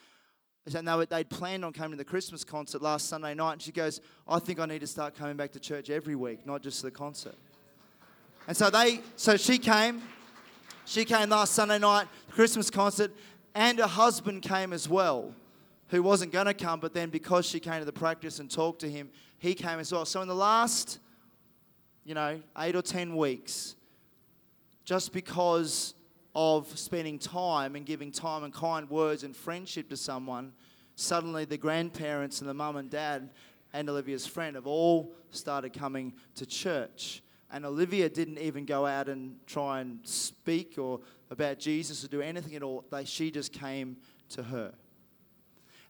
they 0.66 1.06
they'd 1.06 1.30
planned 1.30 1.66
on 1.66 1.74
coming 1.74 1.92
to 1.92 1.98
the 1.98 2.06
Christmas 2.06 2.44
concert 2.44 2.82
last 2.82 3.08
Sunday 3.08 3.34
night. 3.34 3.54
And 3.54 3.62
she 3.62 3.72
goes, 3.72 4.00
I 4.28 4.40
think 4.40 4.60
I 4.60 4.66
need 4.66 4.80
to 4.80 4.88
start 4.88 5.16
coming 5.16 5.36
back 5.36 5.52
to 5.54 5.60
church 5.60 5.90
every 5.90 6.16
week, 6.16 6.46
not 6.46 6.62
just 6.62 6.82
the 6.82 6.92
concert. 6.92 7.36
And 8.48 8.56
so 8.56 8.70
they, 8.70 9.02
so 9.16 9.38
she 9.38 9.58
came. 9.58 10.02
She 10.86 11.06
came 11.06 11.30
last 11.30 11.54
Sunday 11.54 11.80
night, 11.80 12.08
Christmas 12.32 12.70
concert, 12.70 13.12
and 13.56 13.80
her 13.80 13.88
husband 13.88 14.42
came 14.42 14.74
as 14.74 14.90
well, 14.90 15.34
who 15.90 16.04
wasn't 16.04 16.32
going 16.32 16.48
to 16.48 16.54
come, 16.54 16.80
but 16.80 16.94
then 16.94 17.10
because 17.10 17.46
she 17.46 17.60
came 17.60 17.80
to 17.80 17.86
the 17.86 17.94
practice 17.94 18.40
and 18.40 18.50
talked 18.50 18.82
to 18.82 18.90
him, 18.90 19.10
he 19.38 19.54
came 19.54 19.80
as 19.80 19.92
well. 19.92 20.06
So 20.06 20.22
in 20.22 20.28
the 20.28 20.36
last, 20.36 21.00
you 22.04 22.14
know, 22.14 22.42
eight 22.58 22.76
or 22.76 22.82
ten 22.82 23.16
weeks, 23.16 23.76
just 24.86 25.14
because 25.14 25.94
of 26.36 26.78
spending 26.78 27.20
time 27.20 27.76
and 27.76 27.86
giving 27.86 28.12
time 28.12 28.44
and 28.44 28.54
kind 28.54 28.90
words 28.90 29.24
and 29.24 29.36
friendship 29.36 29.90
to 29.90 29.98
someone, 29.98 30.54
suddenly 30.96 31.46
the 31.46 31.58
grandparents 31.58 32.42
and 32.42 32.50
the 32.50 32.54
mum 32.54 32.78
and 32.78 32.90
dad 32.90 33.30
and 33.74 33.90
Olivia's 33.90 34.28
friend 34.28 34.56
have 34.56 34.68
all 34.68 35.14
started 35.32 35.74
coming 35.74 36.14
to 36.36 36.46
church. 36.46 37.22
And 37.52 37.66
Olivia 37.66 38.10
didn't 38.10 38.40
even 38.40 38.66
go 38.66 38.86
out 38.86 39.10
and 39.10 39.36
try 39.46 39.82
and 39.82 40.00
speak 40.04 40.78
or 40.78 41.02
about 41.30 41.60
Jesus 41.60 42.04
or 42.04 42.08
do 42.08 42.22
anything 42.22 42.56
at 42.56 42.64
all. 42.64 42.86
They, 42.90 43.04
she 43.04 43.30
just 43.32 43.52
came 43.52 43.98
to 44.30 44.44
her. 44.44 44.74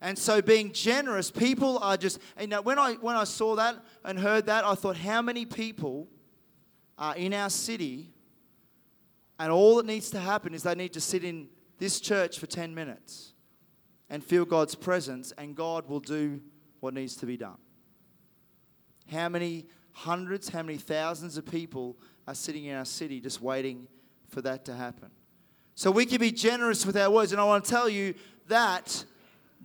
And 0.03 0.17
so 0.17 0.41
being 0.41 0.71
generous, 0.71 1.29
people 1.29 1.77
are 1.77 1.97
just, 1.97 2.19
you 2.39 2.47
know, 2.47 2.61
when 2.61 2.79
I, 2.79 2.93
when 2.93 3.15
I 3.15 3.23
saw 3.23 3.55
that 3.57 3.75
and 4.03 4.17
heard 4.17 4.47
that, 4.47 4.65
I 4.65 4.73
thought, 4.73 4.97
how 4.97 5.21
many 5.21 5.45
people 5.45 6.07
are 6.97 7.15
in 7.15 7.33
our 7.33 7.51
city 7.51 8.09
and 9.41 9.51
all 9.51 9.77
that 9.77 9.87
needs 9.87 10.11
to 10.11 10.19
happen 10.19 10.53
is 10.53 10.61
they 10.61 10.75
need 10.75 10.93
to 10.93 11.01
sit 11.01 11.23
in 11.23 11.47
this 11.79 11.99
church 11.99 12.37
for 12.37 12.45
10 12.45 12.75
minutes 12.75 13.33
and 14.07 14.23
feel 14.23 14.45
God's 14.45 14.75
presence, 14.75 15.33
and 15.35 15.55
God 15.55 15.89
will 15.89 15.99
do 15.99 16.39
what 16.79 16.93
needs 16.93 17.15
to 17.15 17.25
be 17.25 17.37
done. 17.37 17.57
How 19.11 19.29
many 19.29 19.65
hundreds, 19.93 20.49
how 20.49 20.61
many 20.61 20.77
thousands 20.77 21.39
of 21.39 21.45
people 21.47 21.97
are 22.27 22.35
sitting 22.35 22.65
in 22.65 22.75
our 22.75 22.85
city 22.85 23.19
just 23.19 23.41
waiting 23.41 23.87
for 24.29 24.43
that 24.43 24.63
to 24.65 24.75
happen? 24.75 25.09
So 25.73 25.89
we 25.89 26.05
can 26.05 26.19
be 26.19 26.31
generous 26.31 26.85
with 26.85 26.95
our 26.95 27.09
words. 27.09 27.31
And 27.31 27.41
I 27.41 27.43
want 27.45 27.65
to 27.65 27.71
tell 27.71 27.89
you 27.89 28.13
that 28.47 29.03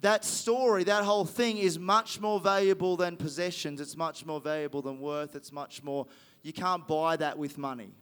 that 0.00 0.24
story, 0.24 0.84
that 0.84 1.04
whole 1.04 1.26
thing 1.26 1.58
is 1.58 1.78
much 1.78 2.18
more 2.18 2.40
valuable 2.40 2.96
than 2.96 3.18
possessions. 3.18 3.82
It's 3.82 3.96
much 3.96 4.24
more 4.24 4.40
valuable 4.40 4.80
than 4.80 5.00
worth. 5.00 5.36
It's 5.36 5.52
much 5.52 5.82
more, 5.82 6.06
you 6.42 6.54
can't 6.54 6.88
buy 6.88 7.16
that 7.16 7.36
with 7.36 7.58
money. 7.58 7.92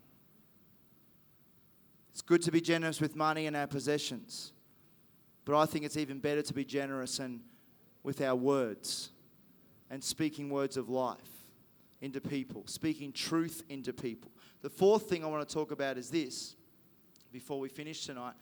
It's 2.15 2.23
good 2.23 2.43
to 2.43 2.53
be 2.53 2.61
generous 2.61 3.01
with 3.01 3.17
money 3.17 3.49
and 3.49 3.57
our 3.57 3.67
possessions. 3.67 4.53
But 5.45 5.59
I 5.59 5.67
think 5.67 5.85
it's 5.85 5.97
even 5.97 6.21
better 6.21 6.43
to 6.43 6.55
be 6.55 6.65
generous 6.65 7.19
and 7.19 7.41
with 8.05 8.21
our 8.21 8.37
words 8.37 9.11
and 9.91 10.03
speaking 10.03 10.49
words 10.49 10.77
of 10.77 10.89
life 10.89 11.19
into 12.01 12.21
people, 12.21 12.63
speaking 12.67 13.11
truth 13.11 13.65
into 13.69 13.93
people. 13.93 14.31
The 14.63 14.71
fourth 14.71 15.09
thing 15.09 15.25
I 15.25 15.27
want 15.27 15.49
to 15.49 15.53
talk 15.53 15.73
about 15.73 15.99
is 15.99 16.09
this 16.09 16.55
before 17.33 17.59
we 17.59 17.69
finish 17.69 18.07
tonight 18.07 18.35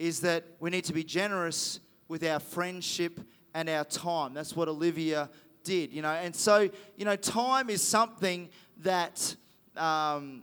is 0.00 0.18
that 0.22 0.42
we 0.58 0.68
need 0.68 0.84
to 0.86 0.92
be 0.92 1.04
generous 1.04 1.78
with 2.08 2.24
our 2.24 2.40
friendship 2.40 3.20
and 3.54 3.68
our 3.68 3.84
time. 3.84 4.34
That's 4.34 4.56
what 4.56 4.66
Olivia 4.66 5.30
did, 5.62 5.92
you 5.92 6.02
know. 6.02 6.10
And 6.10 6.34
so, 6.34 6.68
you 6.96 7.04
know, 7.04 7.14
time 7.14 7.70
is 7.70 7.80
something 7.80 8.48
that 8.78 9.36
um, 9.76 10.42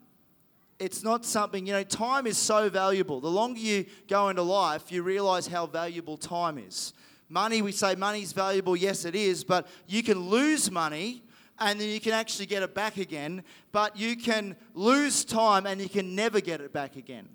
it's 0.80 1.04
not 1.04 1.26
something, 1.26 1.68
you 1.68 1.74
know, 1.74 1.84
time 1.84 2.26
is 2.26 2.38
so 2.38 2.70
valuable. 2.70 3.20
The 3.20 3.30
longer 3.30 3.60
you 3.60 3.86
go 4.08 4.30
into 4.30 4.42
life, 4.42 4.92
you 4.92 5.04
realize 5.04 5.46
how 5.46 5.66
valuable 5.66 6.18
time 6.18 6.58
is. 6.58 6.94
Money, 7.28 7.62
we 7.62 7.72
say 7.72 7.96
money's 7.96 8.32
valuable, 8.32 8.76
yes, 8.76 9.06
it 9.06 9.14
is, 9.14 9.44
but 9.44 9.68
you 9.88 10.02
can 10.02 10.30
lose 10.30 10.72
money 10.72 11.22
and 11.60 11.80
then 11.80 11.90
you 11.90 12.00
can 12.00 12.14
actually 12.14 12.46
get 12.46 12.64
it 12.64 12.74
back 12.74 12.98
again, 12.98 13.44
but 13.72 13.98
you 13.98 14.16
can 14.16 14.56
lose 14.74 15.26
time 15.26 15.66
and 15.66 15.82
you 15.82 15.90
can 15.90 16.16
never 16.16 16.40
get 16.40 16.62
it 16.62 16.72
back 16.72 16.96
again. 16.96 17.28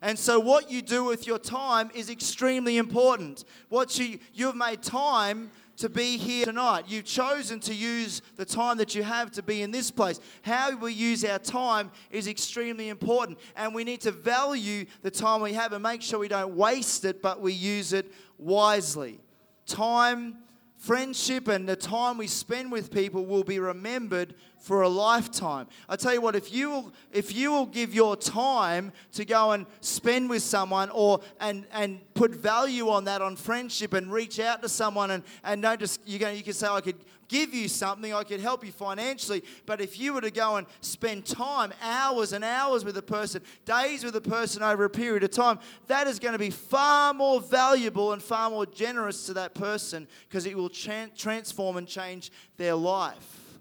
And 0.00 0.18
so, 0.18 0.38
what 0.38 0.70
you 0.70 0.82
do 0.82 1.04
with 1.04 1.26
your 1.26 1.38
time 1.38 1.90
is 1.94 2.10
extremely 2.10 2.76
important. 2.76 3.44
What 3.70 3.98
you, 3.98 4.18
you've 4.32 4.54
made 4.54 4.82
time 4.82 5.50
to 5.76 5.88
be 5.88 6.16
here 6.16 6.46
tonight. 6.46 6.84
You've 6.88 7.04
chosen 7.04 7.60
to 7.60 7.74
use 7.74 8.22
the 8.36 8.44
time 8.44 8.78
that 8.78 8.94
you 8.94 9.02
have 9.02 9.30
to 9.32 9.42
be 9.42 9.62
in 9.62 9.70
this 9.70 9.90
place. 9.90 10.20
How 10.42 10.76
we 10.76 10.92
use 10.92 11.24
our 11.24 11.38
time 11.38 11.90
is 12.10 12.26
extremely 12.28 12.88
important, 12.88 13.38
and 13.56 13.74
we 13.74 13.84
need 13.84 14.00
to 14.02 14.10
value 14.10 14.86
the 15.02 15.10
time 15.10 15.40
we 15.40 15.52
have 15.52 15.72
and 15.72 15.82
make 15.82 16.02
sure 16.02 16.18
we 16.18 16.28
don't 16.28 16.56
waste 16.56 17.04
it, 17.04 17.22
but 17.22 17.40
we 17.40 17.52
use 17.52 17.92
it 17.92 18.12
wisely. 18.38 19.20
Time 19.66 20.38
friendship 20.76 21.48
and 21.48 21.68
the 21.68 21.76
time 21.76 22.18
we 22.18 22.26
spend 22.26 22.70
with 22.70 22.92
people 22.92 23.24
will 23.24 23.44
be 23.44 23.58
remembered 23.58 24.34
for 24.58 24.82
a 24.82 24.88
lifetime. 24.88 25.66
I 25.88 25.96
tell 25.96 26.12
you 26.12 26.20
what, 26.20 26.36
if 26.36 26.52
you 26.52 26.70
will, 26.70 26.92
if 27.12 27.34
you 27.34 27.50
will 27.50 27.66
give 27.66 27.94
your 27.94 28.16
time 28.16 28.92
to 29.12 29.24
go 29.24 29.52
and 29.52 29.66
spend 29.80 30.28
with 30.28 30.42
someone 30.42 30.90
or 30.90 31.20
and 31.40 31.66
and 31.72 32.00
put 32.14 32.32
value 32.32 32.88
on 32.88 33.04
that 33.04 33.22
on 33.22 33.36
friendship 33.36 33.94
and 33.94 34.12
reach 34.12 34.38
out 34.40 34.62
to 34.62 34.68
someone 34.68 35.10
and 35.10 35.22
and 35.44 35.62
don't 35.62 35.80
just 35.80 36.00
you 36.06 36.18
can 36.18 36.36
you 36.36 36.42
can 36.42 36.52
say 36.52 36.66
I 36.66 36.80
could 36.80 36.96
give 37.28 37.54
you 37.54 37.68
something, 37.68 38.12
I 38.12 38.24
could 38.24 38.40
help 38.40 38.64
you 38.64 38.72
financially. 38.72 39.42
But 39.64 39.80
if 39.80 39.98
you 39.98 40.12
were 40.12 40.20
to 40.20 40.30
go 40.30 40.56
and 40.56 40.66
spend 40.80 41.26
time, 41.26 41.72
hours 41.82 42.32
and 42.32 42.44
hours 42.44 42.84
with 42.84 42.96
a 42.96 43.02
person, 43.02 43.42
days 43.64 44.04
with 44.04 44.16
a 44.16 44.20
person 44.20 44.62
over 44.62 44.84
a 44.84 44.90
period 44.90 45.22
of 45.22 45.30
time, 45.30 45.58
that 45.86 46.06
is 46.06 46.18
going 46.18 46.32
to 46.32 46.38
be 46.38 46.50
far 46.50 47.14
more 47.14 47.40
valuable 47.40 48.12
and 48.12 48.22
far 48.22 48.50
more 48.50 48.66
generous 48.66 49.26
to 49.26 49.34
that 49.34 49.54
person 49.54 50.06
because 50.28 50.46
it 50.46 50.56
will 50.56 50.68
tra- 50.68 51.10
transform 51.16 51.76
and 51.76 51.88
change 51.88 52.30
their 52.56 52.74
life. 52.74 53.58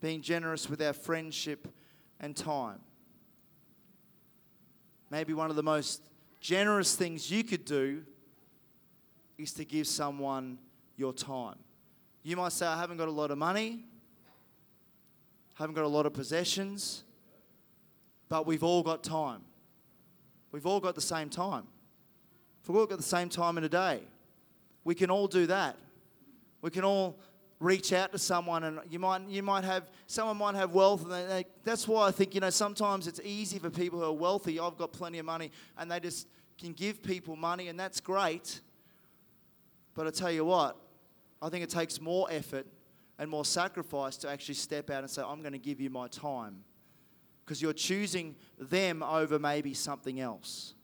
Being 0.00 0.22
generous 0.22 0.68
with 0.68 0.82
our 0.82 0.92
friendship 0.92 1.68
and 2.20 2.36
time. 2.36 2.80
Maybe 5.10 5.34
one 5.34 5.50
of 5.50 5.56
the 5.56 5.62
most 5.62 6.02
generous 6.40 6.96
things 6.96 7.30
you 7.30 7.44
could 7.44 7.64
do 7.64 8.02
is 9.38 9.52
to 9.54 9.64
give 9.64 9.86
someone 9.86 10.58
your 10.96 11.12
time. 11.12 11.56
You 12.22 12.36
might 12.36 12.52
say, 12.52 12.66
I 12.66 12.78
haven't 12.78 12.98
got 12.98 13.08
a 13.08 13.12
lot 13.12 13.30
of 13.30 13.38
money, 13.38 13.84
haven't 15.54 15.74
got 15.74 15.84
a 15.84 15.88
lot 15.88 16.06
of 16.06 16.12
possessions, 16.12 17.04
but 18.28 18.46
we've 18.46 18.62
all 18.62 18.82
got 18.82 19.02
time. 19.02 19.42
We've 20.52 20.66
all 20.66 20.80
got 20.80 20.94
the 20.94 21.00
same 21.00 21.28
time. 21.30 21.64
If 22.62 22.68
We've 22.68 22.78
all 22.78 22.86
got 22.86 22.98
the 22.98 23.04
same 23.04 23.28
time 23.28 23.58
in 23.58 23.64
a 23.64 23.68
day. 23.68 24.02
We 24.84 24.94
can 24.94 25.10
all 25.10 25.26
do 25.26 25.46
that. 25.46 25.76
We 26.60 26.70
can 26.70 26.84
all 26.84 27.18
reach 27.58 27.92
out 27.92 28.10
to 28.12 28.18
someone 28.18 28.64
and 28.64 28.80
you 28.90 28.98
might 28.98 29.22
you 29.28 29.40
might 29.40 29.62
have 29.62 29.88
someone 30.08 30.36
might 30.36 30.56
have 30.56 30.72
wealth 30.72 31.04
and 31.04 31.12
they, 31.12 31.26
they, 31.26 31.44
that's 31.62 31.86
why 31.86 32.08
I 32.08 32.10
think 32.10 32.34
you 32.34 32.40
know 32.40 32.50
sometimes 32.50 33.06
it's 33.06 33.20
easy 33.22 33.60
for 33.60 33.70
people 33.70 34.00
who 34.00 34.04
are 34.04 34.12
wealthy 34.12 34.58
I've 34.58 34.76
got 34.76 34.92
plenty 34.92 35.20
of 35.20 35.26
money 35.26 35.52
and 35.78 35.88
they 35.88 36.00
just 36.00 36.26
can 36.58 36.72
give 36.72 37.04
people 37.04 37.36
money 37.36 37.68
and 37.68 37.78
that's 37.78 38.00
great 38.00 38.60
but 39.94 40.06
I 40.06 40.10
tell 40.10 40.30
you 40.30 40.44
what 40.44 40.76
I 41.42 41.48
think 41.48 41.64
it 41.64 41.70
takes 41.70 42.00
more 42.00 42.28
effort 42.30 42.66
and 43.18 43.28
more 43.28 43.44
sacrifice 43.44 44.16
to 44.18 44.30
actually 44.30 44.54
step 44.54 44.90
out 44.90 45.00
and 45.00 45.10
say, 45.10 45.22
I'm 45.22 45.40
going 45.40 45.52
to 45.52 45.58
give 45.58 45.80
you 45.80 45.90
my 45.90 46.06
time. 46.06 46.62
Because 47.44 47.60
you're 47.60 47.72
choosing 47.72 48.36
them 48.58 49.02
over 49.02 49.40
maybe 49.40 49.74
something 49.74 50.20
else. 50.20 50.74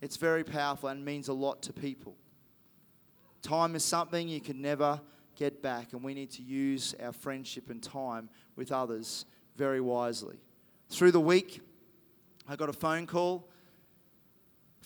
It's 0.00 0.16
very 0.16 0.44
powerful 0.44 0.88
and 0.88 1.04
means 1.04 1.26
a 1.26 1.32
lot 1.32 1.62
to 1.62 1.72
people. 1.72 2.16
Time 3.42 3.74
is 3.74 3.84
something 3.84 4.28
you 4.28 4.40
can 4.40 4.62
never 4.62 5.00
get 5.34 5.62
back, 5.62 5.92
and 5.92 6.02
we 6.02 6.14
need 6.14 6.30
to 6.32 6.42
use 6.42 6.94
our 7.02 7.12
friendship 7.12 7.70
and 7.70 7.82
time 7.82 8.28
with 8.54 8.70
others 8.70 9.24
very 9.56 9.80
wisely. 9.80 10.36
Through 10.88 11.12
the 11.12 11.20
week, 11.20 11.60
I 12.48 12.56
got 12.56 12.68
a 12.68 12.72
phone 12.72 13.06
call 13.06 13.48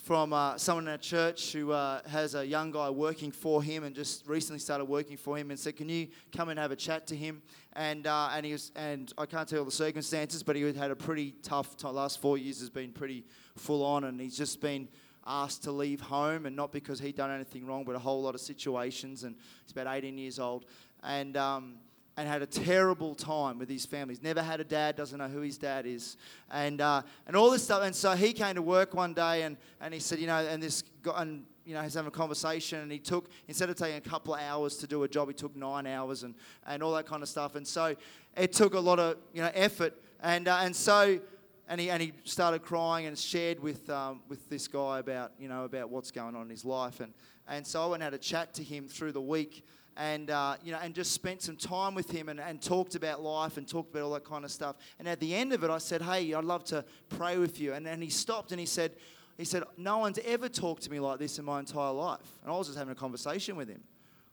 from 0.02 0.32
uh, 0.32 0.58
someone 0.58 0.84
in 0.84 0.90
our 0.90 0.98
church 0.98 1.52
who 1.52 1.70
uh, 1.70 2.00
has 2.08 2.34
a 2.34 2.44
young 2.44 2.72
guy 2.72 2.90
working 2.90 3.30
for 3.30 3.62
him 3.62 3.84
and 3.84 3.94
just 3.94 4.26
recently 4.26 4.58
started 4.58 4.84
working 4.84 5.16
for 5.16 5.38
him 5.38 5.50
and 5.50 5.58
said, 5.58 5.76
"Can 5.76 5.88
you 5.88 6.08
come 6.36 6.48
and 6.48 6.58
have 6.58 6.72
a 6.72 6.76
chat 6.76 7.06
to 7.06 7.16
him?" 7.16 7.40
And 7.74 8.08
uh, 8.08 8.30
and 8.32 8.44
he 8.44 8.50
was 8.50 8.72
and 8.74 9.12
I 9.16 9.26
can't 9.26 9.48
tell 9.48 9.60
all 9.60 9.64
the 9.64 9.70
circumstances, 9.70 10.42
but 10.42 10.56
he 10.56 10.72
had 10.72 10.90
a 10.90 10.96
pretty 10.96 11.36
tough 11.42 11.82
last 11.84 12.20
four 12.20 12.36
years 12.36 12.58
has 12.58 12.68
been 12.68 12.90
pretty 12.90 13.24
full 13.56 13.84
on, 13.84 14.02
and 14.04 14.20
he's 14.20 14.36
just 14.36 14.60
been 14.60 14.88
asked 15.24 15.62
to 15.64 15.70
leave 15.70 16.00
home 16.00 16.46
and 16.46 16.56
not 16.56 16.72
because 16.72 16.98
he'd 16.98 17.14
done 17.14 17.30
anything 17.30 17.64
wrong, 17.64 17.84
but 17.84 17.94
a 17.94 18.00
whole 18.00 18.22
lot 18.22 18.34
of 18.34 18.40
situations. 18.40 19.22
And 19.22 19.36
he's 19.64 19.70
about 19.70 19.86
18 19.86 20.18
years 20.18 20.38
old, 20.38 20.66
and. 21.04 21.36
Um, 21.36 21.76
and 22.16 22.28
had 22.28 22.42
a 22.42 22.46
terrible 22.46 23.14
time 23.14 23.58
with 23.58 23.68
his 23.68 23.86
family. 23.86 24.14
He's 24.14 24.22
never 24.22 24.42
had 24.42 24.60
a 24.60 24.64
dad, 24.64 24.96
doesn't 24.96 25.18
know 25.18 25.28
who 25.28 25.40
his 25.40 25.56
dad 25.56 25.86
is, 25.86 26.16
and 26.50 26.80
uh, 26.80 27.02
and 27.26 27.34
all 27.36 27.50
this 27.50 27.64
stuff. 27.64 27.82
And 27.82 27.94
so 27.94 28.12
he 28.12 28.32
came 28.32 28.54
to 28.54 28.62
work 28.62 28.94
one 28.94 29.14
day, 29.14 29.42
and, 29.42 29.56
and 29.80 29.94
he 29.94 30.00
said, 30.00 30.18
you 30.18 30.26
know, 30.26 30.46
and 30.46 30.62
this 30.62 30.82
guy, 31.02 31.22
and 31.22 31.44
you 31.64 31.74
know, 31.74 31.82
he's 31.82 31.94
having 31.94 32.08
a 32.08 32.10
conversation, 32.10 32.80
and 32.80 32.92
he 32.92 32.98
took 32.98 33.30
instead 33.48 33.70
of 33.70 33.76
taking 33.76 33.96
a 33.96 34.00
couple 34.00 34.34
of 34.34 34.40
hours 34.40 34.76
to 34.78 34.86
do 34.86 35.02
a 35.04 35.08
job, 35.08 35.28
he 35.28 35.34
took 35.34 35.56
nine 35.56 35.86
hours, 35.86 36.22
and 36.22 36.34
and 36.66 36.82
all 36.82 36.92
that 36.94 37.06
kind 37.06 37.22
of 37.22 37.28
stuff. 37.28 37.54
And 37.54 37.66
so 37.66 37.96
it 38.36 38.52
took 38.52 38.74
a 38.74 38.80
lot 38.80 38.98
of 38.98 39.16
you 39.32 39.42
know 39.42 39.50
effort, 39.54 39.94
and 40.22 40.48
uh, 40.48 40.58
and 40.62 40.74
so. 40.76 41.20
And 41.68 41.80
he, 41.80 41.90
and 41.90 42.02
he 42.02 42.12
started 42.24 42.62
crying 42.62 43.06
and 43.06 43.16
shared 43.16 43.58
with, 43.58 43.88
um, 43.88 44.20
with 44.28 44.46
this 44.50 44.68
guy 44.68 44.98
about, 44.98 45.32
you 45.38 45.48
know, 45.48 45.64
about 45.64 45.88
what's 45.88 46.10
going 46.10 46.34
on 46.34 46.42
in 46.42 46.50
his 46.50 46.66
life. 46.66 47.00
And, 47.00 47.14
and 47.48 47.66
so 47.66 47.82
I 47.82 47.86
went 47.86 48.02
and 48.02 48.12
had 48.12 48.14
a 48.14 48.22
chat 48.22 48.52
to 48.54 48.62
him 48.62 48.88
through 48.88 49.12
the 49.12 49.22
week 49.22 49.64
and 49.96 50.30
uh, 50.30 50.56
you 50.64 50.72
know, 50.72 50.78
and 50.82 50.94
just 50.94 51.12
spent 51.12 51.42
some 51.42 51.56
time 51.56 51.94
with 51.94 52.10
him 52.10 52.28
and, 52.28 52.40
and 52.40 52.62
talked 52.62 52.94
about 52.94 53.22
life 53.22 53.56
and 53.56 53.68
talked 53.68 53.90
about 53.90 54.02
all 54.02 54.12
that 54.12 54.24
kind 54.24 54.44
of 54.44 54.50
stuff. 54.50 54.76
And 54.98 55.08
at 55.08 55.20
the 55.20 55.34
end 55.34 55.52
of 55.52 55.64
it, 55.64 55.70
I 55.70 55.78
said, 55.78 56.02
"Hey, 56.02 56.32
I'd 56.32 56.44
love 56.44 56.64
to 56.64 56.84
pray 57.08 57.38
with 57.38 57.60
you." 57.60 57.74
And 57.74 57.84
then 57.84 58.00
he 58.00 58.10
stopped 58.10 58.52
and 58.52 58.60
he 58.60 58.66
said, 58.66 58.92
"He 59.36 59.44
said, 59.44 59.64
no 59.76 59.98
one's 59.98 60.18
ever 60.24 60.48
talked 60.48 60.82
to 60.84 60.90
me 60.90 61.00
like 61.00 61.18
this 61.18 61.38
in 61.38 61.44
my 61.44 61.58
entire 61.58 61.92
life." 61.92 62.38
And 62.42 62.52
I 62.52 62.56
was 62.56 62.68
just 62.68 62.78
having 62.78 62.92
a 62.92 62.96
conversation 62.96 63.56
with 63.56 63.68
him. 63.68 63.82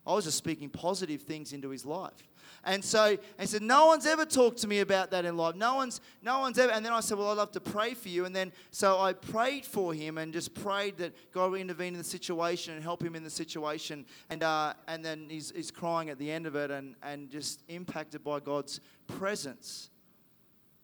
I 0.10 0.14
was 0.16 0.26
just 0.26 0.40
speaking 0.40 0.70
positive 0.70 1.22
things 1.22 1.54
into 1.54 1.70
his 1.70 1.86
life. 1.86 2.28
And 2.64 2.84
so 2.84 3.16
he 3.40 3.46
said, 3.46 3.62
No 3.62 3.86
one's 3.86 4.08
ever 4.08 4.26
talked 4.26 4.58
to 4.60 4.68
me 4.68 4.80
about 4.80 5.12
that 5.12 5.24
in 5.24 5.38
life. 5.38 5.56
No 5.56 5.76
one's, 5.76 6.02
no 6.24 6.40
one's 6.40 6.58
ever. 6.58 6.72
And 6.72 6.84
then 6.84 6.94
I 6.94 7.00
said, 7.00 7.20
Well, 7.20 7.30
I'd 7.30 7.38
love 7.38 7.52
to 7.52 7.60
pray 7.60 7.94
for 7.94 8.10
you. 8.10 8.26
And 8.26 8.36
then 8.36 8.52
so 8.72 9.00
I 9.00 9.14
prayed 9.14 9.66
for 9.66 9.94
him 9.94 10.18
and 10.18 10.34
just 10.34 10.56
prayed 10.56 10.98
that 10.98 11.14
God 11.32 11.52
would 11.52 11.62
intervene 11.62 11.94
in 11.94 12.00
the 12.00 12.04
situation 12.04 12.74
and 12.74 12.82
help 12.82 13.04
him 13.04 13.16
in 13.16 13.24
the 13.24 13.30
situation. 13.30 14.04
And, 14.32 14.42
uh, 14.42 14.74
and 14.88 15.06
then 15.06 15.28
he's, 15.30 15.52
he's 15.56 15.70
crying 15.70 16.10
at 16.10 16.18
the 16.18 16.32
end 16.32 16.48
of 16.48 16.56
it 16.56 16.72
and, 16.72 16.96
and 17.04 17.30
just 17.30 17.62
impacted 17.68 18.24
by 18.24 18.40
God's 18.40 18.82
presence. 19.06 19.92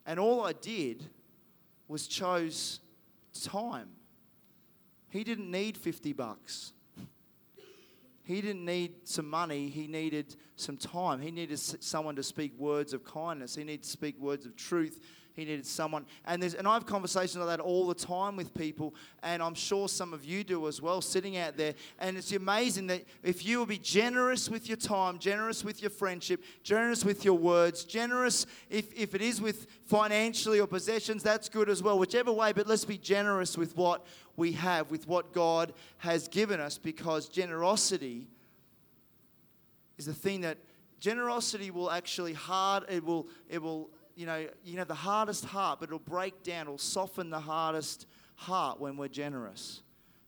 And 0.05 0.19
all 0.19 0.45
I 0.45 0.53
did 0.53 1.03
was 1.87 2.07
chose 2.07 2.79
time. 3.43 3.89
He 5.09 5.23
didn't 5.23 5.49
need 5.49 5.79
50 5.79 6.13
bucks. 6.13 6.73
He 8.25 8.41
didn't 8.41 8.65
need 8.65 9.07
some 9.07 9.29
money, 9.29 9.69
he 9.69 9.87
needed 9.87 10.35
some 10.55 10.77
time. 10.77 11.21
He 11.21 11.29
needed 11.29 11.59
someone 11.59 12.15
to 12.15 12.23
speak 12.23 12.57
words 12.57 12.91
of 12.91 13.05
kindness, 13.05 13.55
he 13.55 13.63
needed 13.63 13.83
to 13.83 13.89
speak 13.89 14.19
words 14.19 14.47
of 14.47 14.55
truth. 14.55 14.99
He 15.35 15.43
needed 15.43 15.65
someone. 15.65 16.05
And, 16.25 16.41
there's, 16.41 16.53
and 16.53 16.65
I 16.65 16.73
have 16.73 16.85
conversations 16.85 17.35
like 17.35 17.57
that 17.57 17.59
all 17.59 17.87
the 17.87 17.95
time 17.95 18.37
with 18.37 18.53
people, 18.53 18.95
and 19.21 19.43
I'm 19.43 19.53
sure 19.53 19.89
some 19.89 20.13
of 20.13 20.23
you 20.23 20.45
do 20.45 20.65
as 20.67 20.81
well, 20.81 21.01
sitting 21.01 21.35
out 21.35 21.57
there. 21.57 21.73
And 21.99 22.17
it's 22.17 22.31
amazing 22.31 22.87
that 22.87 23.03
if 23.21 23.45
you 23.45 23.59
will 23.59 23.65
be 23.65 23.77
generous 23.77 24.49
with 24.49 24.69
your 24.69 24.77
time, 24.77 25.19
generous 25.19 25.63
with 25.63 25.81
your 25.81 25.89
friendship, 25.89 26.41
generous 26.63 27.03
with 27.03 27.25
your 27.25 27.37
words, 27.37 27.83
generous 27.83 28.45
if, 28.69 28.93
if 28.95 29.13
it 29.13 29.21
is 29.21 29.41
with 29.41 29.67
financially 29.85 30.61
or 30.61 30.67
possessions, 30.67 31.21
that's 31.21 31.49
good 31.49 31.69
as 31.69 31.83
well, 31.83 31.99
whichever 31.99 32.31
way, 32.31 32.53
but 32.53 32.65
let's 32.65 32.85
be 32.85 32.97
generous 32.97 33.57
with 33.57 33.75
what 33.75 34.05
we 34.37 34.53
have, 34.53 34.89
with 34.89 35.05
what 35.05 35.33
God 35.33 35.73
has 35.97 36.29
given 36.29 36.61
us, 36.61 36.77
because 36.77 37.27
generosity 37.27 38.27
is 39.97 40.05
the 40.05 40.13
thing 40.13 40.41
that 40.41 40.57
generosity 41.01 41.71
will 41.71 41.91
actually 41.91 42.33
hard 42.33 42.83
it 42.89 43.03
will 43.03 43.27
it 43.49 43.61
will 43.61 43.89
you 44.15 44.25
know 44.25 44.47
you 44.63 44.71
can 44.71 44.77
have 44.77 44.87
the 44.87 44.93
hardest 44.93 45.45
heart 45.45 45.79
but 45.79 45.89
it'll 45.89 45.99
break 45.99 46.43
down 46.43 46.61
it'll 46.61 46.77
soften 46.77 47.29
the 47.29 47.39
hardest 47.39 48.07
heart 48.35 48.79
when 48.79 48.97
we're 48.97 49.07
generous 49.07 49.81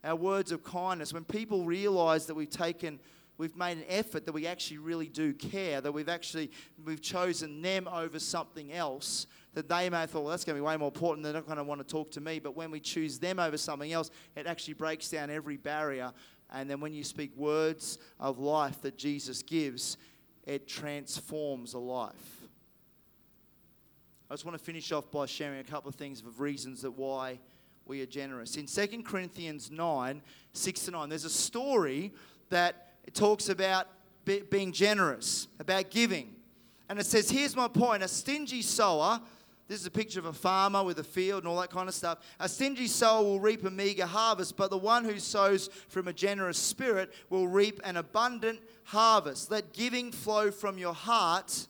our 0.03 0.15
words 0.15 0.51
of 0.51 0.63
kindness 0.63 1.13
when 1.13 1.23
people 1.23 1.65
realize 1.65 2.25
that 2.25 2.35
we've 2.35 2.49
taken 2.49 2.99
we've 3.37 3.55
made 3.55 3.77
an 3.77 3.85
effort 3.87 4.25
that 4.25 4.31
we 4.31 4.47
actually 4.47 4.77
really 4.77 5.07
do 5.07 5.33
care 5.33 5.81
that 5.81 5.91
we've 5.91 6.09
actually 6.09 6.51
we've 6.85 7.01
chosen 7.01 7.61
them 7.61 7.87
over 7.87 8.19
something 8.19 8.71
else 8.71 9.27
that 9.57 9.67
they 9.67 9.89
may 9.89 10.01
have 10.01 10.11
thought, 10.11 10.21
well, 10.21 10.29
that's 10.29 10.45
going 10.45 10.55
to 10.55 10.61
be 10.61 10.65
way 10.65 10.77
more 10.77 10.89
important. 10.89 11.23
They're 11.23 11.33
not 11.33 11.47
going 11.47 11.57
to 11.57 11.63
want 11.63 11.81
to 11.81 11.87
talk 11.87 12.11
to 12.11 12.21
me. 12.21 12.37
But 12.37 12.55
when 12.55 12.69
we 12.69 12.79
choose 12.79 13.17
them 13.17 13.39
over 13.39 13.57
something 13.57 13.91
else, 13.91 14.11
it 14.35 14.45
actually 14.45 14.75
breaks 14.75 15.09
down 15.09 15.31
every 15.31 15.57
barrier. 15.57 16.13
And 16.53 16.69
then 16.69 16.79
when 16.79 16.93
you 16.93 17.03
speak 17.03 17.35
words 17.35 17.97
of 18.19 18.37
life 18.37 18.79
that 18.83 18.99
Jesus 18.99 19.41
gives, 19.41 19.97
it 20.45 20.67
transforms 20.67 21.73
a 21.73 21.79
life. 21.79 22.46
I 24.29 24.33
just 24.33 24.43
want 24.43 24.57
to 24.57 24.63
finish 24.63 24.91
off 24.91 25.09
by 25.09 25.25
sharing 25.25 25.59
a 25.59 25.63
couple 25.63 25.87
of 25.87 25.95
things 25.95 26.19
of 26.19 26.41
reasons 26.41 26.81
that 26.81 26.91
why 26.91 27.39
we 27.85 28.01
are 28.01 28.05
generous. 28.05 28.57
In 28.57 28.65
2 28.65 29.03
Corinthians 29.03 29.71
9, 29.71 30.21
6 30.51 30.85
to 30.85 30.91
9, 30.91 31.07
there's 31.07 31.23
a 31.23 31.29
story 31.29 32.11
that 32.49 32.93
talks 33.13 33.47
about 33.47 33.87
being 34.25 34.73
generous, 34.73 35.47
about 35.59 35.89
giving. 35.91 36.35
And 36.89 36.99
it 36.99 37.05
says, 37.05 37.29
Here's 37.29 37.55
my 37.55 37.69
point 37.69 38.03
a 38.03 38.07
stingy 38.09 38.61
sower, 38.61 39.21
this 39.69 39.79
is 39.79 39.85
a 39.85 39.91
picture 39.91 40.19
of 40.19 40.25
a 40.25 40.33
farmer 40.33 40.83
with 40.83 40.99
a 40.99 41.05
field 41.05 41.43
and 41.43 41.47
all 41.47 41.61
that 41.61 41.69
kind 41.69 41.87
of 41.87 41.95
stuff. 41.95 42.19
A 42.41 42.49
stingy 42.49 42.87
sower 42.87 43.23
will 43.23 43.39
reap 43.39 43.63
a 43.63 43.71
meager 43.71 44.05
harvest, 44.05 44.57
but 44.57 44.69
the 44.69 44.77
one 44.77 45.05
who 45.05 45.19
sows 45.19 45.69
from 45.87 46.09
a 46.09 46.13
generous 46.13 46.57
spirit 46.57 47.13
will 47.29 47.47
reap 47.47 47.79
an 47.85 47.95
abundant 47.95 48.59
harvest. 48.83 49.51
Let 49.51 49.71
giving 49.71 50.11
flow 50.11 50.51
from 50.51 50.77
your 50.77 50.93
heart 50.93 51.67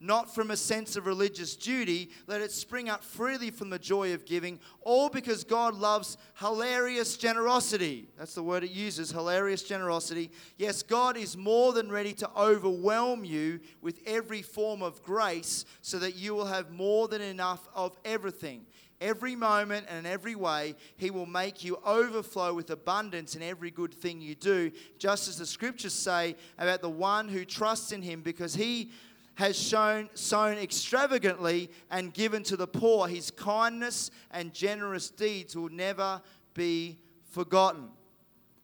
not 0.00 0.34
from 0.34 0.50
a 0.50 0.56
sense 0.56 0.96
of 0.96 1.06
religious 1.06 1.56
duty. 1.56 2.10
Let 2.26 2.40
it 2.40 2.52
spring 2.52 2.88
up 2.88 3.02
freely 3.02 3.50
from 3.50 3.70
the 3.70 3.78
joy 3.78 4.12
of 4.12 4.26
giving, 4.26 4.60
all 4.82 5.08
because 5.08 5.44
God 5.44 5.74
loves 5.74 6.18
hilarious 6.38 7.16
generosity. 7.16 8.08
That's 8.18 8.34
the 8.34 8.42
word 8.42 8.64
it 8.64 8.70
uses 8.70 9.10
hilarious 9.10 9.62
generosity. 9.62 10.30
Yes, 10.58 10.82
God 10.82 11.16
is 11.16 11.36
more 11.36 11.72
than 11.72 11.90
ready 11.90 12.12
to 12.14 12.30
overwhelm 12.36 13.24
you 13.24 13.60
with 13.80 14.00
every 14.06 14.42
form 14.42 14.82
of 14.82 15.02
grace 15.02 15.64
so 15.80 15.98
that 15.98 16.16
you 16.16 16.34
will 16.34 16.46
have 16.46 16.70
more 16.70 17.08
than 17.08 17.22
enough 17.22 17.68
of 17.74 17.96
everything. 18.04 18.66
Every 18.98 19.36
moment 19.36 19.86
and 19.90 20.06
in 20.06 20.10
every 20.10 20.34
way, 20.34 20.74
He 20.96 21.10
will 21.10 21.26
make 21.26 21.62
you 21.62 21.78
overflow 21.84 22.54
with 22.54 22.70
abundance 22.70 23.36
in 23.36 23.42
every 23.42 23.70
good 23.70 23.92
thing 23.92 24.22
you 24.22 24.34
do, 24.34 24.70
just 24.98 25.28
as 25.28 25.36
the 25.36 25.44
scriptures 25.44 25.92
say 25.92 26.34
about 26.58 26.80
the 26.80 26.88
one 26.88 27.28
who 27.28 27.44
trusts 27.44 27.92
in 27.92 28.00
Him, 28.00 28.22
because 28.22 28.54
He 28.54 28.90
has 29.36 29.56
shown, 29.56 30.08
sown 30.14 30.56
extravagantly 30.56 31.70
and 31.90 32.12
given 32.12 32.42
to 32.42 32.56
the 32.56 32.66
poor. 32.66 33.06
His 33.06 33.30
kindness 33.30 34.10
and 34.30 34.52
generous 34.52 35.10
deeds 35.10 35.54
will 35.54 35.68
never 35.68 36.20
be 36.54 36.98
forgotten. 37.30 37.88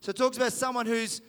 So 0.00 0.10
it 0.10 0.16
talks 0.16 0.38
about 0.38 0.52
someone 0.52 0.86
who's 0.86 1.20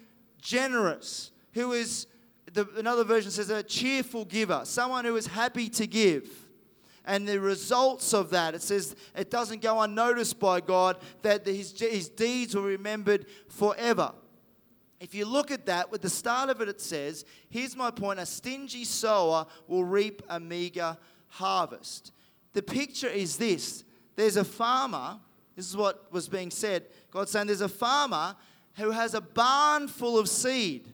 generous, 0.42 1.32
who 1.54 1.74
is, 1.74 2.08
the, 2.54 2.68
another 2.78 3.04
version 3.04 3.32
says, 3.32 3.50
a 3.50 3.62
cheerful 3.62 4.24
giver, 4.26 4.62
someone 4.64 5.04
who 5.04 5.16
is 5.18 5.28
happy 5.28 5.70
to 5.70 5.88
give. 5.88 6.30
And 7.06 7.28
the 7.28 7.40
results 7.40 8.14
of 8.14 8.30
that, 8.30 8.56
it 8.56 8.62
says 8.62 8.96
it 9.14 9.30
doesn't 9.30 9.62
go 9.62 9.82
unnoticed 9.82 10.40
by 10.40 10.62
God, 10.62 10.98
that 11.22 11.46
his, 11.46 11.78
his 11.78 12.08
deeds 12.08 12.56
be 12.56 12.62
remembered 12.62 13.26
forever. 13.50 14.14
If 15.04 15.14
you 15.14 15.26
look 15.26 15.52
at 15.52 15.66
that, 15.66 15.92
with 15.92 16.02
the 16.02 16.10
start 16.10 16.50
of 16.50 16.62
it, 16.62 16.70
it 16.70 16.80
says, 16.80 17.26
Here's 17.50 17.76
my 17.76 17.92
point 17.92 18.22
a 18.22 18.26
stingy 18.26 18.86
sower 18.86 19.46
will 19.68 19.84
reap 19.84 20.22
a 20.30 20.40
meager 20.40 20.98
harvest. 21.28 22.14
The 22.54 22.64
picture 22.64 23.10
is 23.10 23.36
this 23.36 23.84
there's 24.16 24.38
a 24.38 24.46
farmer, 24.46 25.20
this 25.58 25.68
is 25.68 25.76
what 25.76 26.10
was 26.14 26.30
being 26.30 26.50
said. 26.50 26.86
God's 27.12 27.32
saying 27.32 27.48
there's 27.48 27.60
a 27.60 27.68
farmer 27.68 28.34
who 28.76 28.92
has 28.92 29.14
a 29.14 29.20
barn 29.20 29.90
full 29.90 30.18
of 30.18 30.30
seed, 30.30 30.88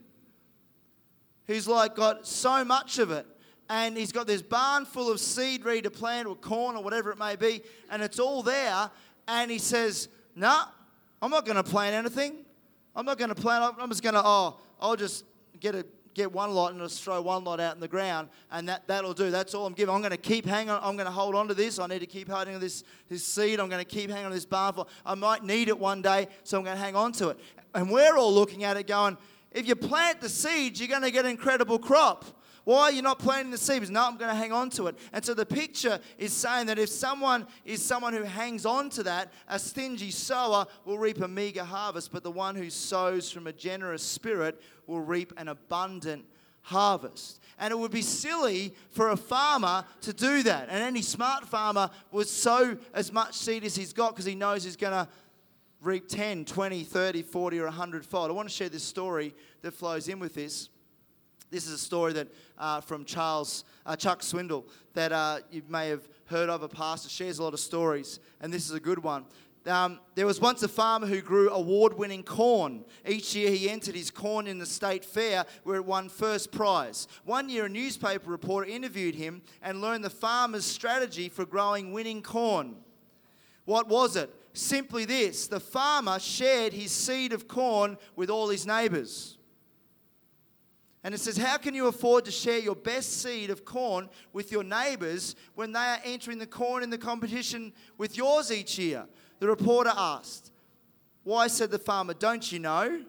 who's 1.46 1.68
like 1.68 1.94
got 1.94 2.26
so 2.26 2.66
much 2.66 2.98
of 2.98 3.12
it. 3.12 3.28
And 3.70 3.96
he's 3.96 4.12
got 4.12 4.26
this 4.26 4.42
barn 4.42 4.86
full 4.86 5.12
of 5.12 5.20
seed 5.20 5.64
ready 5.64 5.84
to 5.84 5.92
plant 5.92 6.28
or 6.28 6.36
corn 6.36 6.76
or 6.76 6.84
whatever 6.84 7.12
it 7.12 7.20
may 7.20 7.36
be, 7.36 7.62
and 7.92 8.02
it's 8.02 8.18
all 8.18 8.42
there. 8.42 8.90
And 9.28 9.52
he 9.52 9.60
says, 9.60 10.10
No, 10.36 10.48
nah, 10.48 10.66
I'm 11.22 11.30
not 11.30 11.46
going 11.46 11.58
to 11.58 11.64
plant 11.64 11.94
anything. 11.94 12.46
I'm 13.00 13.06
not 13.06 13.18
going 13.18 13.30
to 13.30 13.36
plant. 13.36 13.76
I'm 13.80 13.88
just 13.88 14.04
going 14.04 14.16
to, 14.16 14.22
oh, 14.22 14.58
I'll 14.82 14.98
just 14.98 15.24
get 15.62 15.74
a 15.74 15.86
get 16.14 16.34
one 16.34 16.52
lot 16.52 16.74
and 16.74 16.82
just 16.82 17.02
throw 17.02 17.22
one 17.22 17.46
lot 17.46 17.62
out 17.62 17.74
in 17.74 17.80
the 17.80 17.88
ground, 17.88 18.28
and 18.52 18.68
that, 18.68 18.86
that'll 18.90 19.14
do. 19.14 19.32
That's 19.32 19.54
all 19.54 19.66
I'm 19.66 19.72
giving. 19.72 19.96
I'm 19.96 20.02
going 20.02 20.12
to 20.12 20.18
keep 20.18 20.46
hanging. 20.46 20.72
I'm 20.72 20.98
going 20.98 21.06
to 21.06 21.12
hold 21.12 21.34
on 21.34 21.48
to 21.48 21.54
this. 21.54 21.80
I 21.80 21.88
need 21.88 22.00
to 22.00 22.06
keep 22.06 22.28
holding 22.28 22.56
on 22.56 22.60
this, 22.60 22.84
this 23.08 23.26
seed. 23.26 23.62
I'm 23.62 23.70
going 23.70 23.80
to 23.80 23.90
keep 23.90 24.10
hanging 24.10 24.26
on 24.26 24.34
this 24.34 24.44
barn 24.44 24.74
for. 24.74 24.86
I 25.06 25.16
might 25.16 25.46
need 25.46 25.70
it 25.70 25.80
one 25.80 26.02
day, 26.02 26.28
so 26.44 26.58
I'm 26.58 26.66
going 26.66 26.76
to 26.76 26.84
hang 26.84 26.98
on 26.98 27.14
to 27.14 27.30
it. 27.30 27.40
And 27.74 27.90
we're 27.90 28.18
all 28.18 28.34
looking 28.34 28.66
at 28.66 28.76
it 28.76 28.86
going, 28.86 29.16
if 29.54 29.66
you 29.66 29.78
plant 29.78 30.20
the 30.20 30.28
seeds, 30.28 30.82
you're 30.82 30.90
going 30.90 31.04
to 31.04 31.12
get 31.12 31.24
an 31.24 31.32
incredible 31.32 31.80
crop. 31.80 32.26
Why 32.70 32.82
are 32.82 32.92
you 32.92 33.02
not 33.02 33.18
planting 33.18 33.50
the 33.50 33.58
seeds? 33.58 33.90
No, 33.90 34.04
I'm 34.04 34.16
going 34.16 34.30
to 34.30 34.36
hang 34.36 34.52
on 34.52 34.70
to 34.72 34.86
it. 34.86 34.96
And 35.12 35.26
so 35.26 35.34
the 35.34 35.44
picture 35.44 36.00
is 36.20 36.32
saying 36.34 36.68
that 36.68 36.78
if 36.78 36.90
someone 36.90 37.48
is 37.66 37.84
someone 37.84 38.14
who 38.14 38.22
hangs 38.22 38.64
on 38.64 38.92
to 38.92 39.02
that, 39.02 39.34
a 39.48 39.58
stingy 39.58 40.12
sower 40.12 40.68
will 40.86 41.00
reap 41.00 41.20
a 41.20 41.28
meager 41.28 41.64
harvest, 41.64 42.12
but 42.12 42.22
the 42.22 42.30
one 42.30 42.54
who 42.54 42.70
sows 42.70 43.32
from 43.32 43.48
a 43.48 43.52
generous 43.52 44.04
spirit 44.04 44.62
will 44.86 45.02
reap 45.02 45.34
an 45.38 45.48
abundant 45.48 46.26
harvest. 46.62 47.40
And 47.58 47.72
it 47.72 47.76
would 47.76 47.90
be 47.90 48.04
silly 48.04 48.76
for 48.92 49.10
a 49.10 49.18
farmer 49.18 49.84
to 50.02 50.14
do 50.14 50.44
that. 50.44 50.70
And 50.70 50.84
any 50.84 51.02
smart 51.02 51.48
farmer 51.48 51.90
would 52.12 52.28
sow 52.28 52.78
as 52.94 53.12
much 53.12 53.34
seed 53.34 53.64
as 53.64 53.76
he's 53.76 53.94
got 53.94 54.12
because 54.12 54.26
he 54.26 54.36
knows 54.36 54.64
he's 54.64 54.76
going 54.76 54.94
to 54.94 55.08
reap 55.82 56.08
10, 56.08 56.46
20, 56.46 56.84
30, 56.84 57.24
40, 57.24 57.60
or 57.62 57.64
100 57.64 58.06
fold. 58.06 58.30
I 58.30 58.34
want 58.34 58.48
to 58.48 58.54
share 58.54 58.70
this 58.70 58.84
story 58.84 59.34
that 59.64 59.74
flows 59.74 60.08
in 60.08 60.20
with 60.20 60.36
this. 60.36 60.70
This 61.52 61.66
is 61.66 61.74
a 61.74 61.78
story 61.80 62.14
that 62.14 62.28
uh, 62.60 62.80
from 62.82 63.06
Charles 63.06 63.64
uh, 63.86 63.96
Chuck 63.96 64.22
Swindoll 64.22 64.66
that 64.94 65.12
uh, 65.12 65.40
you 65.52 65.64
may 65.68 65.90
have 65.90 66.08
heard 66.26 66.48
of. 66.48 66.62
A 66.62 66.68
pastor 66.68 67.10
shares 67.10 67.40
a 67.40 67.44
lot 67.44 67.54
of 67.54 67.60
stories, 67.60 68.20
and 68.40 68.54
this 68.54 68.68
is 68.70 68.76
a 68.76 68.80
good 68.80 69.00
one. 69.00 69.26
Um, 69.66 70.00
there 70.16 70.28
was 70.28 70.40
once 70.40 70.62
a 70.62 70.68
farmer 70.68 71.08
who 71.08 71.22
grew 71.22 71.50
award 71.50 71.94
winning 71.94 72.24
corn. 72.24 72.86
Each 73.06 73.36
year 73.36 73.50
he 73.50 73.70
entered 73.70 73.96
his 73.96 74.12
corn 74.12 74.46
in 74.46 74.60
the 74.60 74.66
state 74.66 75.04
fair 75.04 75.46
where 75.64 75.78
it 75.78 75.86
won 75.86 76.08
first 76.08 76.52
prize. 76.52 77.08
One 77.26 77.50
year 77.50 77.66
a 77.66 77.70
newspaper 77.70 78.30
reporter 78.30 78.70
interviewed 78.70 79.16
him 79.16 79.42
and 79.62 79.82
learned 79.82 80.04
the 80.04 80.10
farmer's 80.10 80.66
strategy 80.66 81.30
for 81.30 81.46
growing 81.46 81.92
winning 81.92 82.22
corn. 82.22 82.76
What 83.66 83.88
was 83.90 84.16
it? 84.16 84.34
Simply 84.54 85.06
this 85.06 85.48
the 85.48 85.60
farmer 85.60 86.20
shared 86.20 86.74
his 86.74 86.92
seed 86.92 87.34
of 87.34 87.48
corn 87.48 87.98
with 88.16 88.30
all 88.30 88.50
his 88.50 88.66
neighbours. 88.68 89.39
And 91.04 91.16
it 91.16 91.20
says, 91.20 91.38
How 91.38 91.58
can 91.58 91.74
you 91.74 91.88
afford 91.88 92.26
to 92.26 92.32
share 92.32 92.60
your 92.60 92.76
best 92.76 93.22
seed 93.22 93.50
of 93.50 93.64
corn 93.64 94.10
with 94.34 94.52
your 94.52 94.64
neighbours 94.64 95.36
when 95.56 95.72
they 95.72 95.80
are 95.80 96.00
entering 96.04 96.40
the 96.40 96.48
corn 96.48 96.84
in 96.84 96.90
the 96.90 96.98
competition 96.98 97.74
with 97.98 98.18
yours 98.18 98.52
each 98.52 98.78
year? 98.78 99.06
The 99.40 99.48
reporter 99.48 99.94
asked. 99.96 100.52
Why, 101.24 101.48
said 101.48 101.72
the 101.72 101.80
farmer, 101.80 102.14
don't 102.14 102.52
you 102.52 102.60
know? 102.60 103.04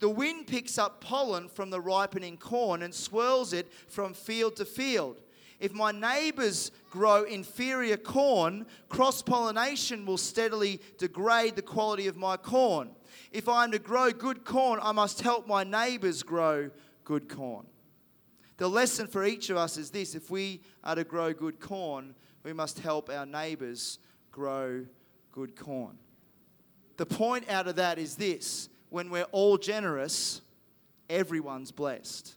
The 0.00 0.08
wind 0.08 0.46
picks 0.46 0.78
up 0.78 1.00
pollen 1.00 1.48
from 1.48 1.70
the 1.70 1.80
ripening 1.80 2.38
corn 2.38 2.82
and 2.82 2.94
swirls 2.94 3.52
it 3.52 3.70
from 3.88 4.14
field 4.14 4.56
to 4.56 4.64
field. 4.64 5.20
If 5.60 5.74
my 5.74 5.92
neighbours 5.92 6.72
grow 6.90 7.24
inferior 7.24 7.98
corn, 7.98 8.64
cross 8.88 9.20
pollination 9.20 10.06
will 10.06 10.16
steadily 10.16 10.80
degrade 10.96 11.54
the 11.54 11.62
quality 11.62 12.06
of 12.06 12.16
my 12.16 12.38
corn. 12.38 12.90
If 13.30 13.46
I 13.46 13.64
am 13.64 13.72
to 13.72 13.78
grow 13.78 14.10
good 14.10 14.44
corn, 14.44 14.80
I 14.82 14.92
must 14.92 15.20
help 15.20 15.46
my 15.46 15.62
neighbours 15.62 16.22
grow 16.22 16.70
good 17.10 17.28
corn. 17.28 17.66
The 18.58 18.68
lesson 18.68 19.08
for 19.08 19.24
each 19.24 19.50
of 19.50 19.56
us 19.56 19.76
is 19.76 19.90
this 19.90 20.14
if 20.14 20.30
we 20.30 20.60
are 20.84 20.94
to 20.94 21.02
grow 21.02 21.32
good 21.32 21.58
corn, 21.58 22.14
we 22.44 22.52
must 22.52 22.78
help 22.78 23.10
our 23.10 23.26
neighbours 23.26 23.98
grow 24.30 24.86
good 25.32 25.56
corn. 25.56 25.98
The 26.98 27.06
point 27.06 27.50
out 27.50 27.66
of 27.66 27.74
that 27.74 27.98
is 27.98 28.14
this 28.14 28.68
when 28.90 29.10
we're 29.10 29.26
all 29.32 29.58
generous, 29.58 30.40
everyone's 31.08 31.72
blessed. 31.72 32.36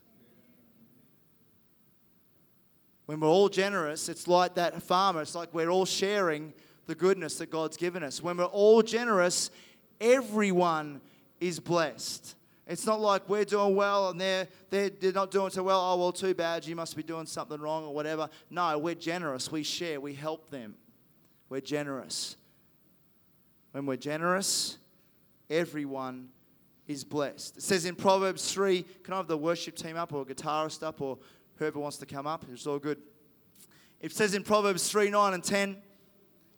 When 3.06 3.20
we're 3.20 3.28
all 3.28 3.48
generous, 3.48 4.08
it's 4.08 4.26
like 4.26 4.56
that 4.56 4.82
farmer, 4.82 5.22
it's 5.22 5.36
like 5.36 5.54
we're 5.54 5.70
all 5.70 5.86
sharing 5.86 6.52
the 6.86 6.96
goodness 6.96 7.38
that 7.38 7.48
God's 7.48 7.76
given 7.76 8.02
us. 8.02 8.20
When 8.20 8.38
we're 8.38 8.46
all 8.46 8.82
generous, 8.82 9.52
everyone 10.00 11.00
is 11.38 11.60
blessed. 11.60 12.34
It's 12.66 12.86
not 12.86 13.00
like 13.00 13.28
we're 13.28 13.44
doing 13.44 13.76
well 13.76 14.08
and 14.08 14.20
they're, 14.20 14.48
they're, 14.70 15.12
not 15.12 15.30
doing 15.30 15.50
so 15.50 15.62
well. 15.62 15.80
Oh, 15.80 15.98
well, 15.98 16.12
too 16.12 16.34
bad. 16.34 16.66
You 16.66 16.74
must 16.74 16.96
be 16.96 17.02
doing 17.02 17.26
something 17.26 17.60
wrong 17.60 17.84
or 17.84 17.94
whatever. 17.94 18.30
No, 18.48 18.78
we're 18.78 18.94
generous. 18.94 19.52
We 19.52 19.62
share. 19.62 20.00
We 20.00 20.14
help 20.14 20.48
them. 20.48 20.74
We're 21.50 21.60
generous. 21.60 22.36
When 23.72 23.84
we're 23.84 23.96
generous, 23.96 24.78
everyone 25.50 26.28
is 26.86 27.04
blessed. 27.04 27.58
It 27.58 27.62
says 27.62 27.84
in 27.84 27.96
Proverbs 27.96 28.50
3, 28.52 28.84
can 29.02 29.12
I 29.12 29.18
have 29.18 29.26
the 29.26 29.36
worship 29.36 29.76
team 29.76 29.96
up 29.96 30.14
or 30.14 30.24
guitarist 30.24 30.82
up 30.82 31.02
or 31.02 31.18
whoever 31.56 31.78
wants 31.78 31.98
to 31.98 32.06
come 32.06 32.26
up? 32.26 32.46
It's 32.50 32.66
all 32.66 32.78
good. 32.78 32.98
It 34.00 34.12
says 34.12 34.34
in 34.34 34.42
Proverbs 34.42 34.88
3, 34.88 35.10
9 35.10 35.34
and 35.34 35.44
10, 35.44 35.76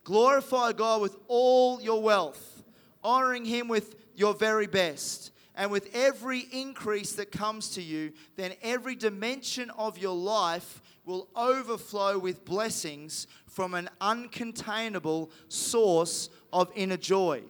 glorify 0.04 0.72
God 0.72 1.00
with 1.00 1.16
all 1.26 1.80
your 1.80 2.00
wealth, 2.00 2.62
honoring 3.02 3.44
him 3.44 3.66
with 3.66 3.96
your 4.14 4.34
very 4.34 4.66
best 4.68 5.32
And 5.56 5.70
with 5.70 5.88
every 5.94 6.40
increase 6.52 7.12
that 7.12 7.32
comes 7.32 7.70
to 7.70 7.82
you, 7.82 8.12
then 8.36 8.52
every 8.62 8.94
dimension 8.94 9.70
of 9.70 9.96
your 9.96 10.14
life 10.14 10.82
will 11.06 11.28
overflow 11.34 12.18
with 12.18 12.44
blessings 12.44 13.26
from 13.46 13.72
an 13.72 13.88
uncontainable 14.00 15.30
source 15.48 16.28
of 16.52 16.70
inner 16.74 16.98
joy. 16.98 17.42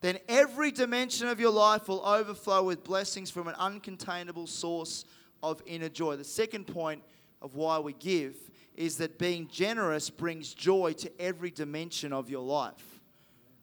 Then 0.00 0.18
every 0.28 0.70
dimension 0.70 1.28
of 1.28 1.38
your 1.38 1.50
life 1.50 1.88
will 1.88 2.04
overflow 2.04 2.62
with 2.62 2.82
blessings 2.82 3.30
from 3.30 3.48
an 3.48 3.54
uncontainable 3.56 4.48
source 4.48 5.04
of 5.42 5.62
inner 5.66 5.88
joy. 5.90 6.16
The 6.16 6.24
second 6.24 6.66
point 6.66 7.02
of 7.42 7.56
why 7.56 7.78
we 7.78 7.92
give 7.92 8.36
is 8.74 8.96
that 8.98 9.18
being 9.18 9.48
generous 9.48 10.08
brings 10.08 10.54
joy 10.54 10.94
to 10.94 11.20
every 11.20 11.50
dimension 11.50 12.12
of 12.12 12.30
your 12.30 12.42
life. 12.42 13.00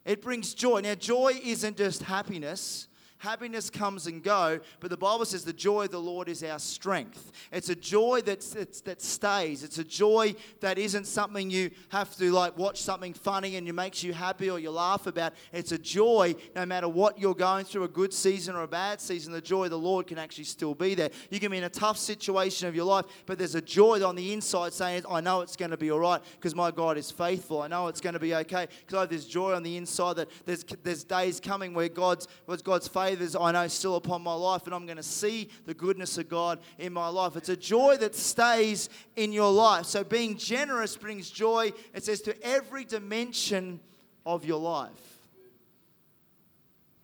It 0.06 0.22
brings 0.22 0.54
joy. 0.54 0.82
Now, 0.82 0.96
joy 0.96 1.40
isn't 1.44 1.78
just 1.78 2.04
happiness. 2.04 2.88
Happiness 3.22 3.70
comes 3.70 4.08
and 4.08 4.24
go, 4.24 4.60
but 4.80 4.90
the 4.90 4.98
Bible 4.98 5.26
says 5.26 5.46
the 5.46 5.54
joy 5.54 5.84
of 5.84 5.92
the 5.92 6.02
Lord 6.02 6.28
is 6.28 6.44
our 6.44 6.58
strength. 6.58 7.32
It's 7.52 7.70
a 7.70 7.76
joy 7.76 8.22
that's, 8.26 8.56
that 8.82 9.00
stays. 9.00 9.64
It's 9.64 9.78
a 9.78 9.84
joy 9.84 10.34
that 10.60 10.80
isn't 10.80 11.06
something 11.06 11.52
you 11.52 11.70
have 11.90 12.16
to 12.16 12.32
like 12.32 12.58
watch 12.58 12.82
something 12.82 13.14
funny 13.14 13.58
and 13.58 13.68
it 13.68 13.74
makes 13.74 14.04
you 14.04 14.12
happy 14.12 14.50
or 14.50 14.58
you 14.58 14.72
laugh 14.72 15.06
about. 15.06 15.34
It's 15.54 15.72
a 15.72 15.78
joy 15.78 16.34
no 16.56 16.66
matter 16.66 16.90
what 16.90 17.20
you're 17.20 17.36
going 17.36 17.66
through, 17.66 17.84
a 17.84 17.88
good 17.88 18.12
season 18.12 18.56
or 18.56 18.64
a 18.64 18.68
bad 18.68 19.00
season, 19.00 19.34
the 19.34 19.40
joy 19.40 19.66
of 19.66 19.70
the 19.70 19.78
Lord 19.78 20.08
can 20.08 20.18
actually 20.18 20.46
still 20.46 20.74
be 20.74 20.96
there. 20.96 21.12
You 21.30 21.40
can 21.40 21.52
be 21.52 21.60
in 21.60 21.64
a 21.66 21.70
tough 21.70 22.00
situation 22.00 22.68
of 22.68 22.76
your 22.76 22.86
life, 22.86 23.06
but 23.28 23.38
there's 23.38 23.54
a 23.54 23.62
joy 23.62 24.04
on 24.04 24.16
the 24.16 24.34
inside 24.34 24.74
saying, 24.74 25.04
I 25.08 25.22
know 25.22 25.42
it's 25.42 25.56
going 25.56 25.70
to 25.70 25.78
be 25.78 25.92
all 25.92 26.00
right 26.00 26.22
because 26.38 26.56
my 26.56 26.72
God 26.72 26.98
is 26.98 27.12
faithful. 27.12 27.62
I 27.62 27.68
know 27.68 27.86
it's 27.86 28.02
going 28.02 28.14
to 28.14 28.20
be 28.20 28.34
okay 28.34 28.68
because 28.80 28.98
I 28.98 29.02
have 29.02 29.10
this 29.10 29.26
joy 29.26 29.54
on 29.54 29.62
the 29.62 29.78
inside 29.78 30.16
that 30.16 30.30
there's, 30.48 30.66
there's 30.82 31.04
days 31.04 31.40
coming 31.40 31.76
where 31.76 31.88
God's, 31.88 32.28
where 32.46 32.58
God's 32.58 32.88
favors 33.12 33.36
I 33.36 33.52
know 33.52 33.68
still 33.68 33.96
upon 33.96 34.22
my 34.22 34.34
life, 34.34 34.66
and 34.66 34.74
I'm 34.74 34.86
going 34.86 34.98
to 34.98 35.04
see 35.04 35.50
the 35.66 35.74
goodness 35.74 36.18
of 36.18 36.30
God 36.30 36.60
in 36.78 36.94
my 36.94 37.08
life. 37.10 37.36
It's 37.36 37.50
a 37.50 37.58
joy 37.58 37.98
that 37.98 38.16
stays 38.16 38.90
in 39.16 39.34
your 39.34 39.52
life. 39.52 39.86
So 39.86 40.04
being 40.04 40.38
generous 40.38 40.96
brings 40.96 41.30
joy, 41.30 41.74
it 41.94 42.04
says, 42.04 42.22
to 42.22 42.44
every 42.46 42.86
dimension 42.86 43.80
of 44.26 44.46
your 44.46 44.60
life. 44.60 44.90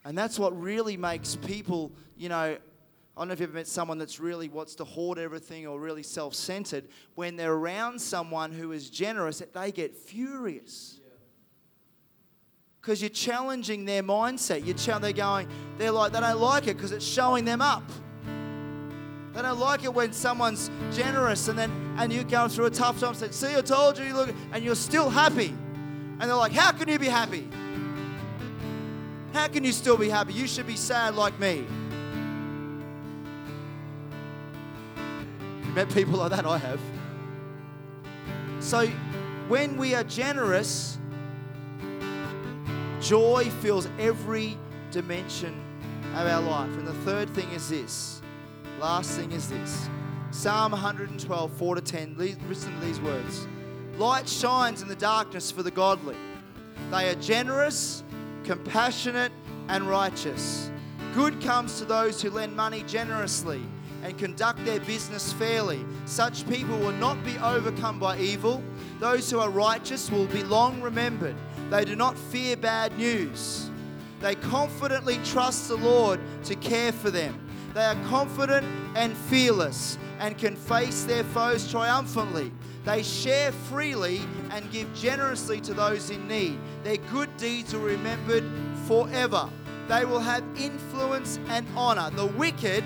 And 0.06 0.18
that's 0.18 0.40
what 0.40 0.60
really 0.60 0.96
makes 0.96 1.36
people, 1.36 1.92
you 2.18 2.30
know, 2.30 2.58
I 3.18 3.22
don't 3.22 3.28
know 3.28 3.34
if 3.34 3.40
you've 3.40 3.50
ever 3.50 3.58
met 3.58 3.68
someone 3.68 3.98
that's 3.98 4.20
really 4.20 4.48
wants 4.48 4.76
to 4.76 4.86
hoard 4.86 5.18
everything 5.18 5.68
or 5.68 5.80
really 5.80 6.04
self 6.04 6.36
centered. 6.36 6.86
When 7.16 7.36
they're 7.36 7.52
around 7.52 8.00
someone 8.00 8.52
who 8.52 8.72
is 8.72 8.90
generous, 8.90 9.42
they 9.54 9.72
get 9.72 9.96
furious 9.96 11.00
because 12.88 13.02
you're 13.02 13.10
challenging 13.10 13.84
their 13.84 14.02
mindset. 14.02 14.66
You're 14.66 14.78
ch- 14.78 15.02
they're 15.02 15.12
going, 15.12 15.50
they're 15.78 15.92
like, 15.92 16.14
they 16.14 16.22
don't 16.22 16.40
like 16.40 16.68
it 16.68 16.78
because 16.78 16.94
it's 16.94 17.04
showing 17.04 17.44
them 17.44 17.62
up. 17.62 17.84
They 19.34 19.42
don't 19.42 19.60
like 19.60 19.84
it 19.84 19.94
when 19.94 20.14
someone's 20.14 20.72
generous 20.94 21.50
and 21.50 21.60
then 21.60 21.70
and 21.98 22.14
you're 22.14 22.24
going 22.24 22.48
through 22.48 22.68
a 22.68 22.70
tough 22.70 23.02
time. 23.02 23.14
Say, 23.14 23.30
see, 23.32 23.58
I 23.58 23.60
told 23.60 24.00
you, 24.00 24.06
you 24.06 24.14
look, 24.14 24.34
and 24.54 24.64
you're 24.64 24.74
still 24.74 25.10
happy. 25.10 25.50
And 25.50 26.22
they're 26.22 26.34
like, 26.34 26.54
how 26.54 26.72
can 26.72 26.88
you 26.88 26.98
be 26.98 27.08
happy? 27.08 27.50
How 29.34 29.50
can 29.50 29.66
you 29.66 29.74
still 29.74 29.98
be 29.98 30.08
happy? 30.08 30.32
You 30.32 30.48
should 30.48 30.66
be 30.66 30.78
sad 30.78 31.16
like 31.16 31.38
me. 31.42 31.66
You 35.66 35.72
met 35.74 35.94
people 35.94 36.20
like 36.20 36.32
that? 36.32 36.46
I 36.46 36.58
have. 36.58 36.80
So 38.62 38.88
when 39.50 39.76
we 39.76 39.94
are 39.94 40.06
generous, 40.06 40.98
Joy 43.08 43.50
fills 43.62 43.88
every 44.00 44.58
dimension 44.92 45.58
of 46.14 46.28
our 46.28 46.42
life. 46.42 46.70
And 46.78 46.86
the 46.86 46.94
third 47.06 47.30
thing 47.30 47.50
is 47.52 47.70
this. 47.70 48.22
Last 48.82 49.12
thing 49.12 49.32
is 49.32 49.48
this. 49.48 49.88
Psalm 50.32 50.74
112, 50.74 51.52
4 51.54 51.76
to 51.76 51.82
10. 51.82 52.16
Listen 52.18 52.78
to 52.78 52.86
these 52.86 53.00
words. 53.00 53.48
Light 53.98 54.28
shines 54.28 54.82
in 54.82 54.90
the 54.90 54.96
darkness 54.96 55.50
for 55.52 55.64
the 55.64 55.72
godly. 55.72 56.18
They 56.92 57.08
are 57.08 57.16
generous, 57.16 58.04
compassionate, 58.44 59.32
and 59.70 59.88
righteous. 59.88 60.70
Good 61.14 61.40
comes 61.40 61.78
to 61.80 61.86
those 61.86 62.22
who 62.22 62.30
lend 62.30 62.58
money 62.58 62.84
generously 62.88 63.62
and 64.04 64.18
conduct 64.18 64.66
their 64.66 64.82
business 64.82 65.32
fairly. 65.32 65.86
Such 66.04 66.46
people 66.50 66.78
will 66.78 66.92
not 66.92 67.24
be 67.24 67.38
overcome 67.38 68.00
by 68.00 68.18
evil. 68.20 68.62
Those 69.00 69.32
who 69.32 69.40
are 69.40 69.50
righteous 69.50 70.12
will 70.12 70.28
be 70.28 70.44
long 70.44 70.82
remembered. 70.82 71.38
They 71.70 71.84
do 71.86 71.96
not 71.96 72.18
fear 72.18 72.56
bad 72.56 72.98
news. 72.98 73.70
They 74.20 74.36
confidently 74.36 75.20
trust 75.24 75.68
the 75.68 75.76
Lord 75.76 76.20
to 76.46 76.56
care 76.56 76.92
for 76.92 77.12
them. 77.12 77.40
They 77.74 77.84
are 77.84 77.96
confident 78.06 78.66
and 78.96 79.16
fearless 79.16 79.98
and 80.20 80.38
can 80.38 80.56
face 80.56 81.04
their 81.04 81.24
foes 81.24 81.70
triumphantly. 81.70 82.52
They 82.86 83.04
share 83.04 83.52
freely 83.52 84.22
and 84.50 84.72
give 84.72 84.92
generously 84.96 85.60
to 85.62 85.74
those 85.74 86.10
in 86.10 86.28
need. 86.28 86.58
Their 86.84 86.98
good 87.12 87.36
deeds 87.38 87.74
are 87.74 87.80
remembered 87.80 88.46
forever. 88.86 89.50
They 89.88 90.06
will 90.06 90.20
have 90.20 90.44
influence 90.58 91.38
and 91.50 91.68
honor. 91.76 92.10
The 92.10 92.26
wicked 92.26 92.84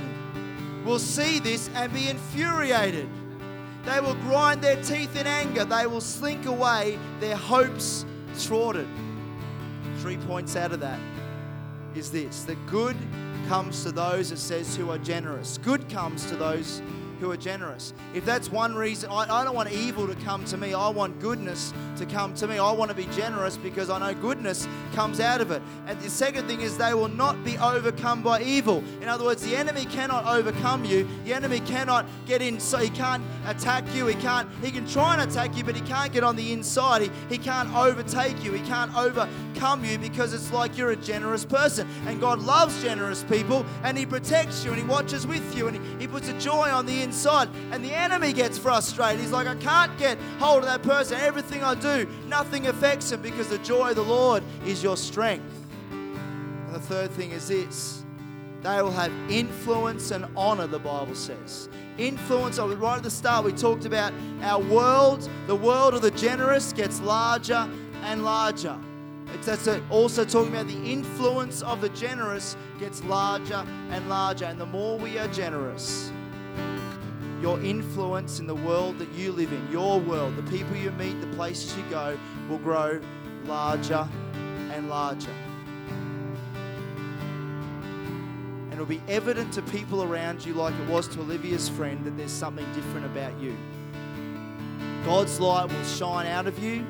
will 0.84 1.00
see 1.00 1.40
this 1.40 1.70
and 1.76 1.94
be 1.94 2.10
infuriated. 2.10 3.08
They 3.86 4.00
will 4.00 4.16
grind 4.16 4.62
their 4.62 4.82
teeth 4.84 5.16
in 5.16 5.28
anger. 5.28 5.66
They 5.66 5.88
will 5.88 6.02
slink 6.02 6.46
away. 6.46 7.00
Their 7.20 7.36
hopes 7.36 8.06
thwarted. 8.34 8.88
Three 9.98 10.18
points 10.18 10.56
out 10.56 10.72
of 10.72 10.80
that 10.80 11.00
is 11.96 12.12
this 12.12 12.44
that 12.46 12.58
good 12.68 12.96
comes 13.48 13.84
to 13.84 13.92
those, 13.92 14.32
it 14.32 14.38
says, 14.38 14.76
who 14.76 14.90
are 14.90 14.98
generous. 14.98 15.58
Good 15.58 15.90
comes 15.90 16.26
to 16.28 16.36
those 16.36 16.82
who 17.22 17.32
are 17.32 17.38
generous. 17.38 17.94
If 18.16 18.26
that's 18.26 18.52
one 18.52 18.74
reason, 18.74 19.12
I, 19.12 19.42
I, 19.42 19.46
don't 19.46 19.54
want 19.54 19.72
evil 19.72 20.08
to 20.08 20.16
come 20.16 20.44
to 20.46 20.58
me. 20.58 20.74
I 20.74 20.90
want 20.90 21.20
goodness 21.20 21.72
to 21.98 22.06
come 22.08 22.34
to 22.34 22.48
me. 22.48 22.58
I 22.58 22.72
want 22.72 22.90
to 22.90 22.98
be 22.98 23.06
generous 23.16 23.58
because 23.58 23.92
I 23.92 24.00
know 24.00 24.20
goodness 24.20 24.68
comes 24.94 25.20
out 25.20 25.40
of 25.40 25.52
it. 25.52 25.62
And 25.86 26.02
the 26.02 26.10
second 26.10 26.48
thing 26.48 26.62
is 26.62 26.78
they 26.78 26.96
will 26.96 27.08
not 27.08 27.42
be 27.46 27.60
overcome 27.60 28.24
by 28.24 28.42
evil. 28.42 28.84
In 29.02 29.08
other 29.08 29.24
words, 29.24 29.44
the 29.44 29.56
enemy 29.56 29.86
cannot 29.86 30.26
overcome 30.26 30.84
you. 30.84 31.08
The 31.24 31.34
enemy 31.34 31.60
cannot 31.60 32.08
get 32.26 32.42
in, 32.42 32.60
so 32.60 32.80
he 32.80 32.90
can't 32.90 33.24
attack 33.46 33.84
you. 33.94 34.08
He 34.08 34.16
can't, 34.16 34.50
he 34.64 34.72
can 34.72 34.88
try 34.88 35.14
and 35.14 35.30
attack 35.30 35.56
you, 35.56 35.64
but 35.64 35.76
he 35.76 35.82
can't 35.82 36.12
get 36.12 36.24
on 36.24 36.36
the 36.36 36.52
inside. 36.52 37.04
He, 37.04 37.12
he 37.30 37.38
can't 37.38 37.72
overtake 37.76 38.44
you. 38.44 38.52
He 38.52 38.66
can't 38.66 38.94
overcome 38.98 39.86
you 39.86 40.00
because 40.00 40.34
it's 40.34 40.52
like 40.52 40.76
you're 40.76 40.92
a 40.92 40.96
generous 40.96 41.46
person. 41.46 41.88
And 42.08 42.20
God 42.20 42.40
loves 42.40 42.82
generous 42.82 43.24
people 43.24 43.64
and 43.84 43.96
he 43.96 44.08
protects 44.08 44.66
you 44.66 44.72
and 44.72 44.82
he 44.82 44.88
watches 44.88 45.28
with 45.28 45.56
you 45.56 45.68
and 45.68 45.78
he, 45.78 46.00
he 46.00 46.08
puts 46.08 46.28
a 46.28 46.40
joy 46.40 46.68
on 46.72 46.88
the 46.88 47.04
inside 47.04 47.11
inside. 47.12 47.50
And 47.72 47.84
the 47.84 47.94
enemy 47.94 48.32
gets 48.32 48.58
frustrated. 48.58 49.20
He's 49.20 49.32
like, 49.32 49.48
I 49.48 49.56
can't 49.56 49.96
get 49.98 50.18
hold 50.40 50.60
of 50.60 50.66
that 50.66 50.82
person. 50.82 51.18
Everything 51.20 51.62
I 51.62 51.76
do, 51.76 52.08
nothing 52.28 52.68
affects 52.68 53.12
him 53.12 53.22
because 53.22 53.50
the 53.50 53.58
joy 53.60 53.90
of 53.90 53.98
the 53.98 54.04
Lord 54.04 54.44
is 54.66 54.82
your 54.82 54.96
strength. 54.96 55.68
And 55.92 56.74
the 56.74 56.80
third 56.80 57.12
thing 57.12 57.32
is 57.32 57.50
this 57.50 58.06
they 58.62 58.80
will 58.80 58.92
have 58.92 59.12
influence 59.30 60.12
and 60.12 60.26
honor, 60.38 60.68
the 60.68 60.80
Bible 60.80 61.16
says. 61.16 61.68
Influence, 61.98 62.60
right 62.60 62.98
at 62.98 63.04
the 63.04 63.10
start, 63.10 63.44
we 63.44 63.52
talked 63.54 63.86
about 63.86 64.14
our 64.44 64.62
world, 64.62 65.28
the 65.48 65.56
world 65.56 65.96
of 65.96 66.04
the 66.04 66.12
generous 66.12 66.72
gets 66.72 67.02
larger 67.02 67.68
and 68.04 68.24
larger. 68.24 68.78
It's 69.34 69.68
also 69.90 70.26
talking 70.26 70.54
about 70.54 70.68
the 70.68 70.84
influence 70.84 71.64
of 71.64 71.82
the 71.82 71.90
generous 71.90 72.56
gets 72.80 73.04
larger 73.04 73.66
and 73.90 74.08
larger. 74.08 74.46
And 74.46 74.60
the 74.60 74.66
more 74.68 75.00
we 75.00 75.18
are 75.18 75.28
generous, 75.30 76.12
your 77.42 77.60
influence 77.62 78.40
in 78.40 78.46
the 78.46 78.56
world 78.56 79.00
that 79.00 79.12
you 79.14 79.32
live 79.32 79.52
in, 79.52 79.72
your 79.72 80.00
world, 80.00 80.36
the 80.36 80.44
people 80.44 80.76
you 80.76 80.92
meet, 80.92 81.20
the 81.20 81.28
places 81.36 81.76
you 81.76 81.84
go, 81.90 82.18
will 82.48 82.60
grow 82.60 83.02
larger 83.46 84.08
and 84.72 84.90
larger. 84.90 85.34
And 88.66 88.74
it'll 88.74 88.86
be 88.86 89.02
evident 89.08 89.52
to 89.54 89.62
people 89.64 90.04
around 90.04 90.46
you, 90.46 90.54
like 90.54 90.76
it 90.76 90.88
was 90.88 91.08
to 91.10 91.20
Olivia's 91.22 91.68
friend, 91.68 92.06
that 92.06 92.16
there's 92.16 92.32
something 92.32 92.66
different 92.74 93.08
about 93.08 93.38
you. 93.40 93.58
God's 95.04 95.40
light 95.40 95.68
will 95.68 95.84
shine 95.84 96.28
out 96.28 96.46
of 96.46 96.64
you 96.64 96.86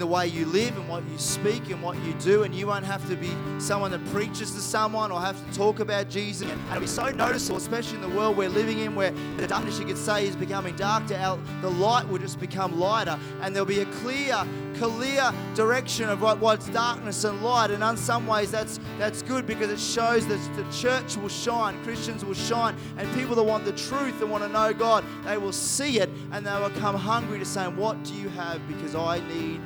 the 0.00 0.06
way 0.06 0.26
you 0.26 0.46
live 0.46 0.76
and 0.76 0.88
what 0.88 1.06
you 1.08 1.18
speak 1.18 1.70
and 1.70 1.80
what 1.82 1.96
you 1.98 2.14
do. 2.14 2.42
And 2.42 2.54
you 2.54 2.66
won't 2.66 2.86
have 2.86 3.06
to 3.08 3.16
be 3.16 3.30
someone 3.58 3.90
that 3.90 4.04
preaches 4.06 4.50
to 4.52 4.60
someone 4.60 5.12
or 5.12 5.20
have 5.20 5.38
to 5.46 5.56
talk 5.56 5.78
about 5.78 6.08
Jesus. 6.08 6.50
And 6.50 6.60
it'll 6.68 6.80
be 6.80 6.86
so 6.86 7.10
noticeable, 7.10 7.58
especially 7.58 7.96
in 7.96 8.02
the 8.02 8.16
world 8.16 8.36
we're 8.36 8.48
living 8.48 8.78
in 8.80 8.94
where 8.94 9.12
the 9.36 9.46
darkness, 9.46 9.78
you 9.78 9.84
could 9.84 9.98
say, 9.98 10.26
is 10.26 10.34
becoming 10.34 10.74
darker. 10.74 11.38
the 11.60 11.70
light 11.70 12.08
will 12.08 12.18
just 12.18 12.40
become 12.40 12.80
lighter. 12.80 13.18
And 13.42 13.54
there'll 13.54 13.66
be 13.66 13.80
a 13.80 13.86
clear, 13.86 14.42
clear 14.76 15.32
direction 15.54 16.08
of 16.08 16.22
what, 16.22 16.40
what's 16.40 16.68
darkness 16.70 17.24
and 17.24 17.42
light. 17.42 17.70
And 17.70 17.84
in 17.84 17.96
some 17.96 18.26
ways, 18.26 18.50
that's, 18.50 18.80
that's 18.98 19.20
good 19.22 19.46
because 19.46 19.70
it 19.70 19.78
shows 19.78 20.26
that 20.28 20.40
the 20.56 20.64
church 20.72 21.18
will 21.18 21.28
shine, 21.28 21.82
Christians 21.84 22.24
will 22.24 22.34
shine, 22.34 22.74
and 22.96 23.12
people 23.14 23.36
that 23.36 23.42
want 23.42 23.66
the 23.66 23.72
truth 23.72 24.20
and 24.22 24.30
want 24.30 24.44
to 24.44 24.48
know 24.48 24.72
God, 24.72 25.04
they 25.24 25.36
will 25.36 25.52
see 25.52 26.00
it 26.00 26.08
and 26.32 26.46
they 26.46 26.58
will 26.58 26.70
come 26.70 26.96
hungry 26.96 27.38
to 27.38 27.44
say, 27.44 27.68
What 27.68 28.02
do 28.02 28.14
you 28.14 28.30
have? 28.30 28.66
Because 28.66 28.94
I 28.94 29.20
need 29.28 29.60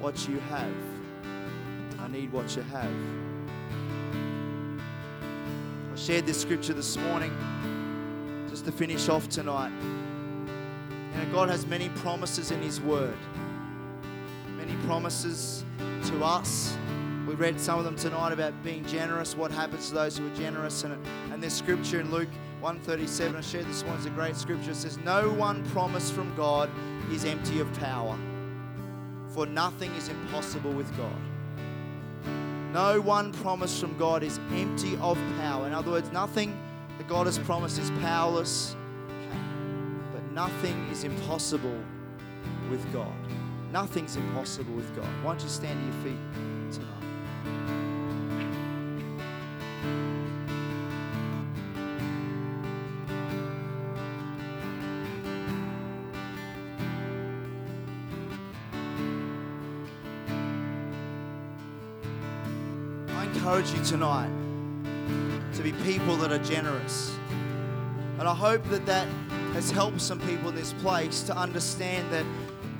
what 0.00 0.28
you 0.28 0.38
have. 0.40 0.72
I 1.98 2.08
need 2.08 2.32
what 2.32 2.54
you 2.56 2.62
have. 2.62 2.92
I 5.92 5.96
shared 5.96 6.26
this 6.26 6.40
scripture 6.40 6.74
this 6.74 6.96
morning 6.96 7.36
just 8.48 8.64
to 8.66 8.72
finish 8.72 9.08
off 9.08 9.28
tonight. 9.28 9.72
You 11.12 11.24
know, 11.24 11.32
God 11.32 11.48
has 11.48 11.66
many 11.66 11.88
promises 11.90 12.50
in 12.50 12.62
His 12.62 12.80
Word, 12.80 13.18
many 14.56 14.74
promises 14.86 15.64
to 16.06 16.24
us. 16.24 16.76
We 17.26 17.34
read 17.34 17.60
some 17.60 17.78
of 17.78 17.84
them 17.84 17.96
tonight 17.96 18.32
about 18.32 18.54
being 18.62 18.86
generous, 18.86 19.36
what 19.36 19.50
happens 19.50 19.88
to 19.88 19.94
those 19.94 20.16
who 20.16 20.26
are 20.26 20.34
generous. 20.34 20.84
And, 20.84 21.04
and 21.30 21.42
this 21.42 21.52
scripture 21.52 22.00
in 22.00 22.10
Luke 22.10 22.30
137, 22.60 23.36
I 23.36 23.40
shared 23.40 23.66
this 23.66 23.84
one, 23.84 23.96
it's 23.96 24.06
a 24.06 24.10
great 24.10 24.34
scripture. 24.34 24.70
It 24.70 24.76
says, 24.76 24.96
No 24.98 25.30
one 25.30 25.64
promise 25.66 26.10
from 26.10 26.34
God 26.36 26.70
is 27.12 27.24
empty 27.24 27.60
of 27.60 27.72
power, 27.74 28.18
for 29.38 29.46
nothing 29.46 29.94
is 29.94 30.08
impossible 30.08 30.72
with 30.72 30.90
God. 30.96 31.14
No 32.72 33.00
one 33.00 33.32
promise 33.34 33.80
from 33.80 33.96
God 33.96 34.24
is 34.24 34.40
empty 34.50 34.96
of 34.96 35.16
power. 35.38 35.64
In 35.68 35.72
other 35.72 35.92
words, 35.92 36.10
nothing 36.10 36.60
that 36.96 37.06
God 37.06 37.26
has 37.26 37.38
promised 37.38 37.78
is 37.78 37.88
powerless, 38.00 38.74
but 40.12 40.24
nothing 40.32 40.88
is 40.90 41.04
impossible 41.04 41.80
with 42.68 42.92
God. 42.92 43.14
Nothing's 43.70 44.16
impossible 44.16 44.74
with 44.74 44.92
God. 44.96 45.06
Why 45.22 45.34
don't 45.34 45.42
you 45.44 45.48
stand 45.48 45.78
to 45.78 45.84
your 45.86 46.16
feet 46.16 46.47
encourage 63.68 63.78
you 63.78 63.84
tonight 63.84 64.30
to 65.54 65.62
be 65.62 65.72
people 65.84 66.16
that 66.16 66.32
are 66.32 66.44
generous. 66.44 67.16
And 68.18 68.28
I 68.28 68.34
hope 68.34 68.64
that 68.70 68.84
that 68.86 69.06
has 69.52 69.70
helped 69.70 70.00
some 70.00 70.20
people 70.20 70.48
in 70.50 70.54
this 70.54 70.72
place 70.74 71.22
to 71.24 71.36
understand 71.36 72.10
that 72.12 72.24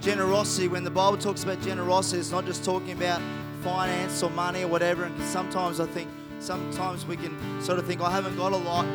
generosity, 0.00 0.68
when 0.68 0.84
the 0.84 0.90
Bible 0.90 1.18
talks 1.18 1.42
about 1.44 1.60
generosity, 1.60 2.18
it's 2.18 2.30
not 2.30 2.44
just 2.44 2.64
talking 2.64 2.92
about 2.92 3.20
finance 3.62 4.22
or 4.22 4.30
money 4.30 4.64
or 4.64 4.68
whatever. 4.68 5.04
And 5.04 5.22
sometimes 5.22 5.80
I 5.80 5.86
think, 5.86 6.08
sometimes 6.40 7.06
we 7.06 7.16
can 7.16 7.62
sort 7.62 7.78
of 7.78 7.86
think, 7.86 8.00
I 8.00 8.10
haven't 8.10 8.36
got 8.36 8.52
a 8.52 8.56
lot 8.56 8.86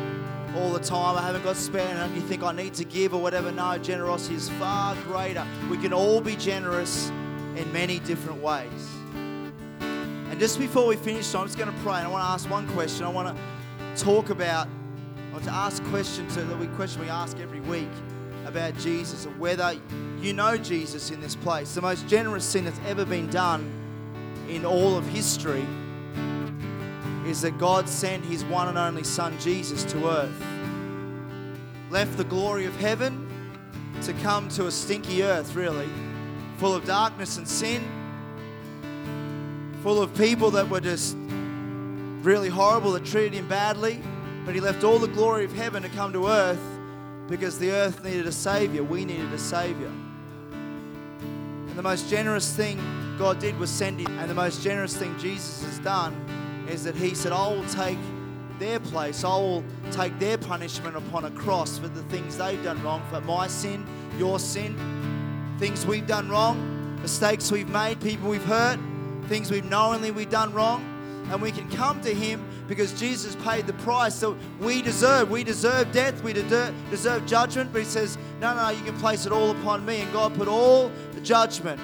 all 0.56 0.72
the 0.72 0.80
time, 0.80 1.16
I 1.16 1.22
haven't 1.22 1.42
got 1.42 1.56
spare, 1.56 1.86
and 1.86 2.14
you 2.14 2.22
think 2.22 2.42
I 2.42 2.52
need 2.52 2.74
to 2.74 2.84
give 2.84 3.12
or 3.12 3.20
whatever. 3.20 3.50
No, 3.50 3.76
generosity 3.78 4.36
is 4.36 4.48
far 4.50 4.94
greater. 5.02 5.46
We 5.70 5.78
can 5.78 5.92
all 5.92 6.20
be 6.20 6.36
generous 6.36 7.08
in 7.56 7.70
many 7.72 7.98
different 8.00 8.40
ways. 8.40 8.93
And 10.34 10.40
just 10.40 10.58
before 10.58 10.84
we 10.84 10.96
finish, 10.96 11.32
I'm 11.32 11.46
just 11.46 11.56
going 11.56 11.72
to 11.72 11.80
pray. 11.82 11.98
And 11.98 12.08
I 12.08 12.10
want 12.10 12.24
to 12.24 12.28
ask 12.28 12.50
one 12.50 12.66
question. 12.70 13.04
I 13.04 13.08
want 13.08 13.38
to 13.38 14.04
talk 14.04 14.30
about, 14.30 14.66
I 14.66 15.32
want 15.32 15.44
to 15.44 15.52
ask 15.52 15.80
questions 15.84 16.34
that 16.34 16.58
we 16.58 16.66
question 16.74 17.02
we 17.02 17.08
ask 17.08 17.38
every 17.38 17.60
week 17.60 17.88
about 18.44 18.76
Jesus 18.78 19.26
and 19.26 19.38
whether 19.38 19.78
you 20.20 20.32
know 20.32 20.56
Jesus 20.56 21.12
in 21.12 21.20
this 21.20 21.36
place. 21.36 21.72
The 21.76 21.82
most 21.82 22.08
generous 22.08 22.52
thing 22.52 22.64
that's 22.64 22.80
ever 22.84 23.04
been 23.04 23.30
done 23.30 23.70
in 24.48 24.64
all 24.64 24.96
of 24.96 25.06
history 25.06 25.64
is 27.24 27.40
that 27.42 27.56
God 27.58 27.88
sent 27.88 28.24
his 28.24 28.44
one 28.44 28.66
and 28.66 28.76
only 28.76 29.04
Son 29.04 29.38
Jesus 29.38 29.84
to 29.84 30.08
earth, 30.08 30.44
left 31.90 32.16
the 32.16 32.24
glory 32.24 32.64
of 32.64 32.74
heaven 32.80 33.24
to 34.02 34.12
come 34.14 34.48
to 34.48 34.66
a 34.66 34.72
stinky 34.72 35.22
earth, 35.22 35.54
really, 35.54 35.88
full 36.56 36.74
of 36.74 36.84
darkness 36.84 37.38
and 37.38 37.46
sin 37.46 37.88
full 39.84 40.00
of 40.00 40.16
people 40.16 40.50
that 40.50 40.66
were 40.66 40.80
just 40.80 41.14
really 42.22 42.48
horrible, 42.48 42.92
that 42.92 43.04
treated 43.04 43.34
him 43.34 43.46
badly. 43.46 44.00
But 44.46 44.54
he 44.54 44.60
left 44.62 44.82
all 44.82 44.98
the 44.98 45.08
glory 45.08 45.44
of 45.44 45.52
heaven 45.52 45.82
to 45.82 45.90
come 45.90 46.10
to 46.14 46.26
earth 46.26 46.58
because 47.28 47.58
the 47.58 47.70
earth 47.70 48.02
needed 48.02 48.26
a 48.26 48.32
savior. 48.32 48.82
We 48.82 49.04
needed 49.04 49.30
a 49.30 49.38
savior. 49.38 49.92
And 50.48 51.76
the 51.76 51.82
most 51.82 52.08
generous 52.08 52.50
thing 52.56 52.80
God 53.18 53.40
did 53.40 53.58
was 53.58 53.68
send 53.68 54.00
him. 54.00 54.18
And 54.20 54.30
the 54.30 54.34
most 54.34 54.62
generous 54.62 54.96
thing 54.96 55.18
Jesus 55.18 55.62
has 55.62 55.78
done 55.80 56.14
is 56.66 56.84
that 56.84 56.96
he 56.96 57.14
said, 57.14 57.32
I 57.32 57.48
will 57.48 57.66
take 57.66 57.98
their 58.58 58.80
place. 58.80 59.22
I 59.22 59.36
will 59.36 59.62
take 59.90 60.18
their 60.18 60.38
punishment 60.38 60.96
upon 60.96 61.26
a 61.26 61.30
cross 61.32 61.76
for 61.76 61.88
the 61.88 62.04
things 62.04 62.38
they've 62.38 62.64
done 62.64 62.82
wrong, 62.82 63.02
for 63.10 63.20
my 63.20 63.48
sin, 63.48 63.86
your 64.16 64.38
sin, 64.38 64.78
things 65.58 65.84
we've 65.84 66.06
done 66.06 66.30
wrong, 66.30 67.02
mistakes 67.02 67.52
we've 67.52 67.68
made, 67.68 68.00
people 68.00 68.30
we've 68.30 68.46
hurt 68.46 68.80
things 69.24 69.50
we've 69.50 69.64
knowingly 69.64 70.10
we've 70.10 70.30
done 70.30 70.52
wrong 70.52 70.84
and 71.30 71.40
we 71.40 71.50
can 71.50 71.68
come 71.70 72.00
to 72.02 72.14
him 72.14 72.44
because 72.68 72.98
jesus 72.98 73.36
paid 73.36 73.66
the 73.66 73.72
price. 73.74 74.20
That 74.20 74.36
we 74.60 74.82
deserve 74.82 75.30
we 75.30 75.44
deserve 75.44 75.92
death 75.92 76.22
we 76.22 76.32
deserve 76.32 77.26
judgment 77.26 77.72
but 77.72 77.80
he 77.80 77.84
says 77.84 78.18
no 78.40 78.54
no 78.54 78.68
you 78.70 78.82
can 78.82 78.96
place 78.98 79.26
it 79.26 79.32
all 79.32 79.50
upon 79.50 79.84
me 79.84 80.00
and 80.00 80.12
god 80.12 80.34
put 80.34 80.48
all 80.48 80.90
the 81.12 81.20
judgment. 81.20 81.80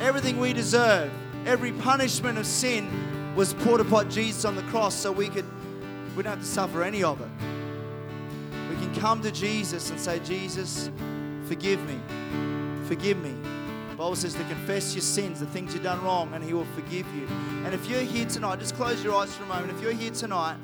Everything 0.00 0.38
we 0.38 0.52
deserve 0.52 1.10
every 1.44 1.72
punishment 1.72 2.38
of 2.38 2.46
sin 2.46 3.34
was 3.34 3.54
put 3.54 3.80
upon 3.80 4.10
jesus 4.10 4.44
on 4.44 4.56
the 4.56 4.62
cross 4.64 4.94
so 4.94 5.12
we 5.12 5.28
could 5.28 5.46
we 6.16 6.22
don't 6.22 6.30
have 6.30 6.40
to 6.40 6.46
suffer 6.46 6.82
any 6.82 7.02
of 7.02 7.20
it. 7.20 7.28
We 8.70 8.76
can 8.76 8.94
come 8.94 9.20
to 9.22 9.30
jesus 9.30 9.90
and 9.90 10.00
say 10.00 10.18
jesus 10.20 10.90
forgive 11.46 11.84
me. 11.86 12.00
Forgive 12.86 13.18
me 13.18 13.34
Bible 13.96 14.14
says 14.14 14.34
to 14.34 14.44
confess 14.44 14.94
your 14.94 15.02
sins, 15.02 15.40
the 15.40 15.46
things 15.46 15.72
you've 15.72 15.82
done 15.82 16.02
wrong, 16.04 16.34
and 16.34 16.44
He 16.44 16.52
will 16.52 16.66
forgive 16.74 17.06
you. 17.14 17.26
And 17.64 17.72
if 17.72 17.88
you're 17.88 18.00
here 18.00 18.26
tonight, 18.26 18.58
just 18.58 18.76
close 18.76 19.02
your 19.02 19.14
eyes 19.14 19.34
for 19.34 19.44
a 19.44 19.46
moment. 19.46 19.72
If 19.72 19.80
you're 19.80 19.92
here 19.92 20.10
tonight 20.10 20.58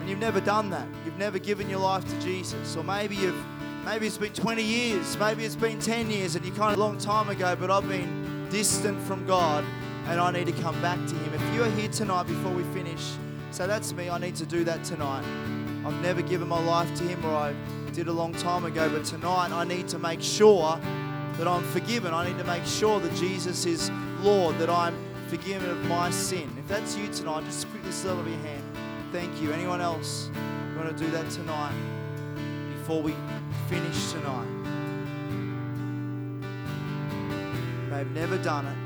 and 0.00 0.08
you've 0.08 0.18
never 0.18 0.40
done 0.40 0.68
that, 0.70 0.86
you've 1.06 1.18
never 1.18 1.38
given 1.38 1.70
your 1.70 1.80
life 1.80 2.06
to 2.06 2.20
Jesus, 2.20 2.76
or 2.76 2.84
maybe 2.84 3.16
you've 3.16 3.42
maybe 3.86 4.06
it's 4.06 4.18
been 4.18 4.34
20 4.34 4.62
years, 4.62 5.16
maybe 5.16 5.46
it's 5.46 5.56
been 5.56 5.78
10 5.80 6.10
years, 6.10 6.36
and 6.36 6.44
you 6.44 6.52
kind 6.52 6.72
of 6.72 6.78
a 6.78 6.80
long 6.80 6.98
time 6.98 7.30
ago, 7.30 7.56
but 7.56 7.70
I've 7.70 7.88
been 7.88 8.46
distant 8.50 9.00
from 9.02 9.26
God 9.26 9.64
and 10.08 10.20
I 10.20 10.30
need 10.30 10.46
to 10.46 10.62
come 10.62 10.80
back 10.82 10.98
to 11.06 11.14
Him. 11.14 11.34
If 11.34 11.54
you're 11.54 11.70
here 11.70 11.88
tonight 11.88 12.24
before 12.24 12.52
we 12.52 12.64
finish, 12.64 13.12
so 13.50 13.66
that's 13.66 13.94
me, 13.94 14.10
I 14.10 14.18
need 14.18 14.36
to 14.36 14.46
do 14.46 14.62
that 14.64 14.84
tonight. 14.84 15.24
I've 15.88 16.02
never 16.02 16.20
given 16.20 16.48
my 16.48 16.62
life 16.62 16.94
to 16.96 17.04
Him, 17.04 17.24
or 17.24 17.34
I 17.34 17.54
did 17.92 18.08
a 18.08 18.12
long 18.12 18.34
time 18.34 18.66
ago, 18.66 18.90
but 18.90 19.06
tonight 19.06 19.52
I 19.52 19.64
need 19.64 19.88
to 19.88 19.98
make 19.98 20.20
sure 20.20 20.78
that 21.38 21.48
I'm 21.48 21.62
forgiven. 21.62 22.12
I 22.12 22.28
need 22.28 22.36
to 22.36 22.44
make 22.44 22.66
sure 22.66 23.00
that 23.00 23.14
Jesus 23.14 23.64
is 23.64 23.90
Lord, 24.20 24.58
that 24.58 24.68
I'm 24.68 24.94
forgiven 25.28 25.70
of 25.70 25.82
my 25.86 26.10
sin. 26.10 26.54
If 26.58 26.68
that's 26.68 26.94
you 26.94 27.08
tonight, 27.08 27.44
just 27.44 27.70
quickly 27.70 27.90
slip 27.90 28.18
up 28.18 28.26
your 28.26 28.36
hand. 28.36 28.62
Thank 29.12 29.40
you. 29.40 29.50
Anyone 29.50 29.80
else 29.80 30.30
want 30.76 30.94
to 30.94 31.04
do 31.04 31.10
that 31.10 31.30
tonight 31.30 31.72
before 32.76 33.00
we 33.00 33.14
finish 33.70 34.12
tonight? 34.12 34.46
They've 37.88 38.10
never 38.10 38.36
done 38.36 38.66
it. 38.66 38.76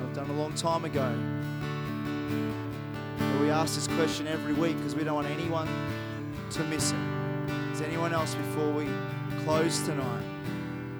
I've 0.00 0.14
done 0.14 0.30
a 0.30 0.40
long 0.40 0.54
time 0.54 0.86
ago. 0.86 1.14
But 3.32 3.40
we 3.40 3.50
ask 3.50 3.74
this 3.74 3.88
question 3.88 4.26
every 4.28 4.52
week 4.52 4.76
because 4.76 4.94
we 4.94 5.04
don't 5.04 5.14
want 5.14 5.28
anyone 5.28 5.66
to 6.50 6.64
miss 6.64 6.92
it. 6.92 6.98
Is 7.72 7.80
anyone 7.80 8.12
else 8.12 8.34
before 8.34 8.70
we 8.72 8.86
close 9.44 9.80
tonight 9.80 10.22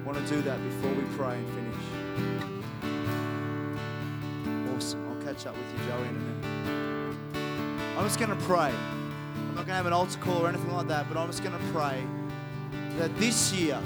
want 0.03 0.17
to 0.17 0.33
do 0.33 0.41
that 0.41 0.61
before 0.63 0.91
we 0.91 1.03
pray 1.15 1.35
and 1.35 1.47
finish? 1.53 1.75
Awesome. 4.75 5.07
I'll 5.07 5.21
catch 5.23 5.45
up 5.45 5.55
with 5.55 5.71
you, 5.73 5.77
Joey, 5.85 6.07
in 6.07 6.15
a 6.15 6.19
minute. 6.19 7.97
I'm 7.97 8.03
just 8.05 8.19
going 8.19 8.31
to 8.31 8.43
pray. 8.45 8.73
I'm 8.73 9.55
not 9.55 9.55
going 9.55 9.67
to 9.67 9.73
have 9.73 9.85
an 9.85 9.93
altar 9.93 10.17
call 10.19 10.45
or 10.45 10.49
anything 10.49 10.73
like 10.73 10.87
that, 10.87 11.07
but 11.07 11.17
I'm 11.17 11.27
just 11.27 11.43
going 11.43 11.57
to 11.57 11.65
pray 11.71 12.03
that 12.97 13.15
this 13.17 13.53
year, 13.53 13.79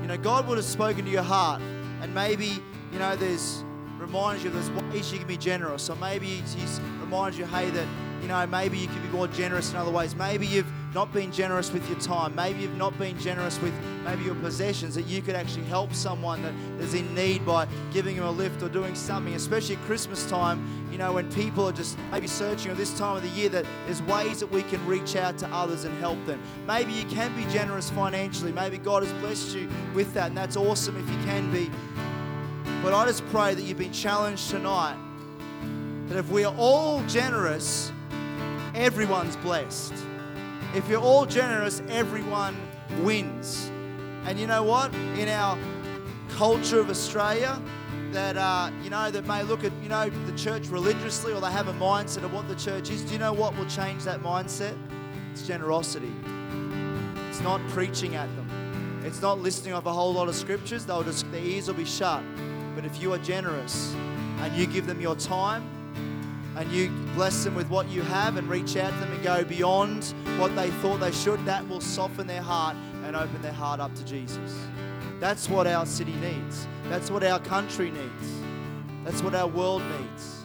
you 0.00 0.08
know, 0.08 0.16
God 0.16 0.48
would 0.48 0.58
have 0.58 0.66
spoken 0.66 1.04
to 1.04 1.10
your 1.10 1.22
heart, 1.22 1.62
and 2.00 2.12
maybe, 2.12 2.60
you 2.92 2.98
know, 2.98 3.14
there's 3.16 3.64
reminds 3.98 4.42
you 4.42 4.50
there's 4.50 4.70
ways 4.70 5.12
you 5.12 5.18
can 5.18 5.28
be 5.28 5.36
generous, 5.36 5.88
or 5.88 5.96
maybe 5.96 6.26
He's 6.26 6.80
reminds 7.12 7.36
you, 7.38 7.44
hey, 7.44 7.68
that 7.68 7.86
you 8.22 8.28
know, 8.28 8.46
maybe 8.46 8.78
you 8.78 8.86
could 8.86 9.02
be 9.02 9.08
more 9.08 9.28
generous 9.28 9.70
in 9.70 9.76
other 9.76 9.90
ways. 9.90 10.14
Maybe 10.14 10.46
you've 10.46 10.72
not 10.94 11.12
been 11.12 11.30
generous 11.30 11.70
with 11.70 11.86
your 11.90 11.98
time. 11.98 12.34
Maybe 12.34 12.60
you've 12.60 12.76
not 12.78 12.96
been 12.98 13.18
generous 13.18 13.60
with 13.60 13.74
maybe 14.04 14.24
your 14.24 14.34
possessions 14.36 14.94
that 14.94 15.02
you 15.02 15.20
could 15.20 15.34
actually 15.34 15.64
help 15.64 15.92
someone 15.92 16.40
that 16.42 16.54
is 16.80 16.94
in 16.94 17.14
need 17.14 17.44
by 17.44 17.66
giving 17.92 18.16
them 18.16 18.24
a 18.24 18.30
lift 18.30 18.62
or 18.62 18.70
doing 18.70 18.94
something, 18.94 19.34
especially 19.34 19.76
at 19.76 19.82
Christmas 19.82 20.26
time, 20.30 20.88
you 20.90 20.96
know, 20.96 21.12
when 21.12 21.30
people 21.32 21.68
are 21.68 21.72
just 21.72 21.98
maybe 22.12 22.26
searching 22.26 22.70
at 22.70 22.78
this 22.78 22.96
time 22.96 23.16
of 23.16 23.22
the 23.22 23.28
year 23.40 23.50
that 23.50 23.66
there's 23.84 24.00
ways 24.02 24.40
that 24.40 24.50
we 24.50 24.62
can 24.62 24.84
reach 24.86 25.14
out 25.14 25.36
to 25.38 25.48
others 25.48 25.84
and 25.84 25.94
help 25.98 26.24
them. 26.24 26.40
Maybe 26.66 26.92
you 26.92 27.04
can 27.06 27.36
be 27.36 27.44
generous 27.52 27.90
financially. 27.90 28.52
Maybe 28.52 28.78
God 28.78 29.02
has 29.02 29.12
blessed 29.14 29.54
you 29.54 29.68
with 29.94 30.14
that, 30.14 30.28
and 30.28 30.36
that's 30.36 30.56
awesome 30.56 30.96
if 30.96 31.10
you 31.10 31.24
can 31.24 31.52
be. 31.52 31.70
But 32.82 32.94
I 32.94 33.04
just 33.04 33.26
pray 33.26 33.52
that 33.52 33.62
you've 33.62 33.78
been 33.78 33.92
challenged 33.92 34.48
tonight 34.48 34.96
that 36.12 36.18
if 36.18 36.30
we 36.30 36.44
are 36.44 36.54
all 36.58 37.02
generous, 37.04 37.90
everyone's 38.74 39.34
blessed. 39.36 39.94
If 40.74 40.86
you're 40.86 41.00
all 41.00 41.24
generous, 41.24 41.82
everyone 41.88 42.54
wins. 43.00 43.70
And 44.26 44.38
you 44.38 44.46
know 44.46 44.62
what? 44.62 44.92
In 45.16 45.30
our 45.30 45.56
culture 46.28 46.78
of 46.80 46.90
Australia, 46.90 47.58
that 48.10 48.36
uh, 48.36 48.70
you 48.82 48.90
know 48.90 49.10
that 49.10 49.26
may 49.26 49.42
look 49.42 49.64
at 49.64 49.72
you 49.82 49.88
know 49.88 50.10
the 50.26 50.36
church 50.36 50.68
religiously 50.68 51.32
or 51.32 51.40
they 51.40 51.50
have 51.50 51.68
a 51.68 51.72
mindset 51.74 52.24
of 52.24 52.34
what 52.34 52.46
the 52.46 52.56
church 52.56 52.90
is. 52.90 53.00
Do 53.00 53.14
you 53.14 53.18
know 53.18 53.32
what 53.32 53.56
will 53.56 53.64
change 53.64 54.04
that 54.04 54.22
mindset? 54.22 54.76
It's 55.32 55.46
generosity. 55.46 56.12
It's 57.30 57.40
not 57.40 57.66
preaching 57.68 58.16
at 58.16 58.28
them. 58.36 59.00
It's 59.06 59.22
not 59.22 59.40
listening 59.40 59.72
off 59.72 59.86
a 59.86 59.92
whole 59.92 60.12
lot 60.12 60.28
of 60.28 60.34
scriptures. 60.34 60.84
They'll 60.84 61.04
just 61.04 61.30
their 61.32 61.42
ears 61.42 61.68
will 61.68 61.74
be 61.74 61.86
shut. 61.86 62.22
But 62.74 62.84
if 62.84 63.00
you 63.00 63.14
are 63.14 63.18
generous 63.18 63.94
and 64.40 64.54
you 64.54 64.66
give 64.66 64.86
them 64.86 65.00
your 65.00 65.16
time 65.16 65.66
and 66.56 66.70
you 66.70 66.90
bless 67.14 67.44
them 67.44 67.54
with 67.54 67.68
what 67.68 67.88
you 67.88 68.02
have 68.02 68.36
and 68.36 68.48
reach 68.48 68.76
out 68.76 68.92
to 68.92 68.98
them 69.00 69.12
and 69.12 69.22
go 69.22 69.44
beyond 69.44 70.14
what 70.38 70.54
they 70.54 70.70
thought 70.70 71.00
they 71.00 71.12
should, 71.12 71.44
that 71.44 71.66
will 71.68 71.80
soften 71.80 72.26
their 72.26 72.42
heart 72.42 72.76
and 73.04 73.16
open 73.16 73.40
their 73.42 73.52
heart 73.52 73.80
up 73.80 73.94
to 73.94 74.04
Jesus. 74.04 74.54
That's 75.18 75.48
what 75.48 75.66
our 75.66 75.86
city 75.86 76.14
needs. 76.14 76.66
That's 76.88 77.10
what 77.10 77.24
our 77.24 77.38
country 77.40 77.90
needs. 77.90 78.42
That's 79.04 79.22
what 79.22 79.34
our 79.34 79.46
world 79.46 79.82
needs. 80.00 80.42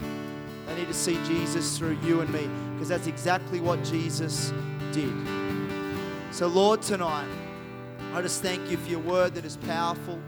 They 0.68 0.76
need 0.76 0.88
to 0.88 0.94
see 0.94 1.18
Jesus 1.26 1.78
through 1.78 1.98
you 2.04 2.22
and 2.22 2.32
me 2.32 2.50
because 2.74 2.90
that's 2.90 3.08
exactly 3.08 3.60
what 3.60 3.84
Jesus 3.84 4.54
did. 4.92 5.14
So, 6.32 6.48
Lord, 6.48 6.82
tonight, 6.82 7.28
I 8.14 8.22
just 8.22 8.42
thank 8.42 8.70
you 8.70 8.78
for 8.78 8.90
your 8.90 9.00
word 9.00 9.34
that 9.36 9.46
is 9.46 9.58
powerful. 9.58 10.20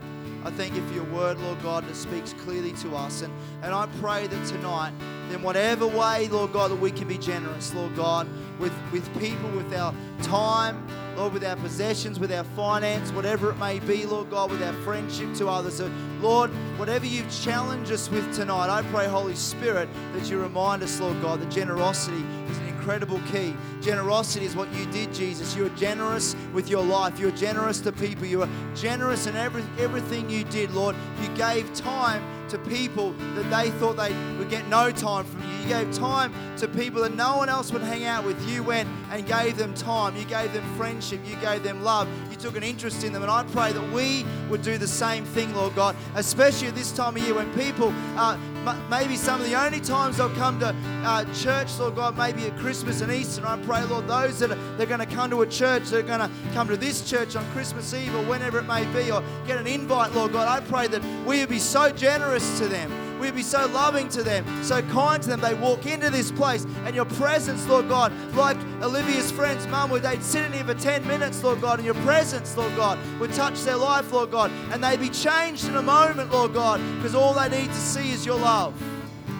I 0.46 0.52
thank 0.52 0.74
you 0.74 0.86
for 0.88 0.94
your 0.94 1.04
word, 1.06 1.38
Lord 1.40 1.62
God, 1.62 1.88
that 1.88 1.96
speaks 1.96 2.34
clearly 2.34 2.72
to 2.74 2.96
us. 2.96 3.22
And, 3.22 3.34
and 3.62 3.74
I 3.74 3.88
pray 4.00 4.28
that 4.28 4.48
tonight, 4.48 4.94
in 5.32 5.44
whatever 5.44 5.86
way, 5.86 6.28
Lord 6.30 6.54
God, 6.54 6.72
that 6.72 6.80
we 6.80 6.92
can 6.92 7.08
be 7.08 7.18
generous, 7.18 7.74
Lord 7.74 7.96
God, 7.96 8.28
with, 8.58 8.74
with 8.92 9.06
people, 9.20 9.50
with 9.50 9.74
our 9.74 9.94
time, 10.24 10.88
Lord, 11.18 11.34
with 11.34 11.44
our 11.44 11.58
possessions, 11.58 12.20
with 12.20 12.32
our 12.32 12.46
finance, 12.56 13.12
whatever 13.12 13.52
it 13.52 13.58
may 13.58 13.80
be, 13.80 14.06
Lord 14.06 14.30
God, 14.30 14.50
with 14.50 14.64
our 14.64 14.74
friendship 14.84 15.34
to 15.36 15.50
others. 15.50 15.76
So, 15.76 15.92
Lord, 16.22 16.50
whatever 16.78 17.06
you've 17.06 17.30
challenged 17.30 17.92
us 17.92 18.10
with 18.10 18.34
tonight, 18.34 18.70
I 18.70 18.82
pray, 18.84 19.08
Holy 19.08 19.36
Spirit, 19.36 19.90
that 20.14 20.30
you 20.30 20.42
remind 20.42 20.82
us, 20.82 21.00
Lord 21.00 21.22
God, 21.22 21.42
that 21.42 21.52
generosity 21.52 22.24
is 22.50 22.58
an 22.60 22.69
incredible 22.90 23.22
key. 23.32 23.56
Generosity 23.82 24.46
is 24.46 24.56
what 24.56 24.74
you 24.74 24.84
did, 24.88 25.14
Jesus. 25.14 25.56
You 25.56 25.64
were 25.64 25.70
generous 25.78 26.36
with 26.54 26.70
your 26.70 26.84
life. 26.84 27.20
You 27.20 27.28
were 27.28 27.38
generous 27.38 27.80
to 27.82 27.92
people. 27.92 28.26
You 28.26 28.40
were 28.40 28.50
generous 28.74 29.28
in 29.28 29.36
every, 29.36 29.64
everything 29.78 30.28
you 30.28 30.44
did, 30.46 30.72
Lord. 30.72 30.96
You 31.22 31.30
gave 31.36 31.72
time 31.76 32.24
to 32.50 32.58
people 32.58 33.14
that 33.36 33.48
they 33.52 33.70
thought 33.78 33.96
they 33.96 34.12
would 34.40 34.50
get 34.50 34.68
no 34.70 34.90
time 34.90 35.24
from 35.24 35.44
you. 35.44 35.58
You 35.58 35.68
gave 35.68 35.94
time 35.94 36.34
to 36.58 36.68
people 36.68 37.04
that 37.04 37.14
no 37.14 37.38
one 37.38 37.48
else 37.48 37.72
would 37.72 37.84
hang 37.84 38.06
out 38.06 38.26
with. 38.26 38.44
You 38.50 38.64
went 38.64 38.90
and 39.12 39.24
gave 39.28 39.56
them 39.56 39.76
time. 39.76 40.16
You 40.16 40.26
gave 40.26 40.52
them 40.52 40.64
friendship. 40.76 41.20
You 41.26 41.36
gave 41.36 41.62
them 41.62 41.84
love. 41.84 42.08
You 42.32 42.38
took 42.38 42.58
an 42.58 42.64
interest 42.64 43.04
in 43.04 43.14
them. 43.14 43.22
And 43.22 43.30
I 43.32 43.44
pray 43.44 43.72
that 43.72 43.92
we 43.92 44.26
would 44.50 44.64
do 44.64 44.80
the 44.80 44.88
same 44.88 45.26
thing, 45.26 45.54
Lord 45.54 45.76
God, 45.76 45.96
especially 46.16 46.70
at 46.70 46.76
this 46.76 46.92
time 46.92 47.16
of 47.16 47.22
year 47.22 47.36
when 47.36 47.54
people, 47.54 47.90
m- 48.18 48.59
maybe 48.90 49.16
some 49.16 49.42
of 49.42 49.48
the 49.48 49.56
only 49.56 49.80
times 49.80 50.18
they'll 50.18 50.34
come 50.36 50.60
to 50.60 50.76
uh, 51.04 51.26
church, 51.34 51.78
Lord 51.80 51.96
God, 51.96 52.18
maybe 52.18 52.46
at 52.46 52.58
Christmas 52.58 53.02
and 53.02 53.12
Easter. 53.12 53.46
And 53.46 53.50
I 53.50 53.66
pray, 53.66 53.84
Lord, 53.84 54.08
those 54.08 54.40
that 54.40 54.52
are, 54.52 54.78
they're 54.78 54.86
going 54.86 55.00
to 55.00 55.06
come 55.06 55.30
to 55.32 55.42
a 55.42 55.48
church, 55.48 55.84
they're 55.90 56.02
going 56.02 56.20
to 56.20 56.30
come 56.54 56.68
to 56.68 56.78
this 56.78 57.10
church 57.10 57.36
on 57.36 57.46
Christmas 57.52 57.94
Eve 57.94 58.14
or 58.16 58.24
whenever 58.24 58.60
it 58.60 58.64
may 58.64 58.86
be, 58.94 59.12
or 59.12 59.24
get 59.48 59.58
an 59.58 59.68
invite, 59.68 60.14
Lord 60.14 60.32
God. 60.34 60.48
I 60.48 60.66
pray 60.66 60.88
that 60.88 61.04
we 61.26 61.40
would 61.40 61.50
be 61.50 61.60
so 61.60 61.92
generous 61.92 62.60
to 62.60 62.68
them. 62.68 63.09
We'd 63.20 63.36
be 63.36 63.44
so 63.44 63.68
loving 63.68 64.08
to 64.10 64.24
them, 64.24 64.46
so 64.64 64.82
kind 64.84 65.22
to 65.22 65.30
them. 65.30 65.42
They 65.42 65.54
walk 65.54 65.86
into 65.86 66.10
this 66.10 66.32
place 66.32 66.66
and 66.86 66.96
your 66.96 67.06
presence, 67.06 67.68
Lord 67.68 67.90
God, 67.90 68.14
like 68.34 68.58
Olivia's 68.82 69.32
friend's 69.32 69.68
mum, 69.68 69.90
would 69.92 70.04
they'd 70.04 70.24
sit 70.24 70.46
in 70.46 70.54
here 70.54 70.64
for 70.64 70.74
10 70.74 71.06
minutes, 71.06 71.44
Lord 71.44 71.62
God, 71.62 71.80
and 71.80 71.86
your 71.86 71.96
presence, 71.96 72.56
Lord 72.56 72.76
God, 72.76 72.98
would 73.20 73.34
touch 73.34 73.62
their 73.64 73.76
life, 73.76 74.12
Lord 74.14 74.32
God, 74.32 74.52
and 74.72 74.84
they'd 74.84 75.00
be 75.00 75.10
changed 75.10 75.68
in 75.68 75.76
a 75.76 75.82
moment, 75.82 76.32
Lord 76.32 76.54
God, 76.54 76.82
because 76.96 77.14
all 77.14 77.34
they 77.34 77.50
need 77.50 77.68
to 77.68 77.76
see 77.76 78.12
is 78.12 78.26
your 78.26 78.40
love. 78.40 78.74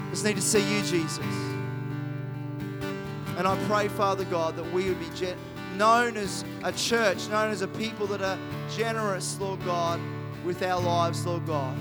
Just 0.10 0.26
need 0.26 0.36
to 0.36 0.42
see 0.42 0.60
you, 0.76 0.84
Jesus. 0.84 1.20
And 3.38 3.48
I 3.48 3.58
pray, 3.68 3.88
Father 3.88 4.26
God, 4.26 4.58
that 4.58 4.74
we 4.74 4.90
would 4.90 5.00
be 5.00 5.10
gen- 5.16 5.38
known 5.78 6.18
as 6.18 6.44
a 6.64 6.74
church, 6.74 7.30
known 7.30 7.52
as 7.52 7.62
a 7.62 7.68
people 7.70 8.06
that 8.08 8.22
are 8.22 8.38
generous, 8.76 9.40
Lord 9.40 9.64
God, 9.64 10.02
with 10.44 10.62
our 10.62 10.82
lives, 10.82 11.26
Lord 11.26 11.46
God. 11.46 11.78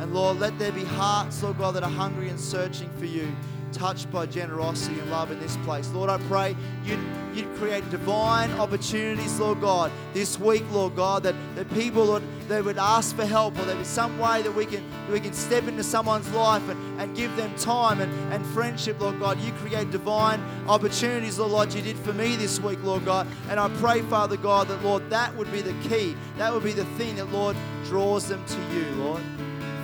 And 0.00 0.12
Lord, 0.12 0.38
let 0.40 0.58
there 0.58 0.72
be 0.72 0.84
hearts, 0.84 1.42
Lord 1.42 1.58
God, 1.58 1.72
that 1.72 1.82
are 1.82 1.90
hungry 1.90 2.28
and 2.28 2.38
searching 2.38 2.90
for 2.98 3.06
you, 3.06 3.34
touched 3.72 4.10
by 4.10 4.26
generosity 4.26 4.98
and 4.98 5.10
love 5.10 5.30
in 5.30 5.40
this 5.40 5.56
place. 5.58 5.90
Lord, 5.92 6.10
I 6.10 6.18
pray 6.28 6.56
you'd, 6.84 6.98
you'd 7.32 7.52
create 7.56 7.88
divine 7.90 8.50
opportunities, 8.52 9.38
Lord 9.38 9.60
God, 9.60 9.90
this 10.12 10.38
week, 10.38 10.64
Lord 10.70 10.94
God, 10.94 11.22
that, 11.24 11.34
that 11.54 11.72
people 11.74 12.06
would, 12.08 12.22
they 12.48 12.60
would 12.60 12.78
ask 12.78 13.16
for 13.16 13.24
help 13.24 13.58
or 13.58 13.64
there 13.64 13.76
be 13.76 13.84
some 13.84 14.18
way 14.18 14.42
that 14.42 14.54
we 14.54 14.66
can, 14.66 14.88
that 15.06 15.12
we 15.12 15.20
can 15.20 15.32
step 15.32 15.66
into 15.66 15.82
someone's 15.82 16.30
life 16.32 16.68
and, 16.68 17.00
and 17.00 17.16
give 17.16 17.34
them 17.36 17.54
time 17.56 18.00
and, 18.00 18.12
and 18.32 18.44
friendship, 18.46 19.00
Lord 19.00 19.18
God. 19.18 19.40
You 19.40 19.52
create 19.52 19.90
divine 19.90 20.40
opportunities, 20.68 21.38
Lord, 21.38 21.52
like 21.52 21.74
you 21.74 21.82
did 21.82 21.96
for 21.98 22.12
me 22.12 22.36
this 22.36 22.60
week, 22.60 22.82
Lord 22.82 23.04
God. 23.04 23.26
And 23.48 23.58
I 23.58 23.68
pray, 23.80 24.02
Father 24.02 24.36
God, 24.36 24.68
that, 24.68 24.82
Lord, 24.84 25.08
that 25.10 25.34
would 25.36 25.50
be 25.50 25.62
the 25.62 25.74
key. 25.88 26.16
That 26.36 26.52
would 26.52 26.64
be 26.64 26.72
the 26.72 26.84
thing 26.96 27.16
that, 27.16 27.32
Lord, 27.32 27.56
draws 27.84 28.28
them 28.28 28.44
to 28.44 28.74
you, 28.74 28.84
Lord. 29.02 29.22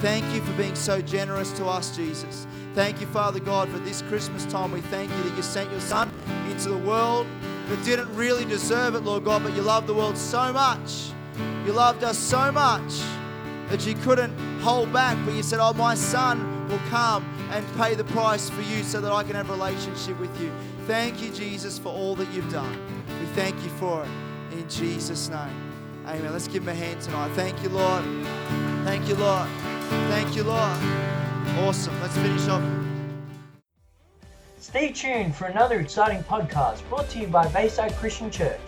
Thank 0.01 0.25
you 0.35 0.41
for 0.41 0.53
being 0.53 0.75
so 0.75 1.03
generous 1.03 1.53
to 1.53 1.67
us, 1.67 1.95
Jesus. 1.95 2.47
Thank 2.75 3.03
you, 3.03 3.07
Father 3.09 3.39
God, 3.39 3.69
for 3.69 3.79
this 3.81 4.01
Christmas 4.03 4.47
time. 4.47 4.73
We 4.73 4.81
thank 4.81 5.11
you 5.11 5.23
that 5.25 5.37
you 5.37 5.43
sent 5.43 5.71
your 5.71 5.81
Son 5.81 6.11
into 6.49 6.71
the 6.71 6.79
world 6.79 7.27
that 7.69 7.85
didn't 7.85 8.15
really 8.15 8.47
deserve 8.47 8.95
it, 8.95 9.01
Lord 9.01 9.25
God, 9.25 9.43
but 9.43 9.55
you 9.55 9.61
loved 9.61 9.87
the 9.87 9.95
world 9.95 10.17
so 10.17 10.55
much. 10.55 11.11
You 11.67 11.73
loved 11.73 12.03
us 12.03 12.17
so 12.17 12.51
much 12.51 12.95
that 13.69 13.87
you 13.87 13.95
couldn't 13.97 14.37
hold 14.61 14.91
back, 14.91 15.19
but 15.27 15.35
you 15.35 15.43
said, 15.43 15.59
Oh, 15.61 15.75
my 15.75 15.95
Son 15.95 16.67
will 16.69 16.81
come 16.89 17.23
and 17.51 17.67
pay 17.77 17.95
the 17.95 18.05
price 18.05 18.49
for 18.49 18.63
you 18.63 18.83
so 18.83 19.03
that 19.03 19.13
I 19.13 19.23
can 19.23 19.35
have 19.35 19.51
a 19.51 19.53
relationship 19.53 20.19
with 20.19 20.41
you. 20.41 20.51
Thank 20.87 21.21
you, 21.21 21.31
Jesus, 21.31 21.79
for 21.79 21.91
all 21.91 22.15
that 22.17 22.31
you've 22.33 22.51
done. 22.51 22.79
We 23.21 23.27
thank 23.35 23.55
you 23.63 23.71
for 23.71 24.03
it 24.03 24.59
in 24.59 24.67
Jesus' 24.69 25.29
name. 25.29 25.73
Amen. 26.07 26.33
Let's 26.33 26.49
give 26.49 26.63
him 26.63 26.71
a 26.71 26.75
hand 26.75 27.03
tonight. 27.03 27.33
Thank 27.35 27.63
you, 27.63 27.69
Lord. 27.69 28.03
Thank 28.85 29.07
you, 29.07 29.15
Lord. 29.17 29.49
Thank 29.91 30.37
you, 30.37 30.45
Lord. 30.45 30.79
Awesome. 31.59 32.01
Let's 32.01 32.17
finish 32.17 32.49
off. 32.49 32.63
Stay 34.59 34.93
tuned 34.93 35.35
for 35.35 35.47
another 35.47 35.81
exciting 35.81 36.23
podcast 36.23 36.89
brought 36.89 37.09
to 37.11 37.19
you 37.19 37.27
by 37.27 37.49
Bayside 37.49 37.93
Christian 37.97 38.31
Church. 38.31 38.61